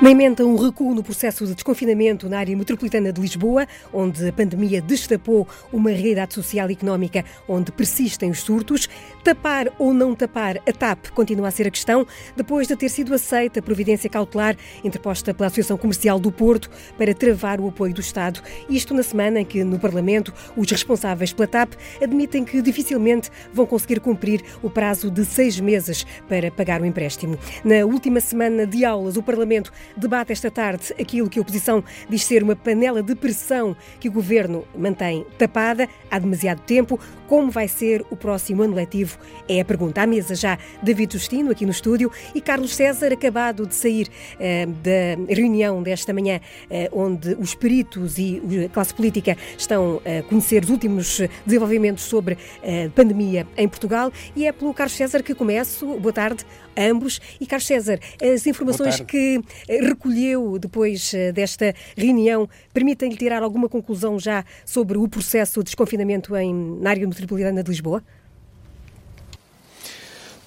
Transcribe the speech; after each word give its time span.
Na 0.00 0.10
emenda, 0.10 0.46
um 0.46 0.56
recuo 0.56 0.94
no 0.94 1.02
processo 1.02 1.46
de 1.46 1.54
desconfinamento 1.54 2.26
na 2.26 2.38
área 2.38 2.56
metropolitana 2.56 3.12
de 3.12 3.20
Lisboa, 3.20 3.66
onde 3.92 4.26
a 4.26 4.32
pandemia 4.32 4.80
destapou 4.80 5.46
uma 5.70 5.90
realidade 5.90 6.32
social 6.32 6.70
e 6.70 6.72
económica 6.72 7.22
onde 7.46 7.70
persistem 7.70 8.30
os 8.30 8.40
surtos. 8.40 8.88
Tapar 9.22 9.68
ou 9.78 9.92
não 9.92 10.14
tapar 10.14 10.56
a 10.66 10.72
TAP 10.72 11.10
continua 11.10 11.48
a 11.48 11.50
ser 11.50 11.66
a 11.66 11.70
questão, 11.70 12.06
depois 12.34 12.66
de 12.66 12.74
ter 12.74 12.88
sido 12.88 13.12
aceita 13.12 13.60
a 13.60 13.62
providência 13.62 14.08
cautelar 14.08 14.56
interposta 14.82 15.34
pela 15.34 15.48
Associação 15.48 15.76
Comercial 15.76 16.18
do 16.18 16.32
Porto 16.32 16.70
para 16.96 17.14
travar 17.14 17.60
o 17.60 17.68
apoio 17.68 17.92
do 17.92 18.00
Estado. 18.00 18.42
Isto 18.68 18.94
na 18.94 19.02
semana 19.02 19.40
em 19.40 19.44
que, 19.44 19.62
no 19.62 19.78
Parlamento, 19.78 20.32
os 20.56 20.70
responsáveis 20.70 21.34
pela 21.34 21.46
TAP 21.46 21.74
admitem 22.02 22.44
que 22.44 22.62
dificilmente 22.62 23.30
vão 23.52 23.66
conseguir 23.66 24.00
cumprir 24.00 24.42
o 24.62 24.70
prazo 24.70 25.10
de 25.10 25.24
seis 25.26 25.60
meses 25.60 26.06
para 26.26 26.50
pagar 26.50 26.80
o 26.80 26.86
empréstimo. 26.86 27.38
Na 27.62 27.84
última 27.84 28.20
semana 28.20 28.66
de 28.66 28.86
aulas, 28.86 29.16
o 29.18 29.22
Parlamento 29.22 29.70
debate 29.96 30.32
esta 30.32 30.50
tarde 30.50 30.94
aquilo 30.98 31.28
que 31.28 31.38
a 31.38 31.42
oposição 31.42 31.84
diz 32.08 32.24
ser 32.24 32.42
uma 32.42 32.56
panela 32.56 33.02
de 33.02 33.14
pressão 33.14 33.76
que 33.98 34.08
o 34.08 34.12
governo 34.12 34.64
mantém 34.74 35.26
tapada 35.36 35.88
há 36.10 36.18
demasiado 36.18 36.62
tempo. 36.62 36.98
Como 37.28 37.50
vai 37.50 37.68
ser 37.68 38.04
o 38.10 38.16
próximo 38.16 38.62
ano 38.62 38.74
letivo? 38.74 39.09
É 39.48 39.60
a 39.60 39.64
pergunta. 39.64 40.02
À 40.02 40.06
mesa 40.06 40.34
já 40.34 40.58
David 40.82 41.12
Justino, 41.12 41.50
aqui 41.50 41.64
no 41.64 41.72
estúdio, 41.72 42.10
e 42.34 42.40
Carlos 42.40 42.74
César, 42.74 43.12
acabado 43.12 43.66
de 43.66 43.74
sair 43.74 44.08
uh, 44.08 44.70
da 44.72 45.32
reunião 45.34 45.82
desta 45.82 46.12
manhã, 46.12 46.40
uh, 46.70 46.98
onde 47.00 47.34
os 47.34 47.54
peritos 47.54 48.18
e 48.18 48.40
a 48.64 48.68
classe 48.68 48.94
política 48.94 49.36
estão 49.56 50.00
a 50.04 50.22
conhecer 50.22 50.64
os 50.64 50.70
últimos 50.70 51.20
desenvolvimentos 51.44 52.04
sobre 52.04 52.38
a 52.62 52.90
pandemia 52.90 53.46
em 53.56 53.68
Portugal. 53.68 54.12
E 54.36 54.46
é 54.46 54.52
pelo 54.52 54.72
Carlos 54.74 54.96
César 54.96 55.22
que 55.22 55.34
começo. 55.34 55.98
Boa 55.98 56.12
tarde 56.12 56.44
a 56.76 56.84
ambos. 56.84 57.20
E 57.40 57.46
Carlos 57.46 57.66
César, 57.66 57.98
as 58.22 58.46
informações 58.46 59.00
que 59.00 59.40
recolheu 59.68 60.58
depois 60.58 61.12
eh, 61.14 61.32
desta 61.32 61.74
reunião 61.96 62.48
permitem-lhe 62.72 63.16
tirar 63.16 63.42
alguma 63.42 63.68
conclusão 63.68 64.18
já 64.18 64.44
sobre 64.64 64.98
o 64.98 65.08
processo 65.08 65.60
de 65.60 65.64
desconfinamento 65.64 66.36
em, 66.36 66.54
na 66.80 66.90
área 66.90 67.06
metropolitana 67.06 67.62
de 67.62 67.70
Lisboa? 67.70 68.02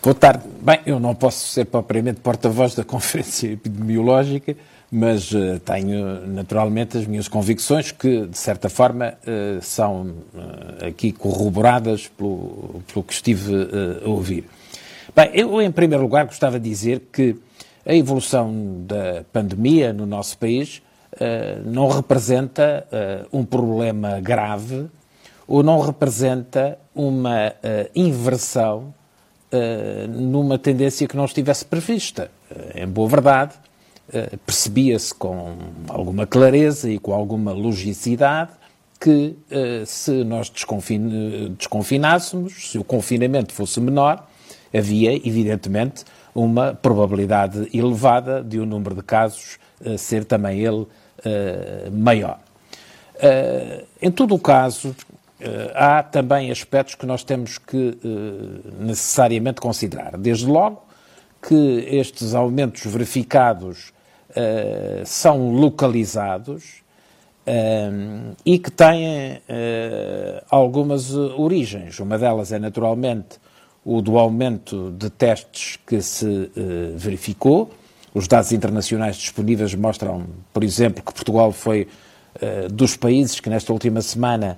Boa 0.03 0.13
tarde. 0.13 0.43
Bem, 0.61 0.81
eu 0.85 0.99
não 0.99 1.15
posso 1.15 1.47
ser 1.47 1.63
propriamente 1.63 2.19
porta-voz 2.19 2.75
da 2.75 2.83
Conferência 2.83 3.47
Epidemiológica, 3.47 4.53
mas 4.91 5.31
uh, 5.31 5.57
tenho 5.63 6.27
naturalmente 6.27 6.97
as 6.97 7.07
minhas 7.07 7.29
convicções 7.29 7.93
que, 7.93 8.27
de 8.27 8.37
certa 8.37 8.67
forma, 8.67 9.13
uh, 9.25 9.61
são 9.61 10.07
uh, 10.33 10.87
aqui 10.87 11.13
corroboradas 11.13 12.09
pelo, 12.09 12.83
pelo 12.85 13.01
que 13.01 13.13
estive 13.13 13.53
a 14.03 14.09
ouvir. 14.09 14.43
Bem, 15.15 15.31
eu, 15.33 15.61
em 15.61 15.71
primeiro 15.71 16.03
lugar, 16.03 16.25
gostava 16.25 16.59
de 16.59 16.69
dizer 16.69 17.07
que 17.09 17.37
a 17.85 17.95
evolução 17.95 18.83
da 18.85 19.23
pandemia 19.31 19.93
no 19.93 20.05
nosso 20.05 20.37
país 20.37 20.81
não 21.65 21.87
representa 21.87 22.87
um 23.31 23.45
problema 23.45 24.19
grave 24.19 24.87
ou 25.47 25.61
não 25.61 25.79
representa 25.79 26.77
uma 26.95 27.53
uh, 29.53 30.07
inversão 30.07 30.07
numa 30.07 30.57
tendência 30.57 31.07
que 31.07 31.15
não 31.15 31.25
estivesse 31.25 31.65
prevista. 31.65 32.31
em 32.75 32.87
boa 32.87 33.07
verdade, 33.07 33.53
percebia-se 34.45 35.13
com 35.13 35.55
alguma 35.87 36.27
clareza 36.27 36.89
e 36.89 36.99
com 36.99 37.13
alguma 37.13 37.53
logicidade 37.53 38.51
que 38.99 39.35
se 39.85 40.23
nós 40.23 40.49
desconfin 40.49 41.55
desconfinássemos, 41.57 42.71
se 42.71 42.77
o 42.77 42.83
confinamento 42.83 43.53
fosse 43.53 43.79
menor, 43.79 44.27
havia, 44.73 45.15
evidentemente, 45.15 46.03
uma 46.33 46.73
probabilidade 46.73 47.69
elevada 47.73 48.43
de 48.43 48.59
o 48.59 48.63
um 48.63 48.65
número 48.65 48.95
de 48.95 49.03
casos 49.03 49.59
uh, 49.81 49.97
ser 49.97 50.25
também 50.25 50.59
ele 50.59 50.81
uh, 50.81 50.87
maior. 51.91 52.39
Uh, 53.15 53.85
em 54.01 54.11
todo 54.11 54.33
o 54.33 54.39
caso, 54.39 54.95
há 55.75 56.01
também 56.03 56.51
aspectos 56.51 56.95
que 56.95 57.05
nós 57.05 57.23
temos 57.23 57.57
que 57.57 57.97
necessariamente 58.79 59.59
considerar. 59.61 60.17
Desde 60.17 60.45
logo 60.45 60.83
que 61.41 61.87
estes 61.89 62.33
aumentos 62.33 62.85
verificados 62.85 63.91
são 65.05 65.51
localizados 65.51 66.81
e 68.45 68.57
que 68.57 68.71
têm 68.71 69.41
algumas 70.49 71.13
origens. 71.13 71.99
Uma 71.99 72.17
delas 72.17 72.51
é 72.51 72.59
naturalmente 72.59 73.37
o 73.85 74.01
do 74.01 74.17
aumento 74.17 74.91
de 74.91 75.09
testes 75.09 75.77
que 75.85 76.01
se 76.01 76.49
verificou. 76.95 77.71
Os 78.13 78.27
dados 78.27 78.51
internacionais 78.51 79.17
disponíveis 79.17 79.75
mostram, 79.75 80.25
por 80.53 80.63
exemplo, 80.63 81.03
que 81.03 81.13
Portugal 81.13 81.51
foi 81.51 81.87
dos 82.71 82.95
países 82.95 83.39
que 83.39 83.49
nesta 83.49 83.73
última 83.73 84.01
semana 84.01 84.57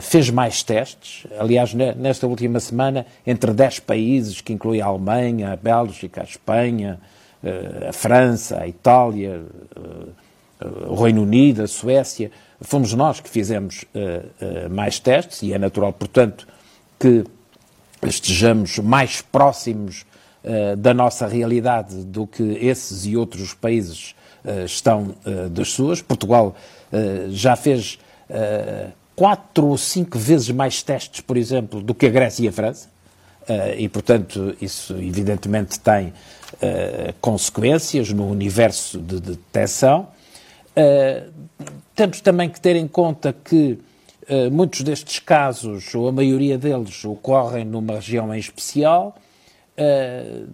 fez 0.00 0.30
mais 0.30 0.62
testes. 0.62 1.26
Aliás, 1.38 1.74
nesta 1.74 2.26
última 2.26 2.58
semana, 2.60 3.06
entre 3.26 3.52
10 3.52 3.80
países, 3.80 4.40
que 4.40 4.52
inclui 4.52 4.80
a 4.80 4.86
Alemanha, 4.86 5.52
a 5.52 5.56
Bélgica, 5.56 6.22
a 6.22 6.24
Espanha, 6.24 6.98
a 7.88 7.92
França, 7.92 8.60
a 8.60 8.66
Itália, 8.66 9.42
o 10.88 10.94
Reino 10.94 11.22
Unido, 11.22 11.62
a 11.62 11.66
Suécia, 11.66 12.30
fomos 12.60 12.94
nós 12.94 13.20
que 13.20 13.28
fizemos 13.28 13.84
mais 14.70 14.98
testes 14.98 15.42
e 15.42 15.52
é 15.52 15.58
natural, 15.58 15.92
portanto, 15.92 16.48
que 16.98 17.24
estejamos 18.02 18.78
mais 18.78 19.20
próximos 19.20 20.06
da 20.78 20.94
nossa 20.94 21.26
realidade 21.26 22.04
do 22.04 22.26
que 22.26 22.42
esses 22.42 23.04
e 23.04 23.16
outros 23.16 23.52
países 23.52 24.14
estão 24.64 25.14
das 25.50 25.72
suas. 25.72 26.00
Portugal 26.00 26.56
já 27.28 27.54
fez 27.56 27.98
quatro 29.16 29.66
ou 29.66 29.78
cinco 29.78 30.18
vezes 30.18 30.50
mais 30.50 30.82
testes, 30.82 31.22
por 31.22 31.36
exemplo, 31.36 31.80
do 31.80 31.94
que 31.94 32.06
a 32.06 32.10
Grécia 32.10 32.44
e 32.44 32.48
a 32.48 32.52
França. 32.52 32.88
e, 33.78 33.88
portanto, 33.88 34.54
isso 34.60 34.92
evidentemente 34.94 35.80
tem 35.80 36.12
consequências 37.20 38.12
no 38.12 38.30
universo 38.30 38.98
de 38.98 39.18
detecção. 39.18 40.08
temos 41.94 42.20
também 42.20 42.50
que 42.50 42.60
ter 42.60 42.76
em 42.76 42.86
conta 42.86 43.32
que 43.32 43.78
muitos 44.52 44.82
destes 44.82 45.18
casos, 45.18 45.94
ou 45.94 46.08
a 46.08 46.12
maioria 46.12 46.58
deles, 46.58 47.04
ocorrem 47.04 47.64
numa 47.64 47.94
região 47.94 48.34
em 48.34 48.38
especial. 48.38 49.16
Uh, 49.78 50.48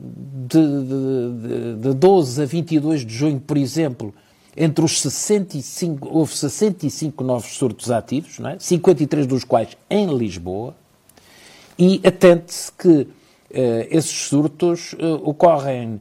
de, 0.48 0.58
de, 0.58 1.90
de 1.90 1.94
12 1.94 2.42
a 2.42 2.44
22 2.44 3.06
de 3.06 3.14
junho, 3.14 3.38
por 3.38 3.56
exemplo, 3.56 4.12
entre 4.56 4.84
os 4.84 5.00
65, 5.00 6.08
houve 6.10 6.36
65 6.36 7.24
novos 7.24 7.56
surtos 7.56 7.90
ativos, 7.90 8.38
não 8.38 8.50
é? 8.50 8.58
53 8.58 9.26
dos 9.26 9.44
quais 9.44 9.76
em 9.88 10.14
Lisboa, 10.16 10.74
e 11.78 12.00
atente-se 12.04 12.70
que 12.72 12.88
uh, 12.88 13.08
esses 13.90 14.28
surtos 14.28 14.92
uh, 14.94 15.28
ocorrem 15.28 16.00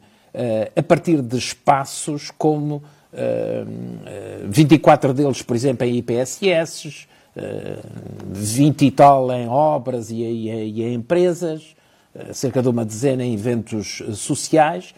a 0.77 0.81
partir 0.81 1.21
de 1.21 1.37
espaços 1.37 2.31
como 2.37 2.81
24 4.47 5.13
deles, 5.13 5.41
por 5.41 5.57
exemplo, 5.57 5.85
em 5.85 5.97
IPSS, 5.97 7.05
20 8.27 8.85
e 8.85 8.91
tal 8.91 9.29
em 9.33 9.49
obras 9.49 10.09
e, 10.09 10.21
e, 10.21 10.49
e 10.49 10.83
em 10.83 10.93
empresas, 10.93 11.75
cerca 12.31 12.61
de 12.61 12.69
uma 12.69 12.85
dezena 12.85 13.25
em 13.25 13.33
eventos 13.33 14.01
sociais, 14.13 14.95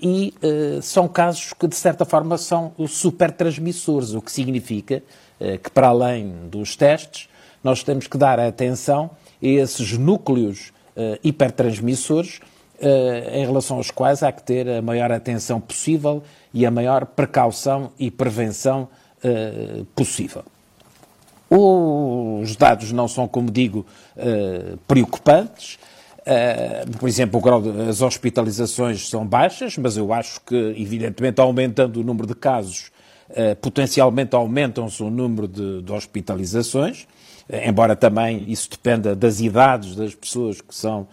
e 0.00 0.34
uh, 0.42 0.82
são 0.82 1.08
casos 1.08 1.52
que, 1.52 1.66
de 1.66 1.76
certa 1.76 2.04
forma, 2.04 2.36
são 2.36 2.72
super 2.88 3.30
transmissores, 3.30 4.12
o 4.12 4.20
que 4.20 4.30
significa 4.30 5.02
uh, 5.40 5.58
que, 5.58 5.70
para 5.70 5.88
além 5.88 6.48
dos 6.50 6.76
testes, 6.76 7.28
nós 7.64 7.82
temos 7.82 8.06
que 8.06 8.18
dar 8.18 8.38
atenção 8.38 9.10
a 9.42 9.46
esses 9.46 9.96
núcleos 9.96 10.72
uh, 10.96 11.18
hipertransmissores 11.24 12.40
em 13.32 13.46
relação 13.46 13.78
aos 13.78 13.90
quais 13.90 14.22
há 14.22 14.30
que 14.30 14.42
ter 14.42 14.68
a 14.68 14.82
maior 14.82 15.10
atenção 15.10 15.58
possível 15.58 16.22
e 16.52 16.66
a 16.66 16.70
maior 16.70 17.06
precaução 17.06 17.90
e 17.98 18.10
prevenção 18.10 18.86
possível. 19.94 20.44
Os 21.48 22.54
dados 22.54 22.92
não 22.92 23.08
são, 23.08 23.26
como 23.26 23.50
digo, 23.50 23.86
preocupantes. 24.86 25.78
Uh, 26.26 26.98
por 26.98 27.08
exemplo, 27.08 27.38
o 27.38 27.42
grau 27.42 27.62
de, 27.62 27.88
as 27.88 28.02
hospitalizações 28.02 29.08
são 29.08 29.24
baixas, 29.24 29.78
mas 29.78 29.96
eu 29.96 30.12
acho 30.12 30.40
que, 30.40 30.56
evidentemente, 30.76 31.40
aumentando 31.40 32.00
o 32.00 32.02
número 32.02 32.26
de 32.26 32.34
casos, 32.34 32.90
uh, 33.30 33.54
potencialmente 33.60 34.34
aumentam-se 34.34 35.00
o 35.04 35.08
número 35.08 35.46
de, 35.46 35.82
de 35.82 35.92
hospitalizações, 35.92 37.06
embora 37.64 37.94
também 37.94 38.44
isso 38.48 38.68
dependa 38.68 39.14
das 39.14 39.40
idades 39.40 39.94
das 39.94 40.12
pessoas 40.16 40.60
que 40.60 40.74
são 40.74 41.06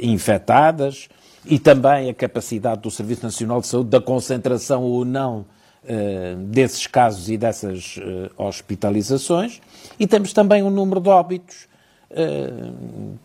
infectadas 0.00 1.08
e 1.46 1.56
também 1.56 2.10
a 2.10 2.14
capacidade 2.14 2.80
do 2.80 2.90
Serviço 2.90 3.22
Nacional 3.22 3.60
de 3.60 3.68
Saúde 3.68 3.90
da 3.90 4.00
concentração 4.00 4.82
ou 4.82 5.04
não 5.04 5.46
uh, 5.84 6.36
desses 6.46 6.86
casos 6.86 7.28
e 7.30 7.36
dessas 7.36 7.96
uh, 7.96 8.30
hospitalizações, 8.36 9.60
e 9.98 10.06
temos 10.06 10.32
também 10.32 10.62
um 10.62 10.70
número 10.70 11.00
de 11.00 11.08
óbitos 11.08 11.64
uh, 11.64 11.69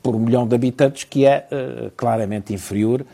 por 0.03 0.15
um 0.15 0.19
milhão 0.19 0.47
de 0.47 0.55
habitantes 0.55 1.03
que 1.03 1.25
é 1.25 1.47
claramente 1.97 2.53
inferior 2.53 3.05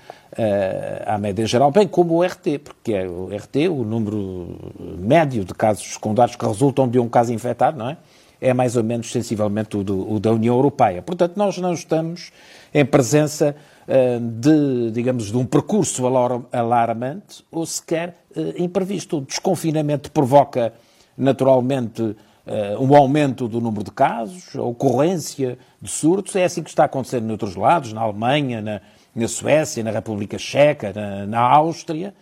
à 1.06 1.18
média 1.18 1.45
geral, 1.45 1.71
bem 1.71 1.88
como 1.88 2.15
o 2.15 2.23
RT, 2.23 2.59
porque 2.63 2.94
é 2.94 3.07
o 3.07 3.27
RT, 3.27 3.69
o 3.69 3.83
número 3.83 4.57
médio 5.00 5.45
de 5.45 5.53
casos 5.53 5.94
secundários 5.94 6.35
que 6.35 6.45
resultam 6.45 6.88
de 6.88 7.00
um 7.00 7.07
caso 7.07 7.33
infectado, 7.33 7.77
não 7.77 7.89
é? 7.89 7.97
É 8.39 8.53
mais 8.53 8.75
ou 8.75 8.83
menos 8.83 9.12
sensivelmente 9.12 9.77
o, 9.77 9.83
do, 9.83 10.13
o 10.13 10.19
da 10.19 10.31
União 10.31 10.56
Europeia. 10.56 11.01
Portanto, 11.01 11.38
nós 11.38 11.57
não 11.57 11.74
estamos 11.74 12.31
em 12.74 12.83
presença 12.83 13.56
de, 14.39 14.91
digamos, 14.91 15.31
de 15.31 15.38
um 15.38 15.45
percurso 15.45 16.03
alarmante 16.51 17.44
ou 17.51 17.65
sequer 17.65 18.17
imprevisto. 18.57 19.17
O 19.17 19.21
desconfinamento 19.21 20.12
provoca, 20.12 20.74
naturalmente, 21.17 22.15
um 22.79 22.95
aumento 22.95 23.47
do 23.47 23.61
número 23.61 23.83
de 23.83 23.91
casos, 23.91 24.55
a 24.55 24.61
ocorrência 24.61 25.57
de 25.81 25.89
surtos. 25.89 26.35
É 26.35 26.43
assim 26.43 26.63
que 26.63 26.69
está 26.69 26.85
acontecendo 26.85 27.25
noutros 27.25 27.55
lados, 27.55 27.93
na 27.93 28.01
Alemanha, 28.01 28.61
na, 28.61 28.81
na 29.15 29.27
Suécia, 29.27 29.83
na 29.83 29.91
República 29.91 30.38
Checa, 30.38 30.91
na, 30.93 31.25
na 31.25 31.39
Áustria. 31.39 32.13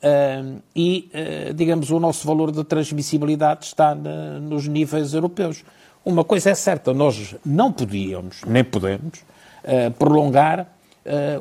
Uh, 0.00 0.62
e, 0.74 1.10
uh, 1.12 1.52
digamos, 1.52 1.90
o 1.90 2.00
nosso 2.00 2.26
valor 2.26 2.50
de 2.50 2.64
transmissibilidade 2.64 3.66
está 3.66 3.94
na, 3.94 4.40
nos 4.40 4.66
níveis 4.66 5.12
europeus. 5.12 5.62
Uma 6.02 6.24
coisa 6.24 6.50
é 6.50 6.54
certa, 6.54 6.94
nós 6.94 7.36
não 7.44 7.70
podíamos, 7.70 8.40
nem 8.46 8.64
podemos, 8.64 9.18
uh, 9.64 9.90
prolongar 9.98 10.66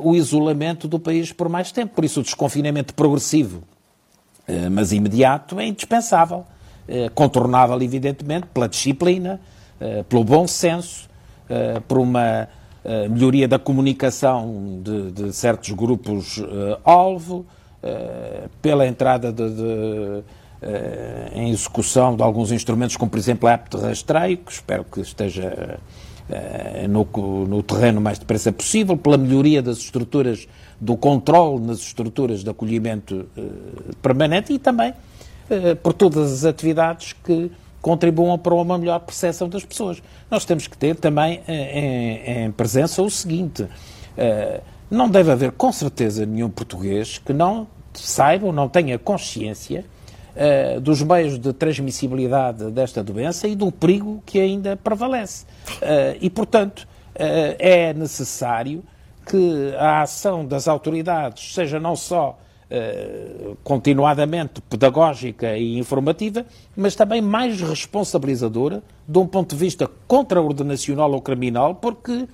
o 0.02 0.16
isolamento 0.16 0.88
do 0.88 0.98
país 0.98 1.34
por 1.34 1.50
mais 1.50 1.70
tempo. 1.70 1.94
Por 1.94 2.06
isso, 2.06 2.22
o 2.22 2.24
desconfinamento 2.24 2.94
progressivo, 2.94 3.62
mas 4.72 4.94
imediato, 4.94 5.60
é 5.60 5.68
indispensável. 5.68 6.46
Contornável, 7.14 7.82
evidentemente, 7.82 8.48
pela 8.54 8.68
disciplina, 8.68 9.40
pelo 10.08 10.24
bom 10.24 10.48
senso, 10.48 11.10
por 11.88 11.98
uma 11.98 12.48
melhoria 13.10 13.48
da 13.48 13.60
comunicação 13.60 14.82
de, 14.84 15.12
de 15.12 15.34
certos 15.34 15.72
grupos-alvo, 15.72 17.46
pela 18.62 18.88
entrada 18.88 19.32
de, 19.32 19.50
de, 19.50 20.24
em 21.34 21.50
execução 21.50 22.16
de 22.16 22.24
alguns 22.24 22.52
instrumentos, 22.52 22.98
como 22.98 23.10
por 23.10 23.18
exemplo 23.18 23.48
a 23.48 23.54
app 23.54 23.70
de 23.70 23.82
rastreio, 23.82 24.38
que 24.38 24.52
espero 24.52 24.84
que 24.84 25.02
esteja 25.02 25.80
no, 26.90 27.48
no, 27.48 27.64
terreno 27.64 28.00
mais 28.00 28.20
depressa 28.20 28.52
possível, 28.52 28.96
pela 28.98 29.18
melhoria 29.18 29.62
das 29.62 29.78
estruturas 29.78 30.48
do 30.80 30.96
controle 30.96 31.66
nas 31.66 31.80
estruturas 31.80 32.44
de 32.44 32.50
acolhimento 32.50 33.28
permanente 34.02 34.54
e 34.54 34.60
também 34.60 34.94
por 35.82 35.94
todas 35.94 36.32
as 36.32 36.46
atividades 36.46 37.14
que 37.14 37.52
contribuam 37.82 38.38
para 38.38 38.54
uma 38.54 38.78
melhor 38.78 39.00
percepção 39.00 39.48
das 39.48 39.64
pessoas. 39.64 40.02
Nós 40.30 40.46
temos 40.46 40.68
que 40.68 40.78
ter 40.78 40.96
também 40.96 41.42
eh, 41.48 41.80
em, 41.80 42.46
em 42.46 42.52
presença 42.52 43.02
o 43.02 43.10
seguinte: 43.10 43.64
uh, 43.64 44.62
não 44.90 45.10
deve 45.10 45.32
haver, 45.32 45.52
com 45.52 45.72
certeza, 45.72 46.26
nenhum 46.26 46.50
português 46.50 47.18
que 47.18 47.34
não 47.34 47.68
saiba 47.94 48.48
ou 48.48 48.54
não 48.54 48.68
tenha 48.68 48.98
consciência 48.98 49.86
dos 50.82 51.02
meios 51.04 51.38
de 51.38 51.52
transmissibilidade 51.52 52.72
desta 52.72 53.04
doença 53.04 53.46
e 53.46 53.56
do 53.56 53.70
perigo 53.74 54.24
que 54.26 54.40
ainda 54.40 54.78
prevalece. 54.78 55.46
E, 56.22 56.30
portanto, 56.30 56.88
é 57.14 57.94
necessário 57.94 58.82
que 59.26 59.74
a 59.78 60.02
ação 60.02 60.46
das 60.46 60.68
autoridades 60.68 61.54
seja 61.54 61.78
não 61.78 61.94
só 61.96 62.40
eh, 62.72 63.56
continuadamente 63.64 64.62
pedagógica 64.62 65.58
e 65.58 65.78
informativa, 65.78 66.46
mas 66.78 66.96
também 66.96 67.22
mais 67.22 67.60
responsabilizadora 67.62 68.84
de 69.08 69.18
um 69.18 69.26
ponto 69.26 69.56
de 69.56 69.60
vista 69.60 69.90
contraordenacional 70.08 71.12
ou 71.12 71.22
criminal, 71.22 71.76
porque 71.76 72.28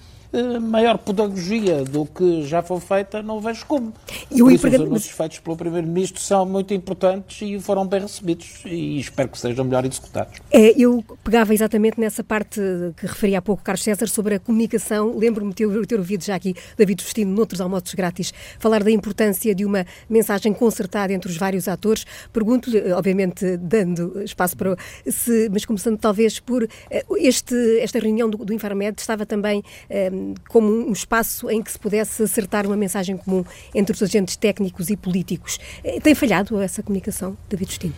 maior 0.59 0.97
pedagogia 0.97 1.83
do 1.83 2.05
que 2.05 2.43
já 2.45 2.61
foi 2.61 2.79
feita, 2.79 3.21
não 3.21 3.39
vejo 3.39 3.65
como. 3.65 3.93
E 4.31 4.41
o 4.41 4.47
os 4.47 4.63
anúncios 4.65 5.15
feitos 5.15 5.39
pelo 5.39 5.55
Primeiro-Ministro 5.55 6.21
são 6.21 6.45
muito 6.45 6.73
importantes 6.73 7.41
e 7.41 7.59
foram 7.59 7.85
bem 7.85 8.01
recebidos 8.01 8.61
e 8.65 8.99
espero 8.99 9.29
que 9.29 9.37
sejam 9.37 9.65
melhor 9.65 9.85
executados. 9.85 10.39
É, 10.51 10.73
eu 10.79 11.03
pegava 11.23 11.53
exatamente 11.53 11.99
nessa 11.99 12.23
parte 12.23 12.59
que 12.97 13.05
referia 13.05 13.39
há 13.39 13.41
pouco 13.41 13.63
Carlos 13.63 13.83
César 13.83 14.07
sobre 14.07 14.35
a 14.35 14.39
comunicação. 14.39 15.17
Lembro-me 15.17 15.53
de 15.53 15.55
ter, 15.55 15.85
ter 15.87 15.99
ouvido 15.99 16.23
já 16.23 16.35
aqui 16.35 16.55
David 16.77 17.01
Justino, 17.01 17.33
noutros 17.33 17.61
almoços 17.61 17.93
grátis, 17.93 18.33
falar 18.59 18.83
da 18.83 18.91
importância 18.91 19.53
de 19.53 19.65
uma 19.65 19.85
mensagem 20.09 20.53
concertada 20.53 21.13
entre 21.13 21.29
os 21.29 21.37
vários 21.37 21.67
atores. 21.67 22.05
Pergunto-lhe, 22.31 22.91
obviamente, 22.91 23.57
dando 23.57 24.21
espaço 24.23 24.55
para. 24.57 24.75
Se, 25.07 25.49
mas 25.51 25.65
começando 25.65 25.97
talvez 25.97 26.39
por 26.39 26.67
eh, 26.89 27.05
este, 27.17 27.79
esta 27.79 27.99
reunião 27.99 28.29
do, 28.29 28.37
do 28.37 28.53
Infarmed, 28.53 28.99
estava 28.99 29.25
também. 29.25 29.63
Um, 29.89 30.24
como 30.47 30.67
um 30.67 30.91
espaço 30.91 31.49
em 31.49 31.61
que 31.61 31.71
se 31.71 31.77
pudesse 31.79 32.23
acertar 32.23 32.65
uma 32.65 32.77
mensagem 32.77 33.17
comum 33.17 33.43
entre 33.73 33.93
os 33.93 34.01
agentes 34.01 34.35
técnicos 34.35 34.89
e 34.89 34.97
políticos. 34.97 35.59
Eh, 35.83 35.99
tem 35.99 36.15
falhado 36.15 36.59
essa 36.59 36.81
comunicação, 36.81 37.37
David 37.49 37.71
Justino? 37.71 37.93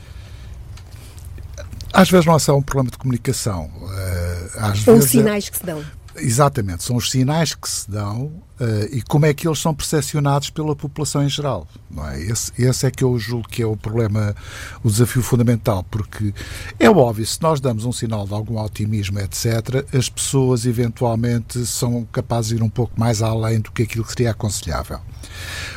Às 1.94 2.10
vezes 2.10 2.26
não 2.26 2.36
é 2.36 2.40
só 2.40 2.56
um 2.56 2.62
problema 2.62 2.92
de 2.92 2.98
comunicação. 2.98 3.70
Eh, 3.90 4.50
às 4.58 4.88
Ou 4.88 4.96
vezes 4.96 5.10
é 5.10 5.18
sinais 5.20 5.48
é... 5.48 5.52
que 5.52 5.58
se 5.58 5.66
dão. 5.66 5.84
Exatamente, 6.20 6.84
são 6.84 6.96
os 6.96 7.12
sinais 7.12 7.54
que 7.54 7.70
se 7.70 7.90
dão 7.90 8.32
uh, 8.60 8.86
e 8.92 9.02
como 9.04 9.26
é 9.26 9.34
que 9.34 9.48
eles 9.48 9.60
são 9.60 9.74
percepcionados 9.74 10.50
pela 10.50 10.76
população 10.76 11.24
em 11.24 11.30
geral. 11.30 11.68
Não 11.90 12.08
é? 12.08 12.22
esse, 12.22 12.52
esse 12.58 12.86
é 12.88 12.92
que 12.92 13.04
eu 13.04 13.18
julgo 13.20 13.48
que 13.48 13.62
é 13.62 13.66
o 13.66 13.78
problema, 13.78 14.36
o 14.84 14.90
desafio 14.90 15.22
fundamental, 15.22 15.84
porque 15.84 16.34
é 16.80 16.90
óbvio, 16.90 17.26
se 17.26 17.42
nós 17.42 17.60
damos 17.60 17.86
um 17.86 17.92
sinal 17.92 18.26
de 18.26 18.34
algum 18.34 18.60
otimismo, 18.60 19.20
etc., 19.20 19.86
as 19.94 20.10
pessoas 20.10 20.66
eventualmente 20.66 21.66
são 21.66 22.06
capazes 22.12 22.50
de 22.50 22.56
ir 22.56 22.64
um 22.64 22.70
pouco 22.70 23.00
mais 23.00 23.22
além 23.22 23.60
do 23.60 23.72
que 23.72 23.84
aquilo 23.84 24.04
que 24.04 24.12
seria 24.12 24.32
aconselhável. 24.32 25.00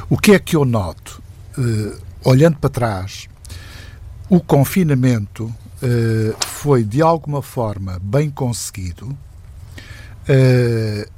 O 0.08 0.16
que 0.16 0.32
é 0.32 0.38
que 0.38 0.56
eu 0.56 0.64
noto? 0.64 1.22
Uh, 1.58 1.98
olhando 2.24 2.56
para 2.56 2.70
trás, 2.70 3.28
o 4.28 4.40
confinamento 4.40 5.44
uh, 5.44 6.46
foi 6.46 6.82
de 6.82 7.02
alguma 7.02 7.42
forma 7.42 7.98
bem 8.00 8.30
conseguido 8.30 9.16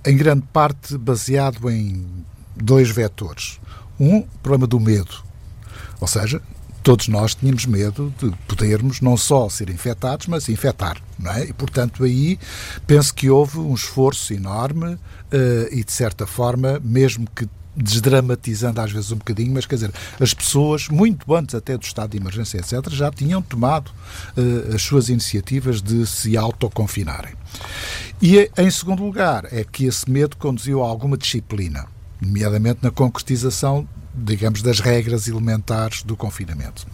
em 0.04 0.16
grande 0.16 0.44
parte 0.52 0.96
baseado 0.96 1.70
em 1.70 2.06
dois 2.56 2.90
vetores. 2.90 3.60
Um, 4.00 4.22
problema 4.43 4.66
do 4.66 4.81
medo, 4.81 5.22
ou 6.00 6.08
seja, 6.08 6.40
todos 6.82 7.08
nós 7.08 7.34
tínhamos 7.34 7.64
medo 7.66 8.12
de 8.19 8.31
podermos 8.49 9.00
não 9.00 9.16
só 9.16 9.49
ser 9.49 9.70
infectados, 9.70 10.26
mas 10.26 10.49
infectar. 10.49 11.00
Não 11.19 11.31
é? 11.31 11.44
E, 11.44 11.52
portanto, 11.52 12.04
aí 12.04 12.38
penso 12.87 13.14
que 13.14 13.31
houve 13.31 13.58
um 13.58 13.75
esforço 13.75 14.34
enorme 14.34 14.94
uh, 14.94 14.99
e, 15.70 15.84
de 15.84 15.93
certa 15.93 16.26
forma, 16.26 16.81
mesmo 16.82 17.26
que 17.34 17.49
desdramatizando 17.76 18.81
às 18.81 18.93
vezes 18.93 19.11
um 19.12 19.17
bocadinho, 19.17 19.52
mas 19.52 19.67
quer 19.67 19.76
dizer, 19.76 19.93
as 20.21 20.35
pessoas, 20.35 20.88
muito 20.88 21.35
antes 21.35 21.55
até 21.55 21.76
do 21.76 21.83
estado 21.83 22.11
de 22.11 22.19
emergência, 22.19 22.59
etc., 22.59 22.91
já 22.91 23.11
tinham 23.11 23.41
tomado 23.41 23.91
uh, 23.91 24.75
as 24.75 24.83
suas 24.83 25.09
iniciativas 25.09 25.81
de 25.81 26.07
se 26.07 26.37
autoconfinarem. 26.37 27.35
E, 28.21 28.50
em 28.57 28.71
segundo 28.71 29.02
lugar, 29.02 29.47
é 29.50 29.64
que 29.64 29.87
esse 29.87 30.09
medo 30.11 30.37
conduziu 30.37 30.83
a 30.83 30.87
alguma 30.87 31.17
disciplina, 31.17 31.87
nomeadamente 32.21 32.81
na 32.83 32.91
concretização 32.91 33.88
digamos, 34.14 34.61
das 34.61 34.79
regras 34.79 35.26
elementares 35.26 36.02
do 36.02 36.17
confinamento. 36.17 36.87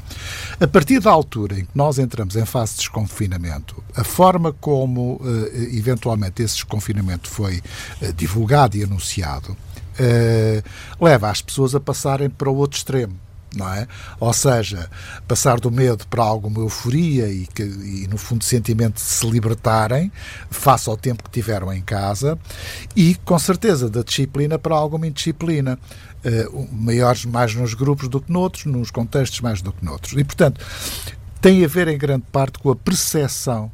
A 0.60 0.66
partir 0.66 1.00
da 1.00 1.10
altura 1.10 1.58
em 1.58 1.64
que 1.64 1.70
nós 1.74 1.98
entramos 1.98 2.36
em 2.36 2.44
fase 2.44 2.72
de 2.72 2.78
desconfinamento, 2.78 3.82
a 3.94 4.04
forma 4.04 4.52
como, 4.52 5.14
uh, 5.16 5.76
eventualmente, 5.76 6.42
esse 6.42 6.54
desconfinamento 6.54 7.28
foi 7.28 7.60
uh, 8.00 8.12
divulgado 8.12 8.76
e 8.76 8.84
anunciado 8.84 9.56
uh, 9.98 11.04
leva 11.04 11.30
as 11.30 11.42
pessoas 11.42 11.74
a 11.74 11.80
passarem 11.80 12.30
para 12.30 12.50
o 12.50 12.56
outro 12.56 12.78
extremo. 12.78 13.18
Não 13.56 13.72
é? 13.72 13.88
Ou 14.20 14.32
seja, 14.34 14.90
passar 15.26 15.58
do 15.58 15.70
medo 15.70 16.06
para 16.08 16.22
alguma 16.22 16.60
euforia 16.60 17.28
e, 17.28 17.46
que, 17.46 17.62
e, 17.62 18.06
no 18.06 18.18
fundo, 18.18 18.44
sentimento 18.44 18.96
de 18.96 19.00
se 19.00 19.26
libertarem 19.26 20.12
face 20.50 20.88
ao 20.88 20.98
tempo 20.98 21.24
que 21.24 21.30
tiveram 21.30 21.72
em 21.72 21.80
casa 21.80 22.38
e, 22.94 23.14
com 23.24 23.38
certeza, 23.38 23.88
da 23.88 24.02
disciplina 24.02 24.58
para 24.58 24.74
alguma 24.74 25.06
indisciplina. 25.06 25.78
Uh, 26.18 26.68
maiores 26.72 27.24
mais 27.24 27.54
nos 27.54 27.74
grupos 27.74 28.08
do 28.08 28.20
que 28.20 28.30
noutros, 28.30 28.66
nos 28.66 28.90
contextos 28.90 29.40
mais 29.40 29.62
do 29.62 29.72
que 29.72 29.84
noutros. 29.84 30.12
E, 30.12 30.24
portanto, 30.24 30.60
tem 31.40 31.64
a 31.64 31.68
ver 31.68 31.88
em 31.88 31.96
grande 31.96 32.24
parte 32.30 32.58
com 32.58 32.70
a 32.70 32.76
percepção 32.76 33.70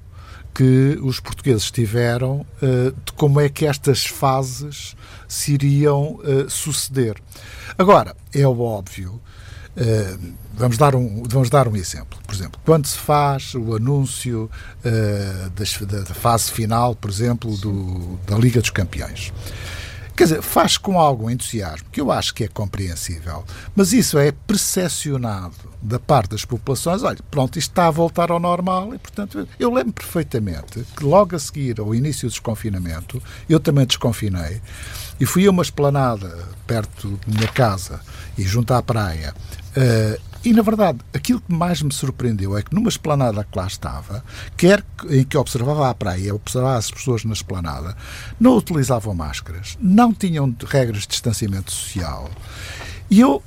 que 0.54 0.98
os 1.02 1.18
portugueses 1.18 1.70
tiveram 1.70 2.46
uh, 2.62 2.92
de 3.04 3.12
como 3.16 3.40
é 3.40 3.48
que 3.48 3.66
estas 3.66 4.06
fases 4.06 4.94
se 5.26 5.54
iriam 5.54 6.14
uh, 6.14 6.48
suceder. 6.48 7.16
Agora, 7.76 8.14
é 8.32 8.46
óbvio, 8.46 9.20
uh, 9.76 10.34
vamos, 10.54 10.78
dar 10.78 10.94
um, 10.94 11.24
vamos 11.28 11.50
dar 11.50 11.66
um 11.66 11.74
exemplo. 11.74 12.18
Por 12.24 12.34
exemplo, 12.34 12.60
quando 12.64 12.86
se 12.86 12.96
faz 12.96 13.54
o 13.54 13.74
anúncio 13.74 14.48
da, 14.82 16.14
fase 16.14 16.52
final, 16.52 16.94
por 16.94 17.10
exemplo, 17.10 17.56
do, 17.56 18.18
da 18.26 18.38
Liga 18.38 18.60
dos 18.60 18.70
Campeões. 18.70 19.32
Quer 20.16 20.24
dizer, 20.24 20.42
faz 20.42 20.76
com 20.76 21.00
algum 21.00 21.28
entusiasmo, 21.28 21.88
que 21.90 22.00
eu 22.00 22.12
acho 22.12 22.32
que 22.32 22.44
é 22.44 22.48
compreensível, 22.48 23.44
mas 23.74 23.92
isso 23.92 24.16
é 24.16 24.30
percepcionado 24.30 25.73
da 25.84 25.98
parte 25.98 26.30
das 26.30 26.44
populações, 26.44 27.02
olha, 27.02 27.18
pronto, 27.30 27.58
isto 27.58 27.70
está 27.70 27.86
a 27.86 27.90
voltar 27.90 28.30
ao 28.30 28.40
normal 28.40 28.94
e, 28.94 28.98
portanto, 28.98 29.46
eu 29.58 29.72
lembro 29.72 29.92
perfeitamente 29.92 30.84
que 30.96 31.04
logo 31.04 31.36
a 31.36 31.38
seguir 31.38 31.78
ao 31.78 31.94
início 31.94 32.26
do 32.26 32.32
desconfinamento, 32.32 33.22
eu 33.48 33.60
também 33.60 33.86
desconfinei 33.86 34.62
e 35.20 35.26
fui 35.26 35.46
a 35.46 35.50
uma 35.50 35.62
esplanada 35.62 36.48
perto 36.66 37.20
da 37.26 37.34
minha 37.34 37.48
casa 37.48 38.00
e 38.36 38.42
junto 38.42 38.72
à 38.72 38.82
praia. 38.82 39.34
Uh, 39.76 40.20
e, 40.44 40.52
na 40.52 40.62
verdade, 40.62 40.98
aquilo 41.12 41.40
que 41.40 41.52
mais 41.52 41.80
me 41.80 41.92
surpreendeu 41.92 42.56
é 42.56 42.62
que 42.62 42.74
numa 42.74 42.88
esplanada 42.88 43.44
que 43.44 43.58
lá 43.58 43.66
estava, 43.66 44.22
quer 44.56 44.84
em 45.08 45.24
que 45.24 45.38
observava 45.38 45.88
a 45.88 45.94
praia, 45.94 46.34
observava 46.34 46.76
as 46.76 46.90
pessoas 46.90 47.24
na 47.24 47.32
esplanada, 47.32 47.96
não 48.38 48.56
utilizavam 48.56 49.14
máscaras, 49.14 49.78
não 49.80 50.12
tinham 50.12 50.54
regras 50.66 51.02
de 51.02 51.08
distanciamento 51.08 51.72
social. 51.72 52.30
E 53.10 53.20
eu 53.20 53.42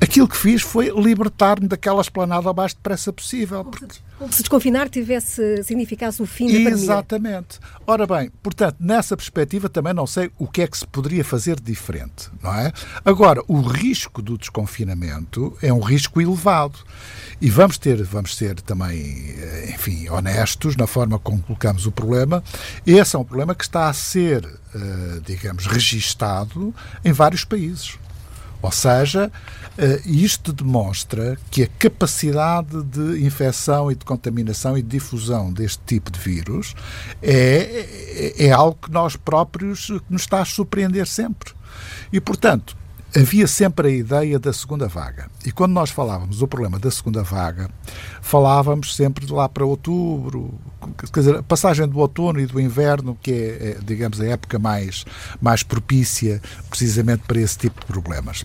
aquilo 0.00 0.28
que 0.28 0.36
fiz 0.36 0.62
foi 0.62 0.90
libertar-me 0.90 1.68
daquela 1.68 2.00
esplanada 2.00 2.50
o 2.50 2.54
mais 2.54 2.74
depressa 2.74 3.12
possível. 3.12 3.64
Porque... 3.64 3.86
Se 4.30 4.42
desconfinar 4.42 4.88
tivesse 4.88 5.62
significasse 5.62 6.20
o 6.20 6.26
fim 6.26 6.46
da 6.46 6.52
pandemia. 6.54 6.72
Exatamente. 6.72 7.60
Ora 7.86 8.04
bem, 8.04 8.32
portanto, 8.42 8.76
nessa 8.80 9.16
perspectiva 9.16 9.68
também 9.68 9.94
não 9.94 10.08
sei 10.08 10.30
o 10.36 10.48
que 10.48 10.62
é 10.62 10.66
que 10.66 10.76
se 10.76 10.86
poderia 10.86 11.24
fazer 11.24 11.60
diferente, 11.60 12.28
não 12.42 12.52
é? 12.52 12.72
Agora, 13.04 13.40
o 13.46 13.60
risco 13.60 14.20
do 14.20 14.36
desconfinamento 14.36 15.56
é 15.62 15.72
um 15.72 15.80
risco 15.80 16.20
elevado. 16.20 16.80
E 17.40 17.48
vamos 17.48 17.78
ter, 17.78 18.02
vamos 18.02 18.36
ser 18.36 18.60
também, 18.60 19.36
eh, 19.38 19.72
enfim, 19.72 20.08
honestos 20.08 20.74
na 20.74 20.88
forma 20.88 21.20
como 21.20 21.40
colocamos 21.40 21.86
o 21.86 21.92
problema. 21.92 22.42
Esse 22.84 23.14
é 23.14 23.18
um 23.18 23.24
problema 23.24 23.54
que 23.54 23.62
está 23.62 23.88
a 23.88 23.92
ser, 23.92 24.44
eh, 24.74 25.20
digamos, 25.24 25.66
registado 25.66 26.74
em 27.04 27.12
vários 27.12 27.44
países. 27.44 27.96
Ou 28.60 28.72
seja, 28.72 29.30
eh, 29.80 30.02
isto 30.04 30.52
demonstra 30.52 31.38
que 31.52 31.62
a 31.62 31.68
capacidade 31.78 32.82
de 32.82 33.24
infecção 33.24 33.92
e 33.92 33.94
de 33.94 34.04
contaminação 34.04 34.76
e 34.76 34.82
de 34.82 34.88
difusão 34.88 35.52
deste 35.52 35.80
tipo 35.86 36.10
de 36.10 36.18
vírus 36.18 36.74
é, 37.22 38.34
é, 38.36 38.46
é 38.46 38.50
algo 38.50 38.76
que 38.82 38.90
nós 38.90 39.14
próprios 39.14 39.88
nos 40.10 40.22
está 40.22 40.40
a 40.40 40.44
surpreender 40.44 41.06
sempre. 41.06 41.52
E, 42.12 42.20
portanto, 42.20 42.76
havia 43.16 43.46
sempre 43.46 43.88
a 43.88 43.90
ideia 43.90 44.38
da 44.38 44.52
segunda 44.52 44.86
vaga. 44.86 45.30
E 45.44 45.50
quando 45.50 45.72
nós 45.72 45.90
falávamos 45.90 46.38
do 46.38 46.48
problema 46.48 46.78
da 46.78 46.90
segunda 46.90 47.22
vaga, 47.22 47.70
falávamos 48.20 48.94
sempre 48.94 49.24
de 49.24 49.32
lá 49.32 49.48
para 49.48 49.64
outubro, 49.64 50.54
quer 51.12 51.20
dizer, 51.20 51.36
a 51.36 51.42
passagem 51.42 51.88
do 51.88 51.98
outono 51.98 52.40
e 52.40 52.46
do 52.46 52.60
inverno, 52.60 53.16
que 53.22 53.32
é, 53.32 53.34
é, 53.36 53.78
digamos, 53.82 54.20
a 54.20 54.26
época 54.26 54.58
mais, 54.58 55.04
mais 55.40 55.62
propícia 55.62 56.40
precisamente 56.68 57.22
para 57.26 57.40
esse 57.40 57.58
tipo 57.58 57.80
de 57.80 57.86
problemas. 57.86 58.44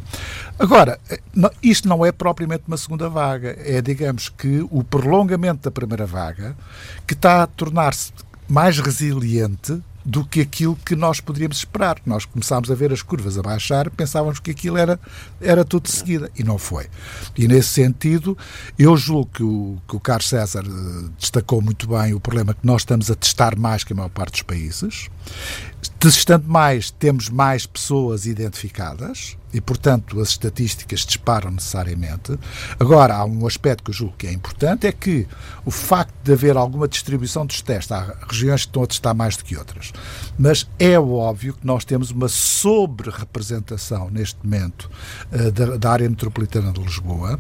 Agora, 0.57 0.99
eh, 1.09 1.19
isto 1.61 1.87
não 1.87 2.05
é 2.05 2.11
propriamente 2.11 2.63
uma 2.67 2.77
segunda 2.77 3.09
vaga, 3.09 3.57
é, 3.59 3.81
digamos, 3.81 4.29
que 4.29 4.65
o 4.71 4.83
prolongamento 4.83 5.63
da 5.63 5.71
primeira 5.71 6.05
vaga 6.05 6.55
que 7.05 7.13
está 7.13 7.43
a 7.43 7.47
tornar-se 7.47 8.11
mais 8.47 8.79
resiliente 8.79 9.81
do 10.05 10.25
que 10.25 10.41
aquilo 10.41 10.75
que 10.75 10.95
nós 10.95 11.19
poderíamos 11.19 11.57
esperar. 11.57 11.97
Nós 12.05 12.25
começámos 12.25 12.69
a 12.69 12.75
ver 12.75 12.91
as 12.91 13.01
curvas 13.01 13.37
a 13.37 13.41
baixar, 13.41 13.89
pensávamos 13.89 14.39
que 14.39 14.51
aquilo 14.51 14.77
era, 14.77 14.99
era 15.39 15.63
tudo 15.63 15.83
de 15.83 15.91
seguida, 15.91 16.31
e 16.37 16.43
não 16.43 16.57
foi. 16.57 16.87
E 17.37 17.47
nesse 17.47 17.69
sentido, 17.69 18.37
eu 18.77 18.95
julgo 18.97 19.29
que 19.33 19.43
o, 19.43 19.77
que 19.87 19.95
o 19.95 19.99
Carlos 19.99 20.27
César 20.27 20.63
eh, 20.65 21.09
destacou 21.19 21.61
muito 21.61 21.87
bem 21.87 22.13
o 22.13 22.19
problema 22.19 22.53
que 22.53 22.65
nós 22.65 22.81
estamos 22.81 23.09
a 23.09 23.15
testar 23.15 23.57
mais 23.57 23.83
que 23.83 23.93
a 23.93 23.95
maior 23.95 24.09
parte 24.09 24.33
dos 24.33 24.41
países. 24.41 25.09
Testando 25.99 26.47
mais, 26.47 26.91
temos 26.91 27.29
mais 27.29 27.65
pessoas 27.65 28.25
identificadas, 28.25 29.37
e, 29.53 29.61
portanto, 29.61 30.19
as 30.19 30.29
estatísticas 30.29 31.01
disparam 31.01 31.51
necessariamente. 31.51 32.37
Agora, 32.79 33.15
há 33.15 33.25
um 33.25 33.45
aspecto 33.45 33.83
que 33.83 33.91
eu 33.91 33.93
julgo 33.93 34.15
que 34.17 34.25
é 34.25 34.33
importante, 34.33 34.87
é 34.87 34.91
que 34.91 35.27
o 35.63 35.69
facto 35.69 36.13
de 36.23 36.33
haver 36.33 36.57
alguma 36.57 36.87
distribuição 36.87 37.45
dos 37.45 37.61
testes, 37.61 37.91
há 37.91 38.15
regiões 38.27 38.61
que 38.61 38.69
estão 38.69 38.83
a 38.83 38.87
testar 38.87 39.13
mais 39.13 39.37
do 39.37 39.43
que 39.43 39.55
outras, 39.55 39.93
mas 40.37 40.67
é 40.79 40.99
óbvio 40.99 41.53
que 41.53 41.65
nós 41.65 41.85
temos 41.85 42.09
uma 42.09 42.27
sobre-representação 42.27 44.09
neste 44.09 44.39
momento 44.43 44.89
uh, 45.31 45.51
da, 45.51 45.77
da, 45.77 45.91
área 45.91 46.09
metropolitana 46.09 46.71
de 46.71 46.81
Lisboa 46.81 47.39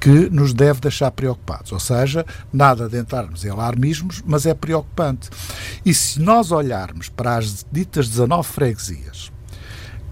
que 0.00 0.28
nos 0.30 0.52
deve 0.52 0.80
deixar 0.80 1.12
preocupados. 1.12 1.70
Ou 1.70 1.78
seja, 1.78 2.26
nada 2.52 2.88
de 2.88 2.98
entrarmos 2.98 3.44
em 3.44 3.50
alarmismos, 3.50 4.20
mas 4.26 4.46
é 4.46 4.54
preocupante. 4.54 5.30
E 5.84 5.94
se 5.94 6.20
nós 6.20 6.50
olharmos 6.50 7.08
para 7.08 7.21
as 7.26 7.64
ditas 7.70 8.08
19 8.08 8.48
freguesias, 8.48 9.32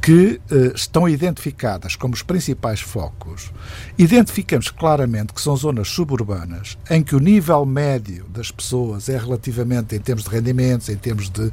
que 0.01 0.41
uh, 0.51 0.75
estão 0.75 1.09
identificadas 1.09 1.95
como 1.95 2.15
os 2.15 2.23
principais 2.23 2.81
focos, 2.81 3.53
identificamos 3.99 4.71
claramente 4.71 5.35
que 5.35 5.41
são 5.43 5.55
zonas 5.55 5.89
suburbanas 5.89 6.79
em 6.89 7.03
que 7.03 7.15
o 7.15 7.21
nível 7.21 7.67
médio 7.67 8.25
das 8.29 8.51
pessoas 8.51 9.09
é 9.09 9.19
relativamente, 9.19 9.95
em 9.95 10.01
termos 10.01 10.25
de 10.25 10.31
rendimentos, 10.31 10.89
em 10.89 10.97
termos 10.97 11.29
de 11.29 11.43
uh, 11.43 11.51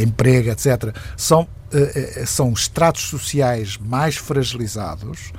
emprego, 0.00 0.48
etc., 0.48 0.96
são 1.16 1.42
uh, 1.42 2.26
são 2.26 2.52
estratos 2.52 3.02
sociais 3.02 3.76
mais 3.76 4.16
fragilizados, 4.16 5.32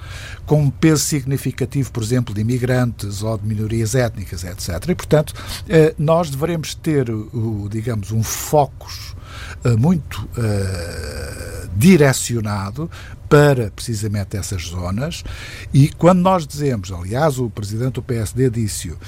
com 0.46 0.62
um 0.62 0.70
peso 0.70 1.04
significativo, 1.04 1.92
por 1.92 2.04
exemplo, 2.04 2.36
de 2.36 2.42
imigrantes 2.42 3.24
ou 3.24 3.36
de 3.36 3.48
minorias 3.48 3.96
étnicas, 3.96 4.44
etc. 4.44 4.90
E, 4.90 4.96
portanto, 4.96 5.34
nós 5.98 6.30
devemos 6.30 6.76
ter, 6.76 7.10
o, 7.10 7.68
digamos, 7.70 8.12
um 8.12 8.22
focus 8.22 9.13
muito 9.78 10.28
direcionado 11.76 12.90
para 13.34 13.72
precisamente 13.72 14.38
essas 14.38 14.68
zonas. 14.68 15.24
E 15.74 15.90
quando 15.90 16.20
nós 16.20 16.46
dizemos, 16.46 16.92
aliás, 16.92 17.40
o 17.40 17.50
presidente 17.50 17.94
do 17.94 18.04
PSD 18.04 18.50
disse 18.50 18.90
uh, 18.90 19.00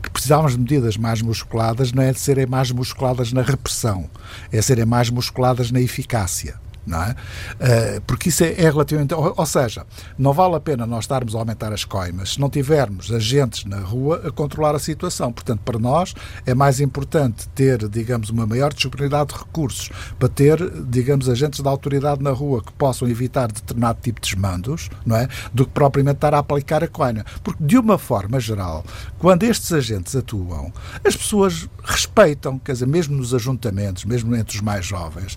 que 0.00 0.08
precisávamos 0.10 0.52
de 0.52 0.58
medidas 0.58 0.96
mais 0.96 1.20
musculadas, 1.20 1.92
não 1.92 2.02
é 2.02 2.12
de 2.12 2.20
serem 2.20 2.46
mais 2.46 2.70
musculadas 2.70 3.32
na 3.32 3.42
repressão, 3.42 4.08
é 4.52 4.62
serem 4.62 4.84
mais 4.84 5.10
musculadas 5.10 5.72
na 5.72 5.80
eficácia 5.80 6.54
não 6.86 7.02
é? 7.02 7.10
Uh, 7.10 8.00
porque 8.06 8.28
isso 8.28 8.44
é, 8.44 8.52
é 8.52 8.70
relativamente. 8.70 9.14
Ou, 9.14 9.34
ou, 9.36 9.46
seja, 9.46 9.84
não 10.18 10.32
vale 10.32 10.54
a 10.54 10.60
pena 10.60 10.86
nós 10.86 11.04
estarmos 11.04 11.34
a 11.34 11.38
aumentar 11.38 11.72
as 11.72 11.84
coimas 11.84 12.34
se 12.34 12.40
não 12.40 12.48
tivermos 12.48 13.12
agentes 13.12 13.64
na 13.64 13.80
rua 13.80 14.22
a 14.26 14.30
controlar 14.30 14.74
a 14.74 14.78
situação. 14.78 15.32
Portanto, 15.32 15.60
para 15.64 15.78
nós 15.78 16.14
é 16.44 16.54
mais 16.54 16.80
importante 16.80 17.48
ter, 17.48 17.88
digamos, 17.88 18.30
uma 18.30 18.46
maior 18.46 18.72
disponibilidade 18.72 19.32
de 19.32 19.38
recursos 19.38 19.90
para 20.18 20.28
ter, 20.28 20.58
digamos, 20.84 21.28
agentes 21.28 21.60
da 21.60 21.70
autoridade 21.70 22.22
na 22.22 22.30
rua 22.30 22.62
que 22.62 22.72
possam 22.72 23.08
evitar 23.08 23.50
determinado 23.50 23.98
tipo 24.00 24.20
de 24.20 24.30
desmandos, 24.30 24.88
não 25.04 25.16
é? 25.16 25.28
Do 25.52 25.64
que 25.64 25.72
propriamente 25.72 26.16
estar 26.16 26.34
a 26.34 26.38
aplicar 26.38 26.84
a 26.84 26.88
coina. 26.88 27.24
Porque, 27.42 27.62
de 27.62 27.78
uma 27.78 27.98
forma 27.98 28.38
geral, 28.38 28.84
quando 29.18 29.42
estes 29.44 29.72
agentes 29.72 30.14
atuam, 30.14 30.72
as 31.04 31.16
pessoas 31.16 31.68
respeitam, 31.82 32.58
quer 32.58 32.72
dizer, 32.72 32.86
mesmo 32.86 33.16
nos 33.16 33.34
ajuntamentos, 33.34 34.04
mesmo 34.04 34.34
entre 34.34 34.56
os 34.56 34.62
mais 34.62 34.84
jovens, 34.84 35.36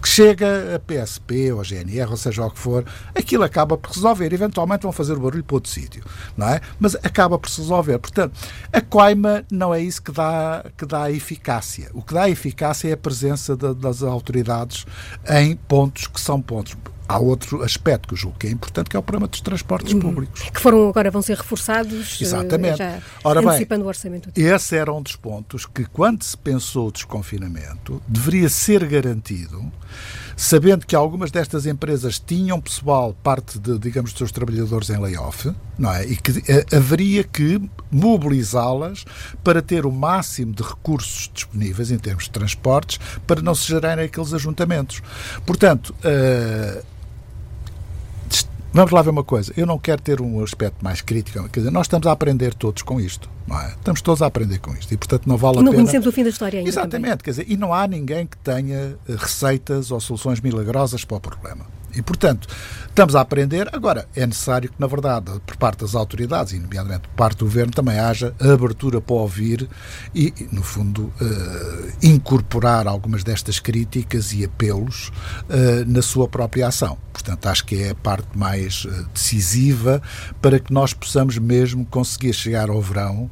que 0.00 0.08
chega 0.08 0.76
a 0.76 0.78
PSP 0.78 1.52
ou 1.52 1.60
a 1.60 1.64
GNR, 1.64 2.10
ou 2.10 2.16
seja 2.16 2.44
o 2.44 2.50
que 2.50 2.58
for, 2.58 2.84
aquilo 3.14 3.44
acaba 3.44 3.76
por 3.76 3.90
resolver. 3.90 4.32
Eventualmente 4.32 4.82
vão 4.82 4.92
fazer 4.92 5.14
o 5.14 5.20
barulho 5.20 5.44
para 5.44 5.56
outro 5.56 5.70
sítio, 5.70 6.04
não 6.36 6.48
é? 6.48 6.60
Mas 6.78 6.94
acaba 6.96 7.38
por 7.38 7.50
se 7.50 7.60
resolver. 7.60 7.98
Portanto, 7.98 8.38
a 8.72 8.80
coima 8.80 9.44
não 9.50 9.74
é 9.74 9.80
isso 9.80 10.02
que 10.02 10.12
dá, 10.12 10.64
que 10.76 10.86
dá 10.86 11.10
eficácia. 11.10 11.90
O 11.92 12.02
que 12.02 12.14
dá 12.14 12.28
eficácia 12.28 12.88
é 12.88 12.92
a 12.92 12.96
presença 12.96 13.56
de, 13.56 13.74
das 13.74 14.02
autoridades 14.02 14.86
em 15.28 15.56
pontos 15.56 16.06
que 16.06 16.20
são 16.20 16.40
pontos 16.40 16.76
há 17.08 17.18
outro 17.18 17.62
aspecto 17.62 18.08
que 18.08 18.14
eu 18.14 18.18
julgo 18.18 18.38
que 18.38 18.46
é 18.46 18.50
importante, 18.50 18.90
que 18.90 18.96
é 18.96 18.98
o 18.98 19.02
problema 19.02 19.26
dos 19.26 19.40
transportes 19.40 19.94
uhum. 19.94 20.00
públicos. 20.00 20.42
Que 20.42 20.60
foram 20.60 20.88
agora 20.88 21.10
vão 21.10 21.22
ser 21.22 21.36
reforçados, 21.36 22.18
eh, 22.20 22.24
Exatamente. 22.24 22.78
já 22.78 22.98
Ora 23.24 23.40
antecipando 23.40 23.80
bem, 23.80 23.86
o 23.86 23.88
orçamento. 23.88 24.30
Esse 24.36 24.76
era 24.76 24.92
um 24.92 25.00
dos 25.00 25.16
pontos 25.16 25.64
que, 25.64 25.86
quando 25.86 26.22
se 26.22 26.36
pensou 26.36 26.88
o 26.88 26.92
desconfinamento, 26.92 28.02
deveria 28.06 28.48
ser 28.48 28.84
garantido, 28.86 29.72
sabendo 30.36 30.86
que 30.86 30.94
algumas 30.94 31.30
destas 31.30 31.64
empresas 31.64 32.18
tinham 32.18 32.60
pessoal, 32.60 33.16
parte 33.22 33.58
de, 33.58 33.78
digamos, 33.78 34.10
dos 34.10 34.18
seus 34.18 34.32
trabalhadores 34.32 34.90
em 34.90 34.98
layoff, 34.98 35.50
não 35.78 35.92
é? 35.92 36.04
E 36.04 36.16
que 36.16 36.42
eh, 36.50 36.66
haveria 36.76 37.24
que 37.24 37.60
mobilizá-las 37.90 39.04
para 39.42 39.62
ter 39.62 39.86
o 39.86 39.92
máximo 39.92 40.52
de 40.52 40.62
recursos 40.62 41.30
disponíveis 41.32 41.90
em 41.90 41.98
termos 41.98 42.24
de 42.24 42.30
transportes 42.30 43.00
para 43.26 43.40
não 43.40 43.54
se 43.54 43.66
gerarem 43.66 44.04
aqueles 44.04 44.34
ajuntamentos. 44.34 45.02
Portanto, 45.46 45.94
uh, 46.04 46.97
Vamos 48.72 48.92
lá 48.92 49.02
ver 49.02 49.10
uma 49.10 49.24
coisa. 49.24 49.52
Eu 49.56 49.66
não 49.66 49.78
quero 49.78 50.00
ter 50.02 50.20
um 50.20 50.42
aspecto 50.42 50.84
mais 50.84 51.00
crítico. 51.00 51.48
Quer 51.48 51.60
dizer, 51.60 51.70
nós 51.70 51.86
estamos 51.86 52.06
a 52.06 52.12
aprender 52.12 52.54
todos 52.54 52.82
com 52.82 53.00
isto. 53.00 53.28
Não 53.46 53.58
é? 53.60 53.68
Estamos 53.68 54.02
todos 54.02 54.20
a 54.22 54.26
aprender 54.26 54.58
com 54.58 54.72
isto. 54.74 54.92
E, 54.92 54.96
portanto, 54.96 55.26
não 55.26 55.36
vale 55.36 55.58
a 55.58 55.62
não 55.62 55.70
pena. 55.70 55.76
Não 55.76 55.84
conhecemos 55.84 56.06
o 56.06 56.12
fim 56.12 56.22
da 56.22 56.30
história 56.30 56.58
ainda. 56.58 56.68
Exatamente. 56.68 57.10
Também. 57.10 57.24
Quer 57.24 57.30
dizer, 57.30 57.46
e 57.48 57.56
não 57.56 57.72
há 57.72 57.86
ninguém 57.86 58.26
que 58.26 58.36
tenha 58.38 58.96
eh, 59.08 59.16
receitas 59.16 59.90
ou 59.90 59.98
soluções 60.00 60.40
milagrosas 60.40 61.04
para 61.04 61.16
o 61.16 61.20
problema. 61.20 61.77
E, 61.98 62.02
portanto, 62.02 62.48
estamos 62.88 63.16
a 63.16 63.20
aprender. 63.20 63.68
Agora, 63.72 64.08
é 64.14 64.26
necessário 64.26 64.68
que, 64.68 64.76
na 64.78 64.86
verdade, 64.86 65.32
por 65.44 65.56
parte 65.56 65.80
das 65.80 65.94
autoridades, 65.94 66.52
e 66.52 66.58
nomeadamente 66.58 67.08
por 67.08 67.14
parte 67.16 67.38
do 67.38 67.44
governo, 67.44 67.72
também 67.72 67.98
haja 67.98 68.34
abertura 68.40 69.00
para 69.00 69.16
ouvir 69.16 69.68
e, 70.14 70.32
no 70.52 70.62
fundo, 70.62 71.12
uh, 71.20 71.92
incorporar 72.02 72.86
algumas 72.86 73.24
destas 73.24 73.58
críticas 73.58 74.32
e 74.32 74.44
apelos 74.44 75.08
uh, 75.48 75.84
na 75.86 76.02
sua 76.02 76.28
própria 76.28 76.68
ação. 76.68 76.96
Portanto, 77.12 77.46
acho 77.46 77.64
que 77.64 77.82
é 77.82 77.90
a 77.90 77.94
parte 77.94 78.38
mais 78.38 78.84
uh, 78.84 79.06
decisiva 79.12 80.00
para 80.40 80.60
que 80.60 80.72
nós 80.72 80.94
possamos 80.94 81.36
mesmo 81.38 81.84
conseguir 81.86 82.32
chegar 82.32 82.70
ao 82.70 82.80
verão 82.80 83.30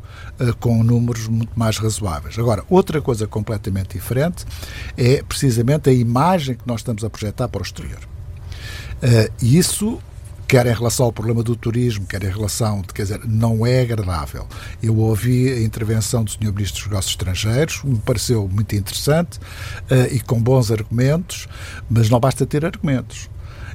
com 0.61 0.83
números 0.83 1.29
muito 1.29 1.59
mais 1.59 1.79
razoáveis. 1.79 2.39
Agora, 2.39 2.65
outra 2.69 3.01
coisa 3.01 3.27
completamente 3.27 3.93
diferente 3.95 4.45
é 4.97 5.23
precisamente 5.23 5.89
a 5.89 5.93
imagem 5.93 6.55
que 6.55 6.67
nós 6.67 6.81
estamos 6.81 7.05
a 7.05 7.11
projetar 7.11 7.49
para 7.49 7.61
o 7.61 7.63
exterior. 7.63 8.01
Uh, 9.03 9.31
isso 9.45 10.01
quer 10.47 10.67
em 10.67 10.73
relação 10.73 11.07
ao 11.07 11.13
problema 11.13 11.43
do 11.43 11.57
turismo, 11.57 12.07
quer 12.07 12.23
em 12.23 12.31
relação, 12.31 12.83
quer 12.83 13.03
dizer, 13.03 13.21
não 13.27 13.67
é 13.67 13.81
agradável. 13.81 14.47
Eu 14.83 14.97
ouvi 14.97 15.53
a 15.53 15.61
intervenção 15.61 16.23
do 16.23 16.31
Sr. 16.31 16.53
Ministro 16.53 16.83
dos 16.83 16.87
Negócios 16.87 17.13
Estrangeiros, 17.13 17.83
me 17.83 17.99
pareceu 17.99 18.49
muito 18.49 18.75
interessante 18.77 19.39
uh, 19.39 20.15
e 20.15 20.21
com 20.21 20.41
bons 20.41 20.71
argumentos, 20.71 21.49
mas 21.91 22.09
não 22.09 22.21
basta 22.21 22.47
ter 22.47 22.65
argumentos. 22.65 23.29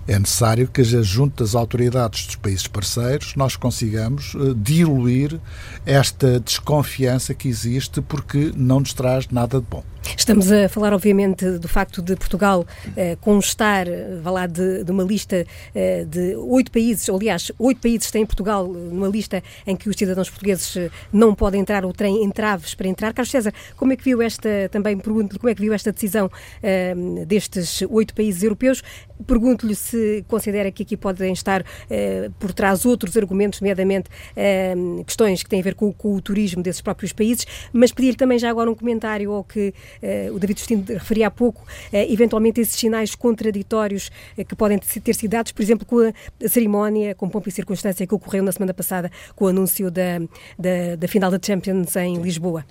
É 0.08 0.18
necessário 0.18 0.68
que, 0.68 0.84
junto 0.84 1.44
das 1.44 1.56
autoridades 1.56 2.26
dos 2.26 2.36
países 2.36 2.68
parceiros, 2.68 3.36
nós 3.36 3.56
consigamos 3.56 4.34
uh, 4.34 4.54
diluir 4.56 5.40
esta 5.86 6.40
desconfiança 6.40 7.34
que 7.34 7.48
existe 7.48 8.02
porque 8.02 8.52
não 8.56 8.80
nos 8.80 8.94
traz 8.94 9.28
nada 9.30 9.60
de 9.60 9.66
bom. 9.70 9.84
Estamos 10.18 10.52
a 10.52 10.68
falar, 10.68 10.94
obviamente, 10.94 11.60
do 11.60 11.68
facto 11.68 12.02
de 12.02 12.16
Portugal 12.16 12.66
eh, 12.98 13.16
constar, 13.22 13.86
vá 14.22 14.32
lá, 14.32 14.48
de, 14.48 14.84
de 14.84 14.92
uma 14.92 15.04
lista 15.04 15.46
eh, 15.76 16.06
de 16.06 16.36
oito 16.36 16.72
países, 16.72 17.08
aliás, 17.08 17.52
oito 17.60 17.80
países 17.80 18.10
têm 18.10 18.26
Portugal 18.26 18.68
numa 18.68 19.08
lista 19.08 19.44
em 19.66 19.76
que 19.76 19.90
os 19.90 19.96
cidadãos 19.96 20.30
portugueses 20.30 20.76
eh, 20.76 20.90
não 21.14 21.36
podem 21.36 21.62
entrar 21.62 21.86
ou 21.86 21.94
têm 21.94 22.24
entraves 22.24 22.74
para 22.74 22.88
entrar. 22.88 23.14
Carlos 23.14 23.32
César, 23.32 23.54
como 23.78 23.94
é 23.94 23.96
que 23.96 24.04
viu 24.04 24.22
esta, 24.22 24.50
também 24.72 24.98
pergunto-lhe, 24.98 25.40
como 25.40 25.50
é 25.50 25.56
que 25.56 25.62
viu 25.62 25.74
esta 25.74 25.92
decisão 25.92 26.32
eh, 26.64 26.96
destes 27.28 27.84
oito 27.90 28.14
países 28.16 28.42
europeus? 28.42 28.84
Pergunto-lhe 29.26 29.76
se 29.76 29.91
considera 30.28 30.72
que 30.72 30.84
aqui 30.84 30.98
podem 30.98 31.34
estar 31.34 31.64
eh, 31.90 32.30
por 32.40 32.54
trás 32.54 32.86
outros 32.86 33.16
argumentos, 33.18 33.62
nomeadamente 33.62 34.10
eh, 34.36 34.74
questões 35.06 35.44
que 35.44 35.50
têm 35.50 35.60
a 35.60 35.64
ver 35.64 35.76
com, 35.76 35.92
com 35.94 36.16
o 36.16 36.22
turismo 36.22 36.64
desses 36.64 36.82
próprios 36.82 37.14
países, 37.14 37.46
mas 37.72 37.92
pedir-lhe 37.92 38.16
também 38.16 38.40
já 38.40 38.50
agora 38.50 38.70
um 38.70 38.76
comentário 38.76 39.32
ao 39.32 39.44
que 39.44 39.74
uh, 40.02 40.34
o 40.34 40.40
David 40.40 40.60
Justino 40.60 40.84
referia 40.88 41.28
há 41.28 41.32
pouco, 41.32 41.62
uh, 41.62 41.96
eventualmente 42.12 42.62
esses 42.62 42.76
sinais 42.76 43.16
contraditórios 43.16 44.12
uh, 44.38 44.46
que 44.46 44.56
podem 44.56 44.80
ter 44.80 45.14
sido 45.14 45.32
dados, 45.32 45.52
por 45.52 45.62
exemplo, 45.62 45.86
com 45.86 46.00
a 46.00 46.50
cerimónia, 46.50 47.16
com 47.16 47.30
pompa 47.30 47.50
e 47.50 47.52
circunstância 47.52 48.06
que 48.06 48.14
ocorreu 48.14 48.44
na 48.44 48.52
semana 48.52 48.74
passada 48.74 49.12
com 49.36 49.46
o 49.46 49.48
anúncio 49.48 49.90
da, 49.92 50.20
da, 50.58 50.96
da 50.98 51.08
final 51.08 51.32
da 51.32 51.40
Champions 51.42 51.96
em 51.96 52.22
Lisboa? 52.22 52.66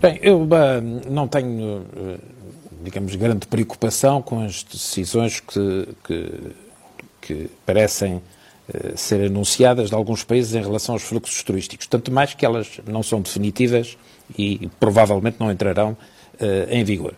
Bem, 0.00 0.18
eu 0.22 0.48
não 1.10 1.28
tenho, 1.28 1.84
digamos, 2.82 3.14
grande 3.16 3.46
preocupação 3.46 4.22
com 4.22 4.44
as 4.44 4.62
decisões 4.62 5.40
que, 5.40 5.88
que, 6.04 6.32
que 7.20 7.50
parecem 7.64 8.22
ser 8.94 9.26
anunciadas 9.26 9.88
de 9.88 9.96
alguns 9.96 10.22
países 10.22 10.54
em 10.54 10.62
relação 10.62 10.94
aos 10.94 11.02
fluxos 11.02 11.42
turísticos, 11.42 11.86
tanto 11.86 12.12
mais 12.12 12.34
que 12.34 12.46
elas 12.46 12.80
não 12.86 13.02
são 13.02 13.20
definitivas 13.20 13.96
e 14.38 14.68
provavelmente 14.78 15.36
não 15.40 15.50
entrarão 15.50 15.96
uh, 16.34 16.70
em 16.70 16.84
vigor. 16.84 17.14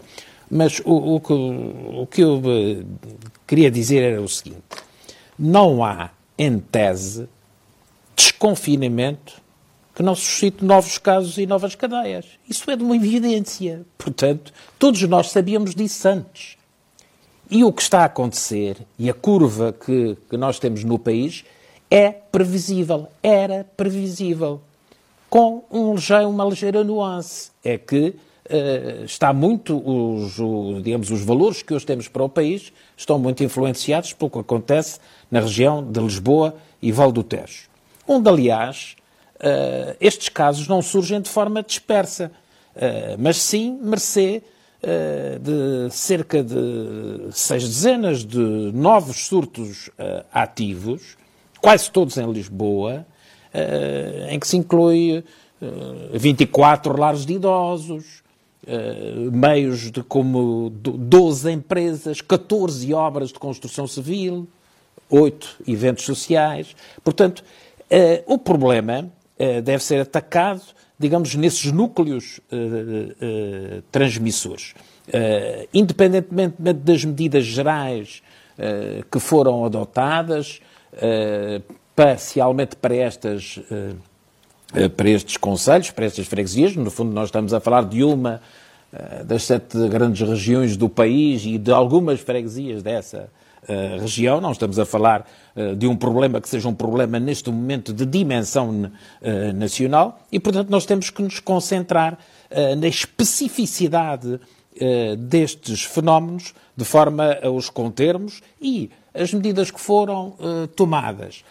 Mas 0.50 0.80
o, 0.84 1.16
o, 1.16 1.20
que, 1.20 1.32
o 1.32 2.06
que 2.10 2.20
eu 2.22 2.38
uh, 2.38 2.86
queria 3.46 3.70
dizer 3.70 4.02
era 4.02 4.20
o 4.20 4.28
seguinte: 4.28 4.62
não 5.38 5.84
há, 5.84 6.10
em 6.38 6.58
tese, 6.58 7.28
desconfinamento 8.16 9.41
que 9.94 10.02
não 10.02 10.14
suscite 10.14 10.64
novos 10.64 10.98
casos 10.98 11.38
e 11.38 11.46
novas 11.46 11.74
cadeias. 11.74 12.26
Isso 12.48 12.70
é 12.70 12.76
de 12.76 12.82
uma 12.82 12.96
evidência. 12.96 13.82
Portanto, 13.98 14.52
todos 14.78 15.02
nós 15.02 15.30
sabíamos 15.30 15.74
disso 15.74 16.08
antes. 16.08 16.56
E 17.50 17.62
o 17.64 17.72
que 17.72 17.82
está 17.82 18.00
a 18.00 18.04
acontecer, 18.06 18.78
e 18.98 19.10
a 19.10 19.14
curva 19.14 19.72
que, 19.72 20.16
que 20.30 20.36
nós 20.36 20.58
temos 20.58 20.84
no 20.84 20.98
país, 20.98 21.44
é 21.90 22.10
previsível, 22.10 23.08
era 23.22 23.66
previsível 23.76 24.62
com 25.28 25.62
um 25.70 25.94
uma 26.26 26.44
ligeira 26.46 26.82
nuance. 26.82 27.50
É 27.62 27.76
que 27.76 28.08
uh, 28.08 29.04
está 29.04 29.32
muito, 29.34 29.76
os, 29.76 30.38
o, 30.38 30.80
digamos, 30.82 31.10
os 31.10 31.22
valores 31.22 31.62
que 31.62 31.74
hoje 31.74 31.84
temos 31.84 32.08
para 32.08 32.22
o 32.22 32.28
país 32.28 32.72
estão 32.96 33.18
muito 33.18 33.44
influenciados 33.44 34.14
pelo 34.14 34.30
que 34.30 34.38
acontece 34.38 34.98
na 35.30 35.40
região 35.40 35.84
de 35.84 36.00
Lisboa 36.00 36.54
e 36.80 36.90
Val 36.90 37.12
do 37.12 37.22
Tejo, 37.22 37.68
onde, 38.08 38.28
aliás, 38.28 38.96
uh, 39.42 39.96
estes 40.00 40.28
casos 40.28 40.68
não 40.68 40.80
surgem 40.80 41.20
de 41.20 41.28
forma 41.28 41.62
dispersa, 41.62 42.30
uh, 42.76 43.16
mas 43.18 43.36
sim 43.36 43.78
mercê 43.82 44.42
de 45.40 45.94
cerca 45.94 46.42
de 46.42 47.28
seis 47.30 47.62
dezenas 47.62 48.24
de 48.24 48.72
novos 48.74 49.26
surtos 49.26 49.88
ativos, 50.32 51.16
quase 51.60 51.88
todos 51.88 52.16
em 52.16 52.28
Lisboa, 52.32 53.06
uh, 53.54 54.28
em 54.28 54.38
que 54.38 54.46
se 54.46 54.56
inclui 54.56 55.18
uh, 55.18 55.24
eh, 56.12 56.18
24 56.18 56.98
lares 56.98 57.24
de 57.24 57.34
idosos, 57.34 58.22
uh, 58.66 59.30
meios 59.30 59.90
de 59.90 60.02
como 60.02 60.70
12 60.70 61.50
empresas, 61.50 62.20
14 62.20 62.92
obras 62.92 63.28
de 63.28 63.38
construção 63.38 63.86
civil, 63.86 64.48
8 65.08 65.62
eventos 65.68 66.04
sociais. 66.04 66.74
Portanto, 67.04 67.44
o 68.26 68.38
problema 68.38 69.12
deve 69.62 69.82
ser 69.82 70.00
atacado, 70.00 70.62
digamos, 70.98 71.34
nesses 71.34 71.72
núcleos 71.72 72.40
transmissores. 73.90 74.74
independentemente 75.72 76.56
das 76.60 77.04
medidas 77.04 77.44
gerais 77.44 78.22
que 79.10 79.18
foram 79.18 79.64
adotadas, 79.64 80.60
parcialmente 81.96 82.76
para 82.76 82.94
estas 82.94 83.60
eh, 84.74 84.88
para 84.88 85.10
estes 85.10 85.36
conselhos, 85.36 85.90
para 85.90 86.06
estas 86.06 86.26
freguesias. 86.26 86.74
No 86.76 86.90
fundo, 86.90 87.12
nós 87.12 87.28
estamos 87.28 87.52
a 87.52 87.60
falar 87.60 87.84
de 87.84 88.02
uma 88.02 88.40
eh, 88.92 89.22
das 89.22 89.44
sete 89.44 89.76
grandes 89.88 90.26
regiões 90.26 90.76
do 90.76 90.88
país 90.88 91.44
e 91.44 91.58
de 91.58 91.70
algumas 91.70 92.20
freguesias 92.20 92.82
dessa 92.82 93.28
uh, 93.68 94.00
região. 94.00 94.40
Não 94.40 94.52
estamos 94.52 94.78
a 94.78 94.84
falar 94.84 95.26
uh, 95.56 95.76
de 95.76 95.86
um 95.86 95.96
problema 95.96 96.40
que 96.40 96.48
seja 96.48 96.68
um 96.68 96.74
problema 96.74 97.18
neste 97.18 97.50
momento 97.50 97.92
de 97.92 98.04
dimensão 98.06 98.70
uh, 98.70 99.52
nacional 99.54 100.20
e, 100.30 100.38
portanto, 100.38 100.70
nós 100.70 100.86
temos 100.86 101.10
que 101.10 101.22
nos 101.22 101.40
concentrar 101.40 102.18
na 102.76 102.86
especificidade 102.86 104.38
destes 105.18 105.84
fenómenos 105.84 106.52
de 106.76 106.84
forma 106.84 107.38
a 107.42 107.48
os 107.48 107.70
contermos 107.70 108.42
e 108.60 108.90
as 109.14 109.32
medidas 109.32 109.70
que 109.70 109.80
foram 109.80 110.34
tomadas 110.76 111.42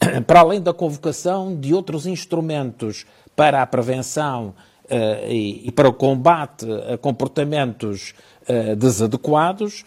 para 0.26 0.40
além 0.40 0.60
da 0.60 0.72
convocação 0.72 1.58
de 1.58 1.74
outros 1.74 2.06
instrumentos 2.06 3.04
para 3.34 3.62
a 3.62 3.66
prevenção 3.66 4.54
uh, 4.84 5.30
e, 5.30 5.68
e, 5.68 5.72
para 5.72 5.88
o 5.88 5.92
combate 5.92 6.66
a 6.92 6.96
comportamentos 6.96 8.14
uh, 8.48 8.76
desadequados, 8.76 9.84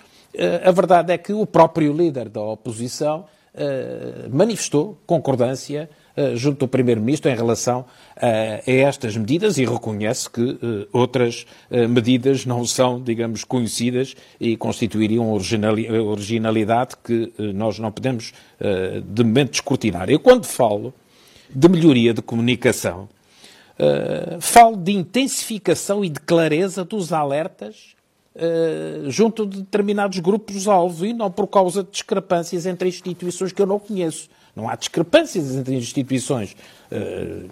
a 0.64 0.72
verdade 0.72 1.12
é 1.12 1.18
que 1.18 1.34
o 1.34 1.46
próprio 1.46 1.92
líder 1.92 2.30
da 2.30 2.42
oposição 2.42 3.26
manifestou 4.32 4.98
concordância 5.06 5.90
eh, 6.20 6.36
junto 6.36 6.60
do 6.60 6.68
Primeiro-Ministro 6.68 7.32
em 7.32 7.36
relação 7.36 7.86
eh, 8.18 8.62
a 8.68 8.72
estas 8.72 9.16
medidas 9.16 9.58
e 9.58 9.64
reconhece 9.64 10.30
que 10.30 10.60
eh, 10.62 10.88
outras 10.92 11.46
medidas 11.72 12.46
não 12.46 12.66
são, 12.66 13.02
digamos, 13.02 13.46
conhecidas 13.46 14.16
e 14.38 14.58
constituiriam 14.58 15.32
originalidade 15.32 16.96
que 17.02 17.32
nós 17.54 17.80
não 17.80 17.90
podemos 17.92 18.34
de 19.06 19.24
momento 19.24 19.52
descortinar. 19.52 20.10
Eu, 20.10 20.20
quando 20.20 20.46
falo 20.46 20.94
de 21.50 21.70
melhoria 21.70 22.14
de 22.14 22.22
comunicação, 22.22 23.08
falo 24.40 24.76
de 24.76 24.92
intensificação 24.92 26.04
e 26.04 26.10
de 26.10 26.20
clareza 26.20 26.84
dos 26.84 27.14
alertas 27.14 27.96
Uh, 28.40 29.12
junto 29.12 29.46
de 29.46 29.58
determinados 29.58 30.18
grupos-alvo 30.20 31.06
e 31.06 31.14
não 31.14 31.30
por 31.30 31.46
causa 31.48 31.84
de 31.84 31.92
discrepâncias 31.92 32.66
entre 32.66 32.88
instituições 32.88 33.52
que 33.52 33.62
eu 33.62 33.66
não 33.66 33.78
conheço. 33.78 34.30
Não 34.56 34.68
há 34.68 34.76
discrepâncias 34.76 35.56
entre 35.56 35.76
instituições. 35.76 36.56
Eh, 36.92 37.46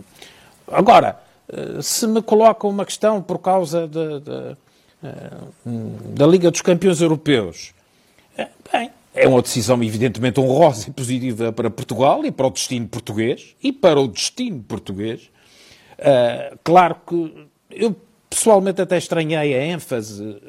agora, 0.67 1.19
eh, 1.47 1.82
se 1.82 2.08
me 2.08 2.21
colocam 2.21 2.69
uma 2.69 2.86
questão 2.86 3.21
por 3.21 3.39
causa 3.39 3.88
de, 3.88 4.19
de, 4.19 4.58
eh, 5.04 5.38
da 6.15 6.28
Liga 6.28 6.52
dos 6.52 6.62
Campeões 6.62 7.02
Europeus, 7.02 7.73
bem, 8.71 8.91
é 9.15 9.28
uma 9.28 9.41
decisão 9.41 9.82
evidentemente 9.82 10.39
honrosa 10.39 10.89
e 10.89 10.91
positiva 10.91 11.52
para 11.52 11.69
Portugal 11.69 12.26
e 12.26 12.32
para 12.32 12.47
o 12.47 12.52
destino 12.52 12.88
português 12.88 13.56
e 13.63 13.71
para 13.71 14.00
o 14.00 14.08
destino 14.08 14.62
português. 14.62 15.30
claro 16.63 16.97
que 17.08 17.47
eu 17.71 17.95
pessoalmente 18.30 18.82
até 18.82 18.98
estranhei 18.98 19.54
a 19.54 19.66
ênfase 19.66 20.42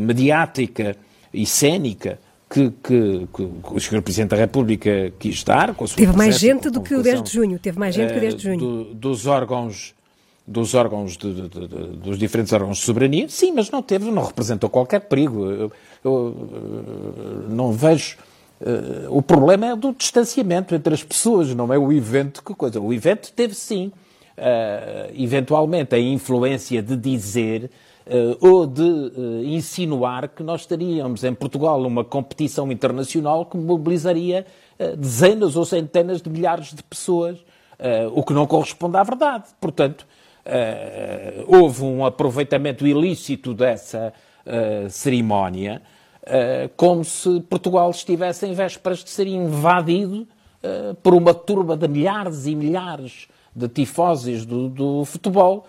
mediática 0.00 0.96
e 1.32 1.44
cénica 1.44 2.18
que, 2.48 2.70
que, 2.70 3.28
que, 3.34 3.42
o 3.42 3.80
Sr. 3.80 4.00
Presidente 4.02 4.30
da 4.30 4.36
República 4.36 5.12
quis 5.18 5.42
dar. 5.42 5.74
Com 5.74 5.84
a 5.84 5.86
sua 5.88 5.96
Teve 5.96 6.16
mais 6.16 6.38
gente 6.38 6.70
do 6.70 6.80
que 6.80 6.94
o 6.94 7.02
10 7.02 7.22
de 7.22 7.32
junho. 7.32 7.58
Teve 7.58 7.78
mais 7.78 7.94
gente 7.94 8.12
que 8.12 8.18
o 8.18 8.20
10 8.20 8.34
de 8.36 8.42
junho. 8.42 8.58
Do, 8.58 8.94
dos 8.94 9.26
órgãos 9.26 9.94
dos 10.46 10.74
órgãos 10.74 11.16
de, 11.16 11.32
de, 11.32 11.48
de, 11.48 11.68
dos 11.96 12.18
diferentes 12.18 12.52
órgãos 12.52 12.76
de 12.76 12.84
soberania, 12.84 13.26
sim, 13.30 13.50
mas 13.52 13.70
não 13.70 13.82
teve, 13.82 14.10
não 14.10 14.22
representou 14.22 14.68
qualquer 14.68 15.00
perigo. 15.00 15.46
Eu, 15.50 15.72
eu 16.04 17.46
não 17.48 17.72
vejo. 17.72 18.18
Uh, 18.60 19.08
o 19.08 19.22
problema 19.22 19.68
é 19.68 19.76
do 19.76 19.92
distanciamento 19.92 20.74
entre 20.74 20.92
as 20.92 21.02
pessoas, 21.02 21.54
não 21.54 21.72
é 21.72 21.78
o 21.78 21.90
evento 21.90 22.42
que 22.42 22.54
coisa. 22.54 22.78
O 22.78 22.92
evento 22.92 23.32
teve 23.32 23.54
sim, 23.54 23.86
uh, 23.86 23.92
eventualmente, 25.14 25.94
a 25.94 25.98
influência 25.98 26.82
de 26.82 26.96
dizer 26.96 27.70
uh, 28.06 28.46
ou 28.46 28.66
de 28.66 29.12
insinuar 29.44 30.28
que 30.28 30.42
nós 30.42 30.62
estaríamos 30.62 31.22
em 31.24 31.32
Portugal 31.34 31.80
numa 31.80 32.04
competição 32.04 32.70
internacional 32.72 33.46
que 33.46 33.56
mobilizaria 33.56 34.44
dezenas 34.98 35.56
ou 35.56 35.64
centenas 35.64 36.20
de 36.20 36.28
milhares 36.28 36.74
de 36.74 36.82
pessoas, 36.82 37.38
o 38.12 38.24
que 38.24 38.32
não 38.32 38.44
corresponde 38.44 38.96
à 38.96 39.04
verdade. 39.04 39.44
Portanto, 39.60 40.04
uh, 40.44 41.44
houve 41.46 41.82
um 41.82 42.04
aproveitamento 42.04 42.86
ilícito 42.86 43.54
dessa 43.54 44.12
uh, 44.46 44.90
cerimónia, 44.90 45.82
uh, 46.22 46.68
como 46.76 47.04
se 47.04 47.40
Portugal 47.40 47.90
estivesse 47.90 48.46
em 48.46 48.52
vésperas 48.52 49.02
de 49.02 49.10
ser 49.10 49.26
invadido 49.26 50.26
por 51.02 51.12
uma 51.12 51.34
turba 51.34 51.76
de 51.76 51.86
milhares 51.86 52.46
e 52.46 52.54
milhares 52.54 53.28
tifoses 53.72 54.44
do, 54.44 54.68
do 54.68 55.04
futebol, 55.04 55.66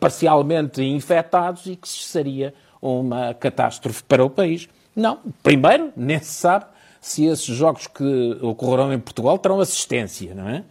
parcialmente 0.00 0.82
infectados 0.82 1.66
e 1.66 1.76
que 1.76 1.86
seria 1.86 2.54
uma 2.80 3.34
catástrofe 3.34 4.02
para 4.04 4.24
o 4.24 4.30
país. 4.30 4.68
Não, 4.96 5.18
primeiro, 5.42 5.92
nem 5.94 6.18
se 6.18 6.32
sabe 6.32 6.64
se 7.00 7.26
esses 7.26 7.54
jogos 7.54 7.86
que 7.86 8.38
ocorrerão 8.40 8.92
em 8.92 8.98
Portugal 8.98 9.38
terão 9.38 9.60
assistência, 9.60 10.34
não 10.34 10.48
é? 10.48 10.64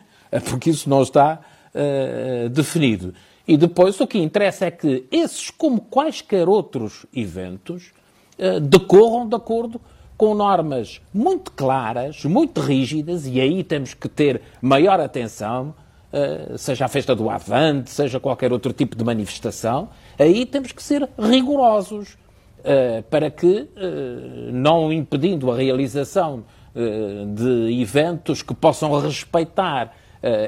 Porque 0.50 0.72
isso 0.72 0.90
não 0.90 1.04
está 1.04 1.40
uh, 1.74 2.50
definido. 2.50 3.14
E 3.48 3.56
depois 3.56 4.00
o 4.02 4.08
que 4.08 4.18
interessa 4.18 4.66
é 4.66 4.72
que 4.72 5.06
esses, 5.10 5.50
como 5.50 5.80
quaisquer 5.80 6.50
outros 6.50 7.06
eventos, 7.16 7.94
eh, 8.38 8.60
decorram 8.60 9.28
de 9.28 9.36
acordo 9.36 9.80
com 10.18 10.36
normas 10.36 11.00
muito 11.14 11.52
claras, 11.54 12.26
muito 12.26 12.60
rígidas, 12.60 13.26
e 13.26 13.40
aí 13.40 13.64
temos 13.64 13.94
que 13.94 14.10
ter 14.10 14.42
maior 14.62 15.00
atenção, 15.00 15.74
seja 16.58 16.86
a 16.86 16.88
festa 16.88 17.16
do 17.16 17.30
Avante, 17.30 17.90
seja 17.90 18.20
qualquer 18.20 18.52
outro 18.52 18.74
tipo 18.74 18.96
de 18.96 19.04
manifestação, 19.04 19.90
aí 20.18 20.46
temos 20.46 20.72
que 20.72 20.82
ser 20.82 21.08
rigorosos 21.20 22.18
eh, 22.64 23.04
para 23.10 23.30
que, 23.30 23.68
não 24.52 24.92
impedindo 24.92 25.52
a 25.52 25.56
realização 25.56 26.44
de 27.36 27.82
eventos 27.82 28.44
que 28.44 28.54
possam 28.54 29.00
respeitar 29.00 29.96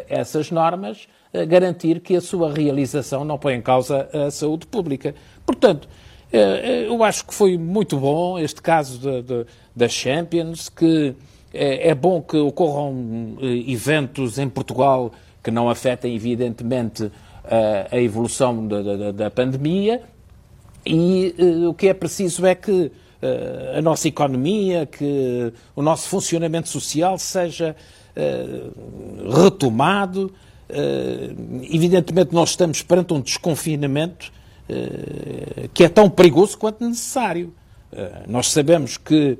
essas 0.07 0.51
normas, 0.51 1.07
garantir 1.47 1.99
que 2.01 2.15
a 2.15 2.21
sua 2.21 2.53
realização 2.53 3.25
não 3.25 3.37
põe 3.37 3.55
em 3.55 3.61
causa 3.61 4.07
a 4.13 4.29
saúde 4.29 4.67
pública. 4.67 5.15
Portanto, 5.45 5.87
eh, 6.31 6.37
eh, 6.37 6.87
eu 6.87 7.03
acho 7.03 7.25
que 7.25 7.33
foi 7.33 7.57
muito 7.57 7.97
bom 7.97 8.37
este 8.37 8.61
caso 8.61 8.99
da 9.75 9.87
Champions, 9.87 10.69
que 10.69 11.15
é, 11.51 11.95
bom 11.95 12.21
que 12.21 12.37
ocorram 12.37 13.37
eh, 13.41 13.71
eventos 13.71 14.37
em 14.37 14.47
Portugal 14.47 15.11
que 15.43 15.51
não 15.51 15.69
afetem, 15.69 16.15
evidentemente, 16.15 17.11
a 17.91 17.97
evolução 17.97 18.67
da, 18.67 18.81
da, 18.81 19.11
da 19.11 19.31
pandemia, 19.31 20.01
e 20.85 21.33
o 21.67 21.73
que 21.73 21.87
é 21.87 21.93
preciso 21.93 22.45
é 22.45 22.55
que 22.55 22.91
a 23.75 23.81
nossa 23.81 24.07
economia, 24.07 24.85
que 24.85 25.51
o 25.75 25.81
nosso 25.81 26.07
funcionamento 26.07 26.69
social 26.69 27.17
seja 27.17 27.75
retomado, 29.33 30.31
evidentemente, 31.71 32.33
nós 32.33 32.51
estamos 32.51 32.81
perante 32.81 33.13
um 33.13 33.19
desconfinamento 33.19 34.31
que 35.73 35.83
é 35.83 35.89
tão 35.89 36.09
perigoso 36.09 36.57
quanto 36.57 36.87
necessário. 36.87 37.53
Nós 38.27 38.51
sabemos 38.51 38.97
que 38.97 39.37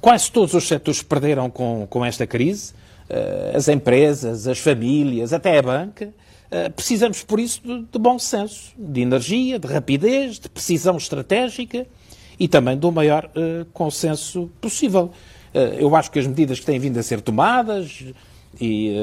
quase 0.00 0.30
todos 0.30 0.54
os 0.54 0.66
setores 0.66 1.02
perderam 1.02 1.50
com, 1.50 1.86
com 1.88 2.04
esta 2.04 2.26
crise, 2.26 2.72
as 3.54 3.68
empresas, 3.68 4.46
as 4.46 4.58
famílias, 4.58 5.32
até 5.32 5.58
a 5.58 5.62
banca. 5.62 6.12
precisamos, 6.74 7.22
por 7.22 7.38
isso, 7.38 7.60
de, 7.62 7.82
de 7.92 7.98
bom 7.98 8.18
senso, 8.18 8.72
de 8.76 9.00
energia, 9.00 9.58
de 9.58 9.66
rapidez, 9.66 10.38
de 10.38 10.48
precisão 10.48 10.96
estratégica 10.96 11.86
e 12.38 12.48
também 12.48 12.76
do 12.76 12.90
maior 12.90 13.30
consenso 13.72 14.50
possível. 14.60 15.10
eu 15.78 15.94
acho 15.94 16.10
que 16.10 16.18
as 16.18 16.26
medidas 16.26 16.58
que 16.58 16.66
têm 16.66 16.78
vindo 16.78 16.98
a 16.98 17.02
ser 17.02 17.20
tomadas, 17.20 18.04
e, 18.60 18.94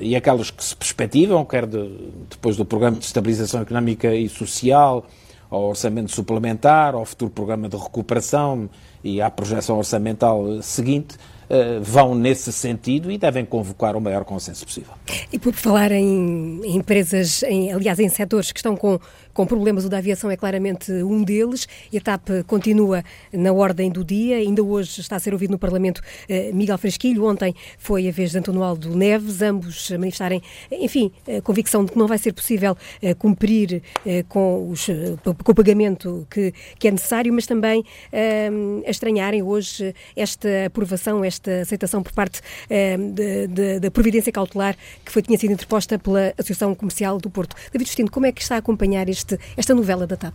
e 0.00 0.16
aquelas 0.16 0.50
que 0.50 0.62
se 0.64 0.76
perspectivam, 0.76 1.44
quer 1.44 1.66
de, 1.66 1.90
depois 2.30 2.56
do 2.56 2.64
Programa 2.64 2.96
de 2.98 3.04
Estabilização 3.04 3.62
Económica 3.62 4.14
e 4.14 4.28
Social, 4.28 5.06
ao 5.50 5.64
Orçamento 5.64 6.12
Suplementar, 6.12 6.94
ao 6.94 7.04
futuro 7.04 7.30
Programa 7.30 7.68
de 7.68 7.76
Recuperação 7.76 8.70
e 9.02 9.20
à 9.20 9.28
projeção 9.28 9.78
orçamental 9.78 10.62
seguinte, 10.62 11.16
uh, 11.16 11.82
vão 11.82 12.14
nesse 12.14 12.52
sentido 12.52 13.10
e 13.10 13.18
devem 13.18 13.44
convocar 13.44 13.96
o 13.96 14.00
maior 14.00 14.24
consenso 14.24 14.64
possível. 14.64 14.92
E 15.32 15.38
por 15.38 15.52
falar 15.52 15.90
em 15.90 16.60
empresas, 16.64 17.42
em, 17.42 17.72
aliás, 17.72 17.98
em 17.98 18.08
setores 18.08 18.52
que 18.52 18.60
estão 18.60 18.76
com 18.76 18.98
com 19.32 19.46
problemas. 19.46 19.84
O 19.84 19.88
da 19.88 19.98
aviação 19.98 20.30
é 20.30 20.36
claramente 20.36 20.92
um 20.92 21.22
deles 21.22 21.66
e 21.92 21.98
a 21.98 22.00
TAP 22.00 22.28
continua 22.46 23.04
na 23.32 23.52
ordem 23.52 23.90
do 23.90 24.04
dia. 24.04 24.36
Ainda 24.36 24.62
hoje 24.62 25.00
está 25.00 25.16
a 25.16 25.18
ser 25.18 25.32
ouvido 25.32 25.50
no 25.50 25.58
Parlamento 25.58 26.00
eh, 26.28 26.50
Miguel 26.52 26.78
Fresquilho. 26.78 27.24
Ontem 27.24 27.54
foi 27.78 28.08
a 28.08 28.12
vez 28.12 28.32
de 28.32 28.38
António 28.38 28.62
Aldo 28.62 28.96
Neves, 28.96 29.42
ambos 29.42 29.90
manifestarem, 29.90 30.42
enfim, 30.70 31.12
a 31.26 31.40
convicção 31.40 31.84
de 31.84 31.92
que 31.92 31.98
não 31.98 32.06
vai 32.06 32.18
ser 32.18 32.32
possível 32.32 32.76
eh, 33.02 33.14
cumprir 33.14 33.82
eh, 34.04 34.24
com, 34.28 34.70
os, 34.70 34.86
com 35.44 35.52
o 35.52 35.54
pagamento 35.54 36.26
que, 36.30 36.52
que 36.78 36.88
é 36.88 36.90
necessário, 36.90 37.32
mas 37.32 37.46
também 37.46 37.84
a 38.86 38.90
estranharem 38.90 39.42
hoje 39.42 39.94
esta 40.16 40.66
aprovação, 40.66 41.24
esta 41.24 41.60
aceitação 41.62 42.02
por 42.02 42.12
parte 42.12 42.40
da 43.80 43.90
providência 43.90 44.32
cautelar 44.32 44.76
que 45.04 45.12
foi, 45.12 45.22
tinha 45.22 45.38
sido 45.38 45.52
interposta 45.52 45.98
pela 45.98 46.32
Associação 46.38 46.74
Comercial 46.74 47.18
do 47.18 47.30
Porto. 47.30 47.56
David 47.72 47.88
Justino, 47.88 48.10
como 48.10 48.26
é 48.26 48.32
que 48.32 48.42
está 48.42 48.56
a 48.56 48.58
acompanhar 48.58 49.08
este 49.08 49.29
este, 49.30 49.38
esta 49.56 49.74
novela 49.74 50.06
da 50.06 50.16
TAP? 50.16 50.34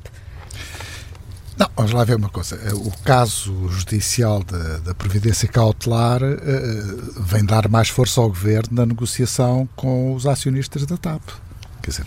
Não, 1.58 1.70
vamos 1.76 1.94
lá 1.94 2.04
ver 2.04 2.16
uma 2.16 2.30
coisa. 2.30 2.58
O 2.76 2.92
caso 3.04 3.70
judicial 3.70 4.44
da, 4.44 4.80
da 4.80 4.94
Previdência 4.94 5.48
Cautelar 5.48 6.22
uh, 6.22 7.22
vem 7.24 7.46
dar 7.46 7.70
mais 7.70 7.88
força 7.88 8.20
ao 8.20 8.28
Governo 8.28 8.70
na 8.72 8.86
negociação 8.86 9.68
com 9.76 10.14
os 10.14 10.26
acionistas 10.26 10.86
da 10.86 10.98
TAP. 10.98 11.22
Quer 11.82 11.92
dizer, 11.92 12.06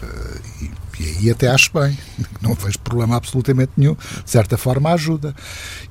e, 0.60 0.70
e, 0.98 1.18
aí 1.18 1.30
até 1.30 1.48
acho 1.48 1.70
bem. 1.72 1.96
Não 2.40 2.54
vejo 2.54 2.78
problema 2.80 3.16
absolutamente 3.16 3.72
nenhum. 3.76 3.94
De 3.94 4.30
certa 4.30 4.56
forma, 4.56 4.92
ajuda. 4.92 5.34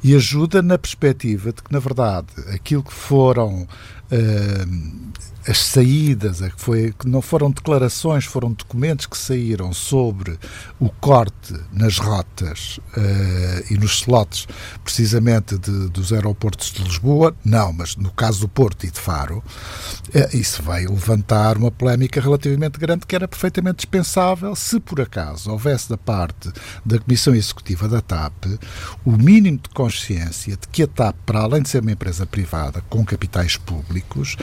E 0.03 0.15
ajuda 0.15 0.61
na 0.61 0.77
perspectiva 0.77 1.51
de 1.51 1.61
que, 1.61 1.71
na 1.71 1.79
verdade, 1.79 2.27
aquilo 2.53 2.83
que 2.83 2.93
foram. 2.93 3.67
Uh, 4.11 5.07
as 5.47 5.59
saídas, 5.59 6.41
que, 6.41 6.61
foi, 6.61 6.93
que 6.97 7.07
não 7.07 7.21
foram 7.21 7.49
declarações, 7.49 8.25
foram 8.25 8.51
documentos 8.51 9.05
que 9.05 9.17
saíram 9.17 9.71
sobre 9.71 10.37
o 10.77 10.89
corte 10.89 11.53
nas 11.71 11.97
rotas 11.97 12.79
uh, 12.97 13.73
e 13.73 13.77
nos 13.77 14.01
slots, 14.01 14.45
precisamente 14.83 15.57
de, 15.57 15.87
dos 15.89 16.11
aeroportos 16.11 16.71
de 16.71 16.83
Lisboa, 16.83 17.33
não, 17.45 17.71
mas 17.71 17.95
no 17.95 18.11
caso 18.11 18.41
do 18.41 18.47
Porto 18.49 18.85
e 18.85 18.91
de 18.91 18.99
Faro, 18.99 19.37
uh, 19.37 20.37
isso 20.37 20.61
vai 20.61 20.85
levantar 20.85 21.57
uma 21.57 21.71
polémica 21.71 22.19
relativamente 22.19 22.77
grande 22.77 23.05
que 23.05 23.15
era 23.15 23.27
perfeitamente 23.27 23.77
dispensável 23.77 24.53
se 24.53 24.79
por 24.81 24.96
acaso 25.01 25.51
houvesse 25.51 25.89
da 25.89 25.97
parte 25.97 26.51
da 26.85 26.99
Comissão 26.99 27.33
Executiva 27.35 27.87
da 27.87 28.01
TAP 28.01 28.45
o 29.05 29.11
mínimo 29.11 29.57
de 29.57 29.69
consciência 29.69 30.57
de 30.57 30.67
que 30.67 30.83
a 30.83 30.87
TAP, 30.87 31.15
para 31.25 31.41
além 31.41 31.61
de 31.61 31.69
ser 31.69 31.81
uma 31.81 31.91
empresa 31.91 32.25
privada 32.25 32.83
com 32.89 33.05
capitais 33.05 33.57
públicos, 33.57 34.35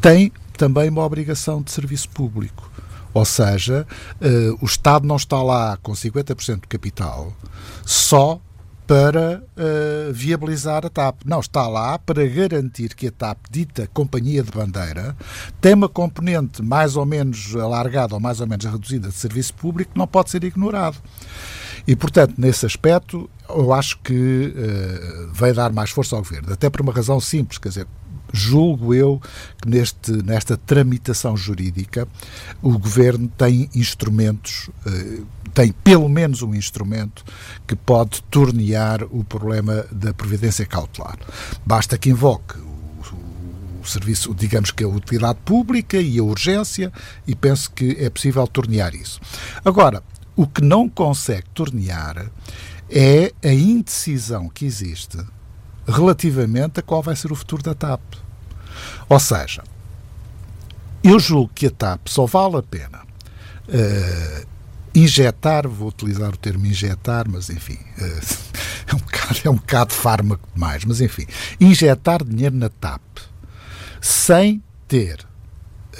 tem 0.00 0.32
também 0.56 0.88
uma 0.88 1.04
obrigação 1.04 1.62
de 1.62 1.70
serviço 1.70 2.08
público. 2.10 2.70
Ou 3.14 3.24
seja, 3.24 3.86
uh, 4.20 4.58
o 4.60 4.66
Estado 4.66 5.06
não 5.06 5.16
está 5.16 5.42
lá 5.42 5.76
com 5.82 5.92
50% 5.92 6.62
de 6.62 6.68
capital 6.68 7.32
só 7.84 8.40
para 8.92 9.42
uh, 9.56 10.12
viabilizar 10.12 10.84
a 10.84 10.90
TAP. 10.90 11.22
Não, 11.24 11.40
está 11.40 11.66
lá 11.66 11.98
para 11.98 12.26
garantir 12.26 12.94
que 12.94 13.06
a 13.06 13.10
TAP, 13.10 13.38
dita 13.50 13.88
companhia 13.94 14.42
de 14.42 14.50
bandeira, 14.50 15.16
tem 15.62 15.72
uma 15.72 15.88
componente 15.88 16.62
mais 16.62 16.94
ou 16.94 17.06
menos 17.06 17.56
alargada 17.56 18.12
ou 18.12 18.20
mais 18.20 18.42
ou 18.42 18.46
menos 18.46 18.66
reduzida 18.66 19.08
de 19.08 19.14
serviço 19.14 19.54
público 19.54 19.92
que 19.94 19.98
não 19.98 20.06
pode 20.06 20.28
ser 20.28 20.44
ignorado. 20.44 20.98
E, 21.88 21.96
portanto, 21.96 22.34
nesse 22.36 22.66
aspecto, 22.66 23.30
eu 23.48 23.72
acho 23.72 23.98
que 24.00 24.54
uh, 24.54 25.32
vai 25.32 25.54
dar 25.54 25.72
mais 25.72 25.88
força 25.88 26.14
ao 26.14 26.20
Governo. 26.20 26.52
Até 26.52 26.68
por 26.68 26.82
uma 26.82 26.92
razão 26.92 27.18
simples, 27.18 27.56
quer 27.56 27.70
dizer, 27.70 27.86
julgo 28.32 28.94
eu 28.94 29.20
que 29.60 29.68
neste, 29.68 30.12
nesta 30.22 30.56
tramitação 30.56 31.36
jurídica 31.36 32.08
o 32.62 32.78
Governo 32.78 33.28
tem 33.36 33.68
instrumentos, 33.74 34.70
eh, 34.86 35.20
tem 35.54 35.72
pelo 35.72 36.08
menos 36.08 36.42
um 36.42 36.54
instrumento 36.54 37.24
que 37.66 37.76
pode 37.76 38.22
tornear 38.24 39.04
o 39.10 39.22
problema 39.24 39.86
da 39.90 40.12
previdência 40.14 40.66
cautelar. 40.66 41.18
Basta 41.64 41.98
que 41.98 42.10
invoque 42.10 42.58
o 43.82 43.86
serviço, 43.86 44.34
digamos 44.34 44.70
que 44.70 44.84
a 44.84 44.88
utilidade 44.88 45.38
pública 45.44 45.96
e 45.96 46.18
a 46.18 46.22
urgência, 46.22 46.92
e 47.26 47.34
penso 47.34 47.70
que 47.72 47.96
é 47.98 48.08
possível 48.08 48.46
tornear 48.46 48.94
isso. 48.94 49.20
Agora, 49.64 50.02
o 50.36 50.46
que 50.46 50.62
não 50.62 50.88
consegue 50.88 51.48
tornear 51.52 52.30
é 52.88 53.32
a 53.42 53.52
indecisão 53.52 54.48
que 54.48 54.64
existe 54.64 55.18
relativamente 55.86 56.80
a 56.80 56.82
qual 56.82 57.02
vai 57.02 57.16
ser 57.16 57.32
o 57.32 57.34
futuro 57.34 57.62
da 57.62 57.74
TAP. 57.74 58.00
Ou 59.08 59.18
seja, 59.18 59.62
eu 61.02 61.18
julgo 61.18 61.50
que 61.54 61.66
a 61.66 61.70
TAP 61.70 62.06
só 62.08 62.26
vale 62.26 62.56
a 62.56 62.62
pena 62.62 63.02
uh, 63.68 64.46
injetar, 64.94 65.66
vou 65.68 65.88
utilizar 65.88 66.30
o 66.30 66.36
termo 66.36 66.66
injetar, 66.66 67.28
mas 67.28 67.48
enfim, 67.50 67.78
uh, 67.98 68.02
é, 68.90 68.94
um 68.94 68.98
bocado, 68.98 69.40
é 69.44 69.50
um 69.50 69.56
bocado 69.56 69.94
fármaco 69.94 70.48
demais, 70.54 70.84
mas 70.84 71.00
enfim, 71.00 71.26
injetar 71.60 72.24
dinheiro 72.24 72.56
na 72.56 72.68
TAP 72.68 73.00
sem 74.00 74.62
ter 74.88 75.26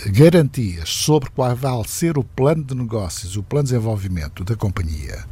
garantias 0.07 0.89
sobre 0.89 1.31
qual 1.31 1.55
vai 1.55 1.73
ser 1.87 2.19
o 2.19 2.25
plano 2.25 2.65
de 2.65 2.75
negócios, 2.75 3.37
o 3.37 3.43
plano 3.43 3.65
de 3.65 3.73
desenvolvimento 3.73 4.45
da 4.45 4.57
companhia, 4.57 5.25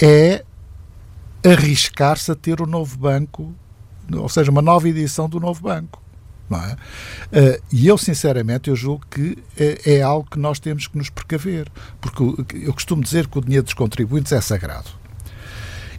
é 0.00 0.44
arriscar-se 1.44 2.30
a 2.30 2.34
ter 2.34 2.60
o 2.60 2.66
novo 2.66 2.96
banco, 2.98 3.54
ou 4.12 4.28
seja, 4.28 4.50
uma 4.50 4.62
nova 4.62 4.88
edição 4.88 5.28
do 5.28 5.40
novo 5.40 5.62
banco. 5.62 5.99
Não 6.50 6.58
é? 6.58 6.72
Uh, 6.72 7.62
e 7.70 7.86
eu, 7.86 7.96
sinceramente, 7.96 8.68
eu 8.68 8.74
julgo 8.74 9.06
que 9.08 9.38
é, 9.56 9.98
é, 9.98 10.02
algo 10.02 10.28
que 10.28 10.38
nós 10.38 10.58
temos 10.58 10.88
que 10.88 10.98
nos 10.98 11.08
precaver, 11.08 11.68
porque 12.00 12.22
eu 12.56 12.74
costumo 12.74 13.02
dizer 13.02 13.28
que 13.28 13.38
o 13.38 13.40
dinheiro 13.40 13.62
dos 13.62 13.74
contribuintes 13.74 14.32
é 14.32 14.40
sagrado. 14.40 14.90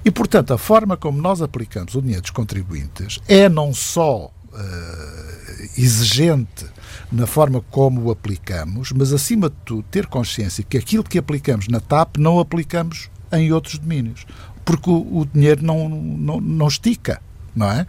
E, 0.03 0.11
portanto, 0.11 0.53
a 0.53 0.57
forma 0.57 0.97
como 0.97 1.21
nós 1.21 1.41
aplicamos 1.41 1.95
o 1.95 2.01
dinheiro 2.01 2.21
dos 2.21 2.31
contribuintes 2.31 3.19
é 3.29 3.47
não 3.47 3.73
só 3.73 4.25
uh, 4.25 5.69
exigente 5.77 6.65
na 7.09 7.25
forma 7.25 7.61
como 7.71 8.01
o 8.01 8.11
aplicamos, 8.11 8.91
mas, 8.91 9.13
acima 9.13 9.49
de 9.49 9.55
tudo, 9.63 9.83
ter 9.83 10.07
consciência 10.07 10.65
que 10.67 10.77
aquilo 10.77 11.03
que 11.03 11.17
aplicamos 11.17 11.67
na 11.69 11.79
TAP 11.79 12.17
não 12.17 12.39
aplicamos 12.39 13.09
em 13.31 13.53
outros 13.53 13.77
domínios, 13.77 14.25
porque 14.65 14.89
o, 14.89 15.19
o 15.19 15.25
dinheiro 15.25 15.63
não, 15.63 15.87
não, 15.87 16.41
não 16.41 16.67
estica 16.67 17.21
não 17.55 17.69
é? 17.69 17.85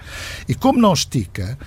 E 0.48 0.54
como 0.54 0.78
não 0.78 0.92
estica, 0.92 1.58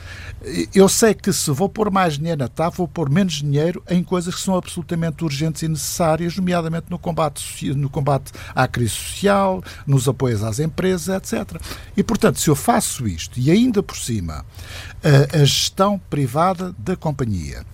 eu 0.73 0.87
sei 0.87 1.13
que 1.13 1.31
se 1.33 1.49
vou 1.51 1.67
pôr 1.67 1.89
mais 1.89 2.17
dinheiro 2.17 2.39
na 2.39 2.47
TAP, 2.47 2.75
vou 2.75 2.87
pôr 2.87 3.09
menos 3.09 3.35
dinheiro 3.35 3.83
em 3.89 4.03
coisas 4.03 4.35
que 4.35 4.41
são 4.41 4.55
absolutamente 4.55 5.23
urgentes 5.23 5.63
e 5.63 5.67
necessárias, 5.67 6.35
nomeadamente 6.35 6.87
no 6.89 6.99
combate, 6.99 7.73
no 7.73 7.89
combate 7.89 8.31
à 8.53 8.67
crise 8.67 8.91
social, 8.91 9.63
nos 9.87 10.07
apoios 10.07 10.43
às 10.43 10.59
empresas, 10.59 11.09
etc. 11.09 11.59
E, 11.95 12.03
portanto, 12.03 12.39
se 12.39 12.49
eu 12.49 12.55
faço 12.55 13.07
isto 13.07 13.39
e 13.39 13.49
ainda 13.49 13.81
por 13.81 13.97
cima 13.97 14.45
a, 15.03 15.37
a 15.37 15.45
gestão 15.45 15.99
privada 16.09 16.73
da 16.77 16.95
companhia 16.95 17.65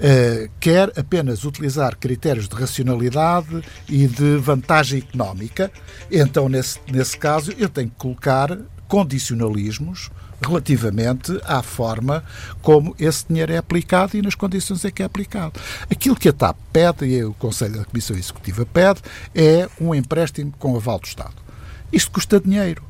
Uh, 0.00 0.50
quer 0.58 0.90
apenas 0.98 1.44
utilizar 1.44 1.94
critérios 1.94 2.48
de 2.48 2.56
racionalidade 2.56 3.62
e 3.86 4.06
de 4.06 4.38
vantagem 4.38 5.00
económica, 5.00 5.70
então, 6.10 6.48
nesse, 6.48 6.80
nesse 6.90 7.18
caso, 7.18 7.52
eu 7.58 7.68
tenho 7.68 7.90
que 7.90 7.96
colocar 7.96 8.58
condicionalismos 8.90 10.10
relativamente 10.42 11.40
à 11.44 11.62
forma 11.62 12.24
como 12.60 12.94
esse 12.98 13.24
dinheiro 13.28 13.52
é 13.52 13.56
aplicado 13.56 14.16
e 14.16 14.22
nas 14.22 14.34
condições 14.34 14.84
em 14.84 14.90
que 14.90 15.02
é 15.02 15.06
aplicado. 15.06 15.52
Aquilo 15.88 16.16
que 16.16 16.28
a 16.28 16.32
TAP 16.32 16.56
pede, 16.72 17.06
e 17.06 17.24
o 17.24 17.32
Conselho 17.34 17.78
da 17.78 17.84
Comissão 17.84 18.16
Executiva 18.16 18.66
pede, 18.66 19.00
é 19.32 19.68
um 19.80 19.94
empréstimo 19.94 20.52
com 20.58 20.76
aval 20.76 20.98
do 20.98 21.06
Estado. 21.06 21.34
Isto 21.92 22.10
custa 22.10 22.40
dinheiro. 22.40 22.82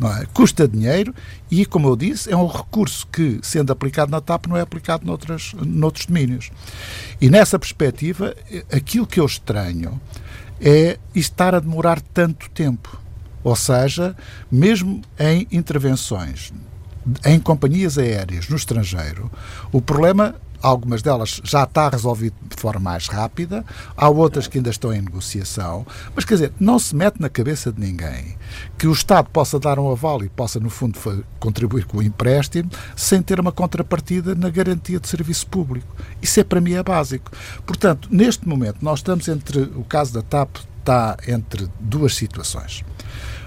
É? 0.00 0.26
Custa 0.26 0.68
dinheiro 0.68 1.12
e, 1.50 1.66
como 1.66 1.88
eu 1.88 1.96
disse, 1.96 2.32
é 2.32 2.36
um 2.36 2.46
recurso 2.46 3.04
que, 3.08 3.40
sendo 3.42 3.72
aplicado 3.72 4.12
na 4.12 4.20
TAP, 4.20 4.46
não 4.46 4.56
é 4.56 4.60
aplicado 4.60 5.04
noutras, 5.04 5.52
noutros 5.54 6.06
domínios. 6.06 6.52
E 7.20 7.28
nessa 7.28 7.58
perspectiva, 7.58 8.36
aquilo 8.70 9.04
que 9.04 9.18
eu 9.18 9.26
estranho 9.26 10.00
é 10.60 10.96
estar 11.12 11.56
a 11.56 11.58
demorar 11.58 12.00
tanto 12.00 12.48
tempo. 12.50 13.07
Ou 13.42 13.56
seja, 13.56 14.16
mesmo 14.50 15.02
em 15.18 15.46
intervenções 15.50 16.52
em 17.24 17.40
companhias 17.40 17.96
aéreas 17.96 18.48
no 18.48 18.56
estrangeiro, 18.56 19.30
o 19.72 19.80
problema 19.80 20.34
algumas 20.62 21.02
delas 21.02 21.40
já 21.44 21.64
está 21.64 21.88
resolvido 21.88 22.34
de 22.42 22.56
forma 22.60 22.80
mais 22.80 23.06
rápida, 23.06 23.64
há 23.96 24.08
outras 24.08 24.46
que 24.46 24.58
ainda 24.58 24.70
estão 24.70 24.92
em 24.92 25.00
negociação, 25.00 25.86
mas 26.14 26.24
quer 26.24 26.34
dizer, 26.34 26.52
não 26.58 26.78
se 26.78 26.94
mete 26.94 27.20
na 27.20 27.28
cabeça 27.28 27.72
de 27.72 27.80
ninguém 27.80 28.36
que 28.76 28.86
o 28.86 28.92
Estado 28.92 29.28
possa 29.30 29.58
dar 29.58 29.78
um 29.78 29.90
aval 29.90 30.22
e 30.24 30.28
possa, 30.28 30.58
no 30.58 30.70
fundo, 30.70 30.98
contribuir 31.38 31.84
com 31.84 31.98
o 31.98 32.02
empréstimo 32.02 32.70
sem 32.96 33.22
ter 33.22 33.38
uma 33.38 33.52
contrapartida 33.52 34.34
na 34.34 34.50
garantia 34.50 34.98
de 34.98 35.08
serviço 35.08 35.46
público. 35.46 35.94
Isso 36.20 36.40
é 36.40 36.44
para 36.44 36.60
mim 36.60 36.72
é 36.72 36.82
básico. 36.82 37.30
Portanto, 37.64 38.08
neste 38.10 38.48
momento, 38.48 38.78
nós 38.82 38.98
estamos 38.98 39.28
entre, 39.28 39.60
o 39.60 39.84
caso 39.84 40.12
da 40.12 40.22
TAP 40.22 40.56
está 40.88 41.16
entre 41.26 41.68
duas 41.78 42.14
situações 42.14 42.84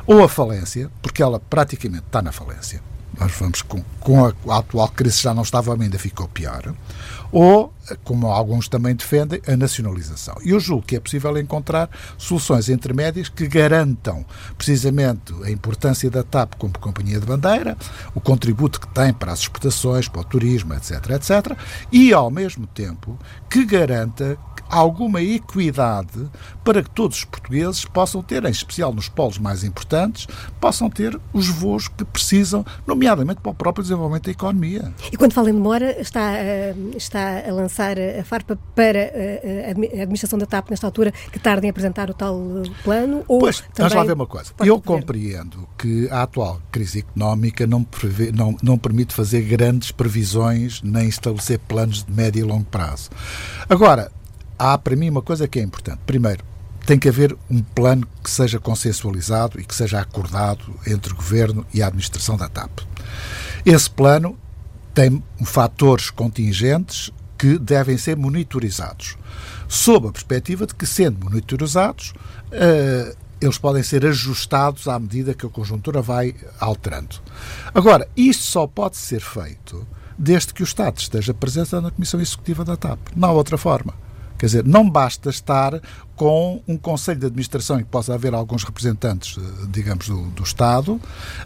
ou 0.06 0.24
a 0.24 0.30
falência, 0.30 0.90
porque 1.02 1.22
ela 1.22 1.40
praticamente 1.40 2.06
está 2.06 2.22
na 2.22 2.32
falência, 2.32 2.82
nós 3.20 3.32
vamos 3.34 3.62
com, 3.62 3.84
com 4.00 4.26
a, 4.26 4.34
a, 4.48 4.58
atual 4.60 4.88
crise 4.90 5.22
já 5.22 5.34
não 5.34 5.44
estava, 5.44 5.74
ainda 5.74 6.00
ficou 6.00 6.28
pior, 6.28 6.74
ou, 7.32 7.74
como 8.04 8.28
alguns 8.28 8.68
também 8.68 8.96
defendem, 8.96 9.42
a 9.48 9.56
nacionalização. 9.56 10.36
E 10.44 10.50
eu 10.50 10.60
julgo 10.60 10.86
que 10.86 10.96
é 10.96 11.00
possível 11.00 11.38
encontrar 11.38 11.90
soluções 12.18 12.68
intermédias 12.68 13.30
que 13.30 13.48
garantam 13.48 14.26
precisamente 14.58 15.34
a 15.44 15.52
importância 15.52 16.10
da 16.10 16.24
TAP 16.24 16.56
como 16.58 16.78
companhia 16.80 17.20
de 17.20 17.26
bandeira, 17.26 17.78
o 18.16 18.20
contributo 18.20 18.80
que 18.80 18.88
tem 18.88 19.14
para 19.14 19.32
as 19.32 19.40
exportações, 19.40 20.08
para 20.08 20.22
o 20.22 20.26
turismo, 20.26 20.74
etc., 20.74 21.12
etc., 21.12 21.58
e, 21.92 22.14
ao 22.14 22.30
mesmo 22.32 22.66
tempo, 22.68 23.18
que 23.50 23.66
garanta 23.66 24.38
alguma 24.72 25.22
equidade 25.22 26.30
para 26.64 26.82
que 26.82 26.90
todos 26.90 27.18
os 27.18 27.26
portugueses 27.26 27.84
possam 27.86 28.24
ter, 28.24 28.44
em 28.46 28.50
especial 28.50 28.94
nos 28.94 29.10
polos 29.10 29.38
mais 29.38 29.64
importantes, 29.64 30.28
possam 30.60 30.90
ter 30.90 31.20
os 31.34 31.48
voos 31.50 31.88
que 31.88 32.06
precisam, 32.06 32.66
nomeadamente 32.88 33.42
para 33.42 33.52
o 33.52 33.54
próprio 33.54 33.84
desenvolvimento 33.84 34.26
da 34.26 34.32
economia. 34.32 34.94
E 35.12 35.18
quando 35.18 35.34
fala 35.34 35.50
em 35.50 35.54
demora, 35.54 36.00
está, 36.00 36.34
eh, 36.34 36.74
está 36.96 37.44
a 37.48 37.52
lançar 37.52 37.98
a 38.00 38.24
farpa 38.24 38.58
para 38.74 39.00
eh, 39.00 39.66
a 39.68 39.72
administração 39.72 40.40
da 40.40 40.46
TAP 40.46 40.70
nesta 40.70 40.88
altura 40.88 41.12
que 41.32 41.40
tarde 41.40 41.68
em 41.68 41.70
apresentar 41.70 42.10
o 42.10 42.14
tal 42.14 42.40
plano? 42.84 43.24
Ou 43.28 43.40
pois, 43.40 43.64
vamos 43.76 43.94
lá 43.94 44.04
ver 44.04 44.14
uma 44.14 44.28
coisa. 44.28 44.52
Eu 44.60 44.82
compreendo 44.82 45.68
que 45.78 46.08
a 46.10 46.24
atual 46.24 46.62
crise 46.72 47.00
económica 47.00 47.68
não, 47.68 47.84
prevê, 47.84 48.32
não, 48.32 48.56
não 48.62 48.78
permite 48.78 49.14
fazer 49.14 49.42
grandes 49.42 49.92
previsões 49.92 50.82
nem 50.82 51.08
estabelecer 51.08 51.60
planos 51.60 52.04
de 52.04 52.12
médio 52.12 52.40
e 52.40 52.44
longo 52.44 52.66
prazo. 52.66 53.10
Agora, 53.70 54.12
há 54.62 54.78
para 54.78 54.96
mim 54.96 55.10
uma 55.10 55.24
coisa 55.24 55.48
que 55.48 55.60
é 55.60 55.64
importante. 55.64 56.00
Primeiro, 56.06 56.44
tem 56.86 57.00
que 57.00 57.10
haver 57.10 57.36
um 57.50 57.64
plano 57.64 58.08
que 58.24 58.30
seja 58.30 58.60
consensualizado 58.60 59.60
e 59.60 59.64
que 59.64 59.74
seja 59.74 60.00
acordado 60.00 60.74
entre 60.86 61.14
o 61.14 61.16
governo 61.16 61.66
e 61.74 61.82
a 61.82 61.88
administração 61.88 62.38
da 62.38 62.48
TAP. 62.48 62.82
Esse 63.66 63.90
plano 63.90 64.38
tem 64.94 65.24
fatores 65.44 66.12
contingentes 66.12 67.12
que 67.40 67.58
devem 67.58 67.98
ser 67.98 68.16
monitorizados, 68.16 69.18
sob 69.68 70.08
a 70.08 70.12
perspectiva 70.12 70.68
de 70.68 70.76
que, 70.76 70.86
sendo 70.86 71.26
monitorizados, 71.26 72.14
uh, 72.52 73.18
eles 73.40 73.58
podem 73.58 73.82
ser 73.82 74.06
ajustados 74.06 74.88
à 74.88 75.00
medida 75.00 75.34
que 75.34 75.46
a 75.46 75.50
conjuntura 75.50 76.04
vai 76.04 76.36
alterando. 76.60 77.16
Agora, 77.74 78.08
isto 78.16 78.44
só 78.44 78.68
pode 78.68 78.98
ser 78.98 79.22
feito 79.22 79.88
desde 80.16 80.54
que 80.54 80.62
o 80.62 80.66
Estado 80.66 81.00
esteja 81.00 81.34
presente 81.34 81.74
na 81.74 81.90
Comissão 81.90 82.22
Executiva 82.22 82.64
da 82.64 82.78
TAP. 82.78 83.00
Não 83.16 83.30
há 83.30 83.32
outra 83.32 83.58
forma. 83.58 83.96
Quer 84.42 84.48
dizer, 84.48 84.66
não 84.66 84.90
basta 84.90 85.30
estar 85.30 85.80
com 86.16 86.64
um 86.68 86.76
Conselho 86.76 87.20
de 87.20 87.28
Administração 87.28 87.80
em 87.80 87.84
que 87.84 87.92
possa 87.92 88.16
haver 88.16 88.34
alguns 88.34 88.64
representantes, 88.64 89.38
eh, 89.38 89.68
digamos, 89.70 90.08
do, 90.08 90.32
do 90.32 90.42
Estado, 90.42 91.00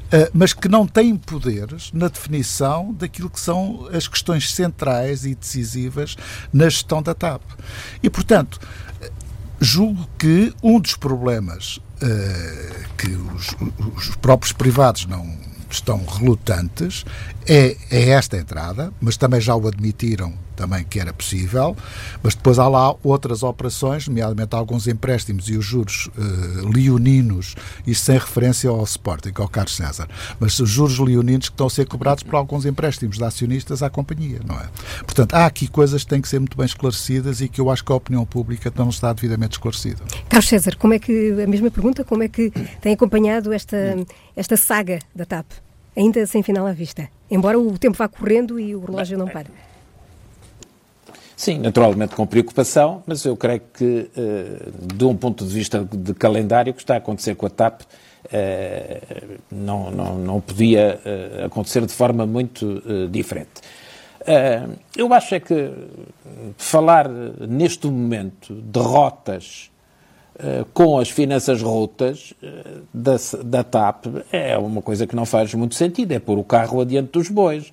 eh, 0.10 0.32
mas 0.34 0.54
que 0.54 0.70
não 0.70 0.88
têm 0.88 1.18
poderes 1.18 1.92
na 1.92 2.08
definição 2.08 2.94
daquilo 2.94 3.30
que 3.30 3.38
são 3.38 3.90
as 3.92 4.08
questões 4.08 4.50
centrais 4.50 5.26
e 5.26 5.36
decisivas 5.36 6.16
na 6.54 6.70
gestão 6.70 7.04
da 7.04 7.14
TAP. 7.14 7.42
E, 8.02 8.10
portanto, 8.10 8.62
julgo 9.60 10.08
que 10.18 10.54
um 10.64 10.80
dos 10.80 10.96
problemas 10.96 11.82
que 12.98 13.08
os, 13.08 13.56
os, 13.98 14.16
próprios 14.16 14.54
privados 14.54 15.06
não 15.06 15.38
estão 15.70 16.06
relutantes 16.06 17.04
é, 17.46 17.76
é 17.92 18.10
esta 18.12 18.38
entrada, 18.38 18.94
mas 19.02 19.18
também 19.18 19.42
já 19.42 19.54
o 19.54 19.68
admitiram 19.68 20.34
também 20.56 20.84
que 20.84 21.00
era 21.00 21.13
possível, 21.13 21.76
mas 22.24 22.36
depois 22.36 22.58
há 22.58 22.68
lá 22.68 22.96
outras 23.04 23.44
operações, 23.44 24.08
nomeadamente 24.08 24.56
alguns 24.56 24.88
empréstimos 24.88 25.50
e 25.50 25.58
os 25.58 25.65
juros 25.65 26.10
uh, 26.18 26.68
leoninos, 26.68 27.56
isto 27.86 28.06
sem 28.06 28.18
referência 28.18 28.70
ao 28.70 28.84
Sporting, 28.84 29.34
ao 29.36 29.48
Carlos 29.48 29.76
César, 29.76 30.08
mas 30.39 30.60
os 30.60 30.70
juros 30.70 30.98
leoninos 31.00 31.50
que 31.50 31.54
estão 31.54 31.68
a 31.68 31.70
ser 31.70 31.88
cobrados 31.88 32.24
por 32.24 32.36
alguns 32.36 32.65
empréstimos 32.65 33.18
de 33.18 33.24
acionistas 33.24 33.84
à 33.84 33.89
companhia, 33.89 34.39
não 34.46 34.56
é? 34.56 34.68
Portanto, 35.00 35.34
há 35.34 35.46
aqui 35.46 35.68
coisas 35.68 36.04
que 36.04 36.10
têm 36.10 36.22
que 36.22 36.28
ser 36.28 36.39
muito 36.39 36.58
bem 36.58 36.65
esclarecidas 36.65 37.41
e 37.41 37.48
que 37.48 37.60
eu 37.60 37.70
acho 37.70 37.84
que 37.84 37.91
a 37.91 37.96
opinião 37.96 38.26
pública 38.26 38.72
não 38.76 38.89
está 38.89 39.12
devidamente 39.13 39.54
esclarecida. 39.54 40.02
Carlos 40.30 40.48
César, 40.48 40.76
como 40.78 40.94
é 40.94 41.00
que, 41.00 41.32
a 41.41 41.48
mesma 41.48 41.70
pergunta, 41.70 42.04
como 42.04 42.24
é 42.24 42.28
que 42.28 42.52
tem 42.82 42.94
acompanhado 42.94 43.54
esta, 43.54 43.78
esta 44.36 44.58
saga 44.58 45.00
da 45.13 45.26
TAP? 45.26 45.46
Ainda 45.96 46.26
sem 46.26 46.44
final 46.44 46.68
à 46.68 46.74
vista, 46.74 47.08
embora 47.32 47.58
o 47.58 47.78
tempo 47.78 47.98
vá 47.98 48.08
correndo 48.08 48.60
e 48.60 48.76
o 48.76 48.84
relógio 48.84 49.18
não 49.18 49.28
pare. 49.28 49.48
Sim, 51.36 51.60
naturalmente 51.60 52.15
com 52.15 52.26
preocupação, 52.26 53.04
mas 53.06 53.26
eu 53.26 53.36
creio 53.36 53.62
que, 53.74 54.10
eh, 54.15 54.69
de 54.95 55.04
um 55.04 55.15
ponto 55.15 55.45
de 55.45 55.54
vista 55.54 55.86
de 55.91 56.13
calendário, 56.13 56.71
o 56.71 56.74
que 56.74 56.82
está 56.82 56.93
a 56.93 56.98
acontecer 56.98 57.36
com 57.36 57.45
a 57.45 57.50
TAP 57.50 57.82
eh, 58.32 59.02
não, 59.52 59.91
não, 59.91 60.17
não 60.17 60.41
podia 60.41 61.00
eh, 61.04 61.43
acontecer 61.45 61.86
de 61.86 61.91
forma 61.91 62.26
muito 62.26 62.82
diferente. 63.10 63.62
Eu 64.98 65.13
acho 65.13 65.36
é 65.36 65.39
que 65.39 65.71
falar 66.58 67.08
neste 67.08 67.86
momento 67.86 68.56
de 68.56 68.80
rotas 68.80 69.69
com 70.74 70.98
as 70.98 71.12
finanças 71.12 71.62
rotas 71.62 72.34
da, 72.91 73.17
da 73.43 73.63
TAP 73.63 74.08
é 74.32 74.58
uma 74.58 74.82
coisa 74.82 75.06
que 75.06 75.15
não 75.15 75.28
faz 75.28 75.54
muito 75.54 75.76
sentido, 75.76 76.12
é 76.12 76.17
pôr 76.17 76.39
o 76.39 76.43
carro 76.43 76.82
adiante 76.82 77.12
dos 77.12 77.30
bois 77.30 77.71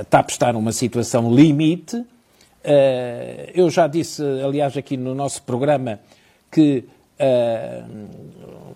a 0.00 0.04
TAP 0.04 0.30
está 0.30 0.52
numa 0.52 0.72
situação 0.72 1.34
limite. 1.34 2.04
eu 3.54 3.68
já 3.70 3.86
disse, 3.86 4.22
aliás, 4.44 4.76
aqui 4.76 4.96
no 4.96 5.14
nosso 5.14 5.42
programa, 5.42 5.98
que 6.50 6.84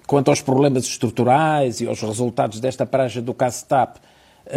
quanto 0.07 0.29
aos 0.29 0.41
problemas 0.41 0.85
estruturais 0.85 1.81
e 1.81 1.87
aos 1.87 2.01
resultados 2.01 2.59
desta 2.61 2.85
paragem 2.85 3.23
do 3.23 3.33
caso 3.33 3.65
TAP, 3.67 3.97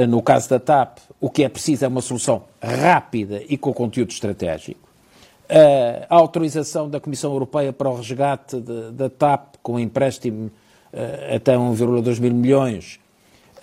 no 0.09 0.21
caso 0.21 0.49
da 0.49 0.59
TAP, 0.59 0.97
o 1.21 1.29
que 1.29 1.43
é 1.43 1.49
preciso 1.49 1.85
é 1.85 1.87
uma 1.87 2.01
solução 2.01 2.43
rápida 2.59 3.43
e 3.47 3.57
com 3.57 3.71
conteúdo 3.73 4.09
estratégico. 4.09 4.89
A 6.09 6.15
autorização 6.15 6.89
da 6.89 6.99
Comissão 6.99 7.31
Europeia 7.31 7.71
para 7.71 7.89
o 7.89 7.95
resgate 7.95 8.59
da 8.59 9.09
TAP 9.09 9.57
com 9.61 9.79
empréstimo 9.79 10.51
até 11.33 11.55
1,2 11.55 12.19
mil 12.19 12.33
milhões 12.33 12.99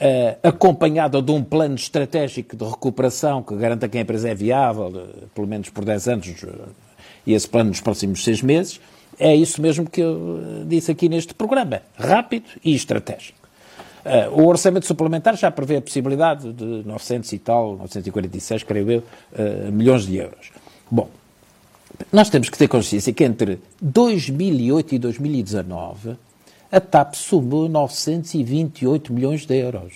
Uh, 0.03 0.37
acompanhada 0.43 1.23
de 1.23 1.31
um 1.31 1.45
plano 1.45 1.77
estratégico 1.77 2.57
de 2.57 2.65
recuperação 2.65 3.41
que 3.41 3.55
garanta 3.55 3.89
que 3.89 3.97
a 3.97 4.01
empresa 4.01 4.31
é 4.31 4.35
viável, 4.35 4.89
uh, 4.89 5.29
pelo 5.33 5.47
menos 5.47 5.69
por 5.69 5.85
10 5.85 6.09
anos, 6.09 6.43
uh, 6.43 6.69
e 7.25 7.33
esse 7.33 7.49
plano 7.49 7.69
nos 7.69 7.81
próximos 7.81 8.25
seis 8.25 8.43
meses, 8.43 8.81
é 9.17 9.33
isso 9.33 9.63
mesmo 9.63 9.89
que 9.89 10.01
eu 10.01 10.65
disse 10.67 10.91
aqui 10.91 11.09
neste 11.09 11.33
programa, 11.35 11.83
rápido 11.97 12.47
e 12.65 12.75
estratégico. 12.75 13.39
o 14.33 14.45
orçamento 14.49 14.87
suplementar 14.87 15.37
já 15.37 15.53
prevê 15.53 15.77
a 15.77 15.81
possibilidade 15.81 16.53
de 16.53 16.83
900 16.85 17.33
e 17.33 17.39
tal, 17.39 17.77
946, 17.77 18.65
creio 18.65 18.91
eu, 18.91 19.03
milhões 19.71 20.05
de 20.05 20.17
euros. 20.17 20.51
Bom, 20.91 21.09
nós 22.11 22.29
temos 22.29 22.49
que 22.49 22.59
ter 22.59 22.67
consciência 22.67 23.13
que 23.13 23.23
entre 23.23 23.61
2008 23.81 24.97
e 24.97 24.99
2019 24.99 26.17
a 26.73 26.81
TAP 26.81 27.15
subiu 27.15 27.69
928 27.69 29.13
milhões 29.13 29.47
de 29.47 29.55
euros. 29.55 29.93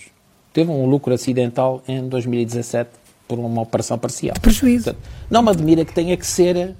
Teve 0.53 0.71
um 0.71 0.85
lucro 0.85 1.13
acidental 1.13 1.81
em 1.87 2.07
2017 2.07 2.91
por 3.27 3.39
uma 3.39 3.61
operação 3.61 3.97
parcial. 3.97 4.35
Prejuízo. 4.39 4.85
Portanto, 4.85 5.03
não 5.29 5.41
me 5.41 5.49
admira 5.49 5.83
que 5.83 5.93
tenha 5.93 6.15
que 6.15 6.25
ser 6.25 6.75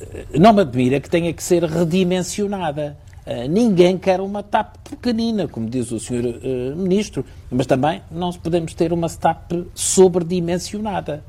eh, 0.00 0.38
não 0.38 0.52
me 0.52 0.60
admira 0.60 1.00
que 1.00 1.08
tenha 1.08 1.32
que 1.32 1.42
ser 1.42 1.64
redimensionada. 1.64 2.96
Uh, 3.26 3.48
ninguém 3.48 3.96
quer 3.96 4.20
uma 4.20 4.42
TAP 4.42 4.76
pequenina, 4.90 5.48
como 5.48 5.66
diz 5.66 5.90
o 5.90 5.98
Sr. 5.98 6.26
Uh, 6.26 6.76
Ministro, 6.76 7.24
mas 7.50 7.66
também 7.66 8.02
não 8.10 8.30
podemos 8.34 8.74
ter 8.74 8.92
uma 8.92 9.08
TAP 9.08 9.52
sobredimensionada. 9.74 11.24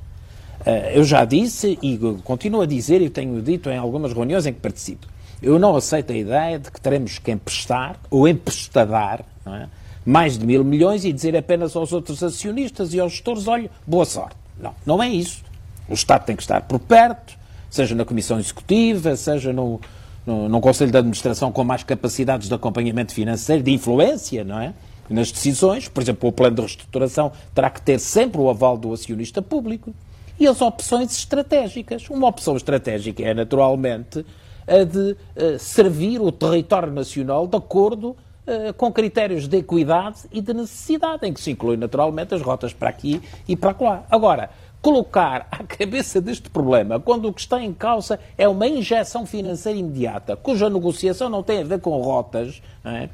Uh, 0.60 0.89
eu 0.93 1.06
já 1.06 1.23
disse 1.23 1.80
e 1.82 1.97
continuo 2.21 2.62
a 2.62 2.65
dizer, 2.65 3.01
e 3.01 3.10
tenho 3.10 3.41
dito 3.41 3.69
em 3.69 3.78
algumas 3.78 4.12
reuniões 4.12 4.45
em 4.45 4.51
que 4.51 4.60
participo, 4.60 5.08
eu 5.45 5.60
não 5.60 5.75
aceito 5.75 6.12
a 6.12 6.15
ideia 6.15 6.58
de 6.58 6.71
que 6.71 6.81
teremos 6.81 7.19
que 7.19 7.31
emprestar 7.31 7.97
ou 8.10 8.27
emprestadar 8.27 9.23
é? 9.45 9.67
mais 10.03 10.39
de 10.39 10.45
mil 10.45 10.63
milhões 10.63 11.05
e 11.05 11.13
dizer 11.13 11.38
apenas 11.38 11.75
aos 11.75 11.93
outros 11.93 12.23
acionistas 12.23 12.95
e 12.95 12.99
aos 12.99 13.12
gestores: 13.12 13.47
olha, 13.47 13.69
boa 13.86 14.05
sorte. 14.05 14.36
Não, 14.60 14.73
não 14.84 15.03
é 15.03 15.08
isso. 15.08 15.43
O 15.88 15.93
Estado 15.93 16.25
tem 16.25 16.36
que 16.36 16.41
estar 16.41 16.62
por 16.62 16.79
perto, 16.79 17.38
seja 17.69 17.93
na 17.93 18.03
Comissão 18.03 18.39
Executiva, 18.39 19.15
seja 19.15 19.53
no, 19.53 19.79
no, 20.25 20.49
no 20.49 20.60
Conselho 20.60 20.89
de 20.89 20.97
Administração 20.97 21.51
com 21.51 21.63
mais 21.63 21.84
capacidades 21.84 22.47
de 22.47 22.53
acompanhamento 22.55 23.13
financeiro, 23.13 23.62
de 23.62 23.71
influência, 23.71 24.43
não 24.43 24.60
é? 24.60 24.73
Nas 25.08 25.31
decisões, 25.31 25.88
por 25.88 26.01
exemplo, 26.01 26.27
o 26.27 26.31
plano 26.31 26.55
de 26.55 26.62
reestruturação 26.63 27.31
terá 27.53 27.69
que 27.69 27.79
ter 27.79 27.99
sempre 27.99 28.41
o 28.41 28.49
aval 28.49 28.75
do 28.75 28.91
acionista 28.91 29.43
público. 29.43 29.93
E 30.39 30.47
as 30.47 30.60
opções 30.62 31.15
estratégicas. 31.15 32.10
Uma 32.10 32.27
opção 32.27 32.58
estratégica 32.58 33.23
é, 33.23 33.34
naturalmente, 33.34 34.25
a 34.67 34.84
de 34.84 35.15
eh, 35.36 35.58
servir 35.58 36.21
o 36.21 36.32
território 36.32 36.91
nacional 36.91 37.47
de 37.47 37.58
acordo 37.58 38.15
eh, 38.47 38.73
com 38.73 38.91
critérios 38.91 39.47
de 39.47 39.58
equidade 39.58 40.19
e 40.32 40.39
de 40.39 40.54
necessidade, 40.54 41.25
em 41.28 41.34
que 41.34 41.41
se 41.41 41.49
inclui 41.49 41.78
naturalmente 41.78 42.36
as 42.36 42.41
rotas 42.43 42.73
para 42.73 42.89
aqui 42.89 43.19
e 43.47 43.56
para 43.56 43.75
lá. 43.80 44.06
Agora, 44.10 44.51
colocar 44.84 45.47
à 45.49 45.63
cabeça 45.65 46.21
deste 46.21 46.47
problema, 46.47 46.99
quando 46.99 47.28
o 47.28 47.34
que 47.34 47.41
está 47.41 47.60
em 47.60 47.73
causa 47.73 48.19
é 48.38 48.47
uma 48.47 48.67
injeção 48.67 49.25
financeira 49.25 49.80
imediata, 49.80 50.36
cuja 50.36 50.69
negociação 50.69 51.28
não 51.28 51.41
tem 51.41 51.62
a 51.62 51.63
ver 51.63 51.80
com 51.80 51.99
rotas, 51.99 52.62
é? 52.84 53.10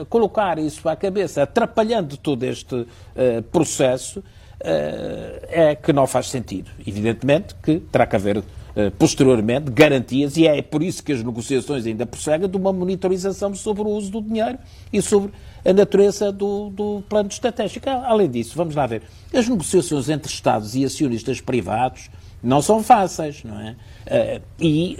uh, 0.00 0.06
colocar 0.06 0.60
isso 0.60 0.88
à 0.88 0.94
cabeça, 0.94 1.42
atrapalhando 1.42 2.16
todo 2.16 2.44
este 2.44 2.74
uh, 2.76 2.86
processo, 3.50 4.20
uh, 4.20 4.22
é 5.48 5.74
que 5.74 5.92
não 5.92 6.06
faz 6.06 6.28
sentido. 6.28 6.70
Evidentemente 6.86 7.56
que 7.60 7.80
terá 7.80 8.06
que 8.06 8.14
haver 8.14 8.44
posteriormente 8.98 9.70
garantias, 9.70 10.36
e 10.36 10.46
é 10.46 10.62
por 10.62 10.82
isso 10.82 11.02
que 11.02 11.12
as 11.12 11.22
negociações 11.22 11.86
ainda 11.86 12.06
prosseguem, 12.06 12.48
de 12.48 12.56
uma 12.56 12.72
monitorização 12.72 13.54
sobre 13.54 13.82
o 13.82 13.88
uso 13.88 14.10
do 14.10 14.22
dinheiro 14.22 14.58
e 14.92 15.02
sobre 15.02 15.32
a 15.64 15.72
natureza 15.72 16.30
do, 16.30 16.70
do 16.70 17.02
plano 17.08 17.28
estratégico. 17.28 17.88
Além 17.88 18.30
disso, 18.30 18.56
vamos 18.56 18.74
lá 18.74 18.86
ver, 18.86 19.02
as 19.34 19.48
negociações 19.48 20.08
entre 20.08 20.32
Estados 20.32 20.74
e 20.74 20.84
acionistas 20.84 21.40
privados 21.40 22.10
não 22.42 22.62
são 22.62 22.82
fáceis, 22.82 23.44
não 23.44 23.60
é? 23.60 23.76
Eh, 24.06 24.40
e, 24.58 24.96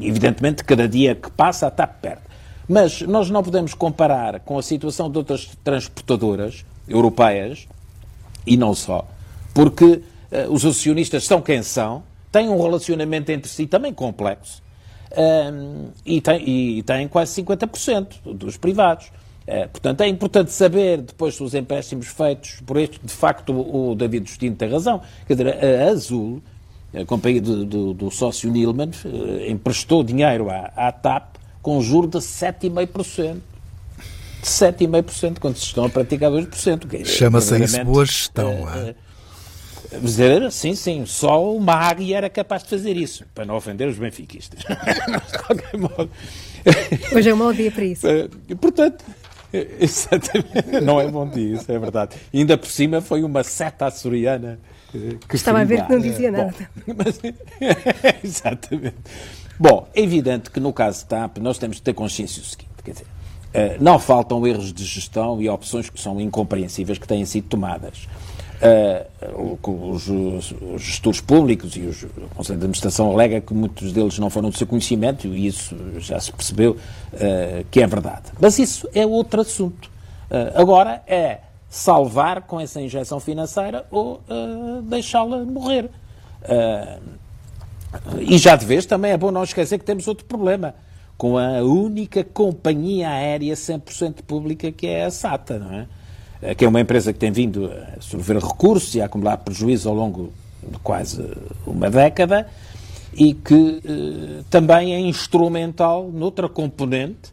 evidentemente, 0.00 0.62
cada 0.64 0.88
dia 0.88 1.14
que 1.14 1.30
passa 1.30 1.66
está 1.66 1.86
perto. 1.86 2.30
Mas 2.68 3.02
nós 3.02 3.28
não 3.28 3.42
podemos 3.42 3.74
comparar 3.74 4.38
com 4.40 4.56
a 4.56 4.62
situação 4.62 5.10
de 5.10 5.18
outras 5.18 5.50
transportadoras 5.64 6.64
europeias, 6.86 7.66
e 8.46 8.56
não 8.56 8.74
só, 8.74 9.06
porque 9.52 9.84
uh, 9.84 10.02
os 10.50 10.64
acionistas 10.64 11.24
são 11.24 11.42
quem 11.42 11.62
são, 11.62 12.02
têm 12.30 12.48
um 12.48 12.60
relacionamento 12.60 13.30
entre 13.30 13.50
si 13.50 13.66
também 13.66 13.92
complexo 13.92 14.62
um, 15.16 15.88
e, 16.04 16.20
tem, 16.20 16.48
e 16.48 16.82
têm 16.82 17.08
quase 17.08 17.42
50% 17.42 18.34
dos 18.34 18.56
privados. 18.56 19.10
Uh, 19.46 19.68
portanto, 19.70 20.02
é 20.02 20.08
importante 20.08 20.52
saber, 20.52 20.98
depois 20.98 21.36
dos 21.36 21.54
empréstimos 21.54 22.06
feitos 22.08 22.60
por 22.64 22.76
este, 22.76 23.00
de 23.02 23.12
facto, 23.12 23.52
o, 23.52 23.94
David 23.94 24.28
Justino 24.28 24.54
tem 24.54 24.70
razão. 24.70 25.00
Quer 25.26 25.34
dizer, 25.34 25.64
a 25.64 25.90
Azul, 25.90 26.40
a 26.94 27.04
companhia 27.04 27.40
do, 27.40 27.64
do, 27.64 27.94
do 27.94 28.10
sócio 28.10 28.50
Nilman, 28.50 28.90
uh, 29.04 29.50
emprestou 29.50 30.04
dinheiro 30.04 30.48
à, 30.50 30.70
à 30.76 30.92
TAP 30.92 31.36
com 31.62 31.80
juro 31.80 32.06
de 32.06 32.18
7,5%. 32.18 33.38
De 34.40 34.46
7,5%, 34.46 35.38
quando 35.38 35.56
se 35.56 35.64
estão 35.64 35.84
a 35.84 35.88
praticar 35.90 36.30
2%. 36.30 36.94
É 36.94 37.04
Chama-se 37.04 37.62
isso 37.62 37.84
boa 37.84 38.06
gestão. 38.06 38.62
Uh, 38.62 38.94
dizer, 39.98 40.50
sim, 40.52 40.74
sim, 40.74 41.04
só 41.06 41.52
o 41.54 41.60
Magui 41.60 42.14
era 42.14 42.30
capaz 42.30 42.62
de 42.62 42.70
fazer 42.70 42.96
isso, 42.96 43.24
para 43.34 43.44
não 43.44 43.56
ofender 43.56 43.88
os 43.88 43.98
benfiquistas. 43.98 44.62
Mas, 45.08 45.32
de 45.32 45.38
qualquer 45.38 45.76
modo. 45.78 46.10
Hoje 47.14 47.30
é 47.30 47.34
um 47.34 47.36
mau 47.36 47.52
dia 47.52 47.70
para 47.70 47.84
isso. 47.84 48.06
Eh, 48.06 48.28
portanto, 48.60 49.04
exatamente, 49.52 50.80
não 50.82 51.00
é 51.00 51.08
bom 51.08 51.28
dia, 51.28 51.54
isso 51.54 51.70
é 51.70 51.78
verdade. 51.78 52.16
E 52.32 52.38
ainda 52.38 52.56
por 52.56 52.68
cima 52.68 53.00
foi 53.00 53.22
uma 53.22 53.42
seta 53.42 53.86
açoriana. 53.86 54.60
Eh, 54.94 55.16
que 55.28 55.36
Estava 55.36 55.60
a 55.60 55.64
ver 55.64 55.84
que 55.86 55.92
não 55.92 56.00
dizia 56.00 56.30
nada. 56.30 56.54
Bom, 56.86 56.94
mas, 56.96 57.20
exatamente. 58.22 58.96
Bom, 59.58 59.88
é 59.94 60.00
evidente 60.00 60.50
que 60.50 60.60
no 60.60 60.72
caso 60.72 61.06
TAP 61.06 61.38
nós 61.38 61.58
temos 61.58 61.76
de 61.76 61.82
ter 61.82 61.94
consciência 61.94 62.40
do 62.40 62.48
seguinte, 62.48 62.70
quer 62.82 62.92
dizer, 62.92 63.06
eh, 63.52 63.76
não 63.80 63.98
faltam 63.98 64.46
erros 64.46 64.72
de 64.72 64.84
gestão 64.84 65.40
e 65.42 65.48
opções 65.48 65.90
que 65.90 66.00
são 66.00 66.20
incompreensíveis 66.20 66.98
que 66.98 67.06
têm 67.06 67.24
sido 67.24 67.48
tomadas. 67.48 68.06
Uh, 68.60 69.58
os, 69.90 70.06
os, 70.06 70.82
gestores 70.82 71.18
públicos 71.18 71.74
e 71.76 71.80
os, 71.80 72.02
o 72.02 72.28
Conselho 72.34 72.58
de 72.58 72.64
Administração 72.64 73.10
alega 73.10 73.40
que 73.40 73.54
muitos 73.54 73.90
deles 73.90 74.18
não 74.18 74.28
foram 74.28 74.50
do 74.50 74.56
seu 74.58 74.66
conhecimento 74.66 75.26
e 75.28 75.46
isso 75.46 75.74
já 75.98 76.20
se 76.20 76.30
percebeu 76.30 76.72
uh, 76.72 77.64
que 77.70 77.80
é 77.80 77.86
verdade. 77.86 78.24
Mas 78.38 78.58
isso 78.58 78.86
é 78.94 79.06
outro 79.06 79.40
assunto. 79.40 79.90
Uh, 80.30 80.60
agora 80.60 81.02
é 81.06 81.38
salvar 81.70 82.42
com 82.42 82.60
essa 82.60 82.82
injeção 82.82 83.18
financeira 83.18 83.86
ou 83.90 84.20
deixá-la 84.82 85.38
morrer. 85.44 85.88
E 88.18 88.36
já 88.38 88.56
de 88.56 88.66
vez 88.66 88.84
também 88.84 89.12
é 89.12 89.16
bom 89.16 89.30
não 89.30 89.44
esquecer 89.44 89.78
que 89.78 89.84
temos 89.84 90.08
outro 90.08 90.24
problema, 90.24 90.74
com 91.16 91.38
a 91.38 91.62
única 91.62 92.24
companhia 92.24 93.08
aérea 93.08 93.54
100% 93.54 94.22
pública 94.26 94.72
que 94.72 94.86
é 94.88 95.04
a 95.04 95.10
SATA, 95.12 95.60
não 95.60 95.72
é? 95.72 95.86
Eh, 96.42 96.54
que 96.54 96.64
é 96.64 96.68
uma 96.68 96.80
empresa 96.80 97.12
que 97.12 97.18
tem 97.18 97.30
vindo 97.30 97.66
a 97.66 98.00
sofrer 98.00 98.38
recursos 98.38 98.94
e 98.94 99.00
a 99.00 99.06
acumular 99.06 99.36
prejuízos 99.38 99.86
ao 99.86 99.94
longo 99.94 100.32
de 100.62 100.78
quase 100.78 101.24
uma 101.66 101.90
década 101.90 102.46
e 103.14 103.34
que 103.34 103.80
eh, 103.84 104.42
também 104.48 104.94
é 104.94 105.00
instrumental 105.00 106.10
noutra 106.12 106.48
componente 106.48 107.32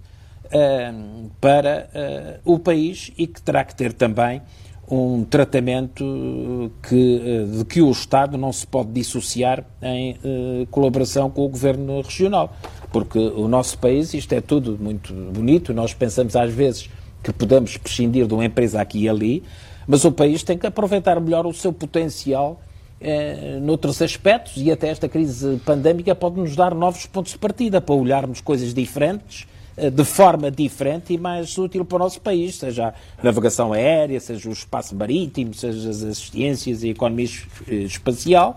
eh, 0.51 0.93
para 1.39 1.89
eh, 1.93 2.39
o 2.43 2.57
país 2.59 3.11
e 3.17 3.27
que 3.27 3.41
terá 3.41 3.63
que 3.63 3.75
ter 3.75 3.93
também 3.93 4.41
um 4.89 5.25
tratamento 5.25 6.71
que, 6.81 7.21
eh, 7.25 7.57
de 7.57 7.65
que 7.65 7.81
o 7.81 7.91
Estado 7.91 8.37
não 8.37 8.53
se 8.53 8.65
pode 8.65 8.91
dissociar 8.91 9.63
em 9.81 10.17
eh, 10.23 10.67
colaboração 10.71 11.29
com 11.29 11.45
o 11.45 11.49
Governo 11.49 12.01
Regional. 12.01 12.55
Porque 12.91 13.19
o 13.19 13.47
nosso 13.49 13.77
país, 13.77 14.13
isto 14.13 14.31
é 14.33 14.39
tudo 14.39 14.77
muito 14.79 15.13
bonito, 15.13 15.73
nós 15.73 15.93
pensamos 15.93 16.37
às 16.37 16.53
vezes 16.53 16.89
que 17.23 17.31
podemos 17.33 17.77
prescindir 17.77 18.25
de 18.27 18.33
uma 18.33 18.45
empresa 18.45 18.81
aqui 18.81 19.03
e 19.03 19.09
ali, 19.09 19.43
mas 19.87 20.05
o 20.05 20.11
país 20.11 20.43
tem 20.43 20.57
que 20.57 20.67
aproveitar 20.67 21.19
melhor 21.19 21.45
o 21.45 21.53
seu 21.53 21.71
potencial 21.73 22.61
eh, 22.99 23.59
noutros 23.61 24.01
aspectos 24.01 24.53
e 24.57 24.71
até 24.71 24.89
esta 24.89 25.07
crise 25.07 25.61
pandémica 25.65 26.15
pode 26.15 26.39
nos 26.39 26.55
dar 26.55 26.73
novos 26.73 27.05
pontos 27.05 27.33
de 27.33 27.37
partida 27.37 27.79
para 27.79 27.95
olharmos 27.95 28.41
coisas 28.41 28.73
diferentes 28.73 29.45
eh, 29.77 29.91
de 29.91 30.03
forma 30.03 30.49
diferente 30.49 31.13
e 31.13 31.19
mais 31.19 31.55
útil 31.55 31.85
para 31.85 31.97
o 31.97 31.99
nosso 31.99 32.19
país, 32.19 32.55
seja 32.55 32.95
a 33.15 33.23
navegação 33.23 33.71
aérea, 33.71 34.19
seja 34.19 34.49
o 34.49 34.51
espaço 34.51 34.95
marítimo, 34.95 35.53
seja 35.53 35.87
as 35.87 36.01
assistências 36.01 36.81
e 36.83 36.87
a 36.87 36.91
economia 36.91 37.27
eh, 37.67 37.75
espacial. 37.75 38.55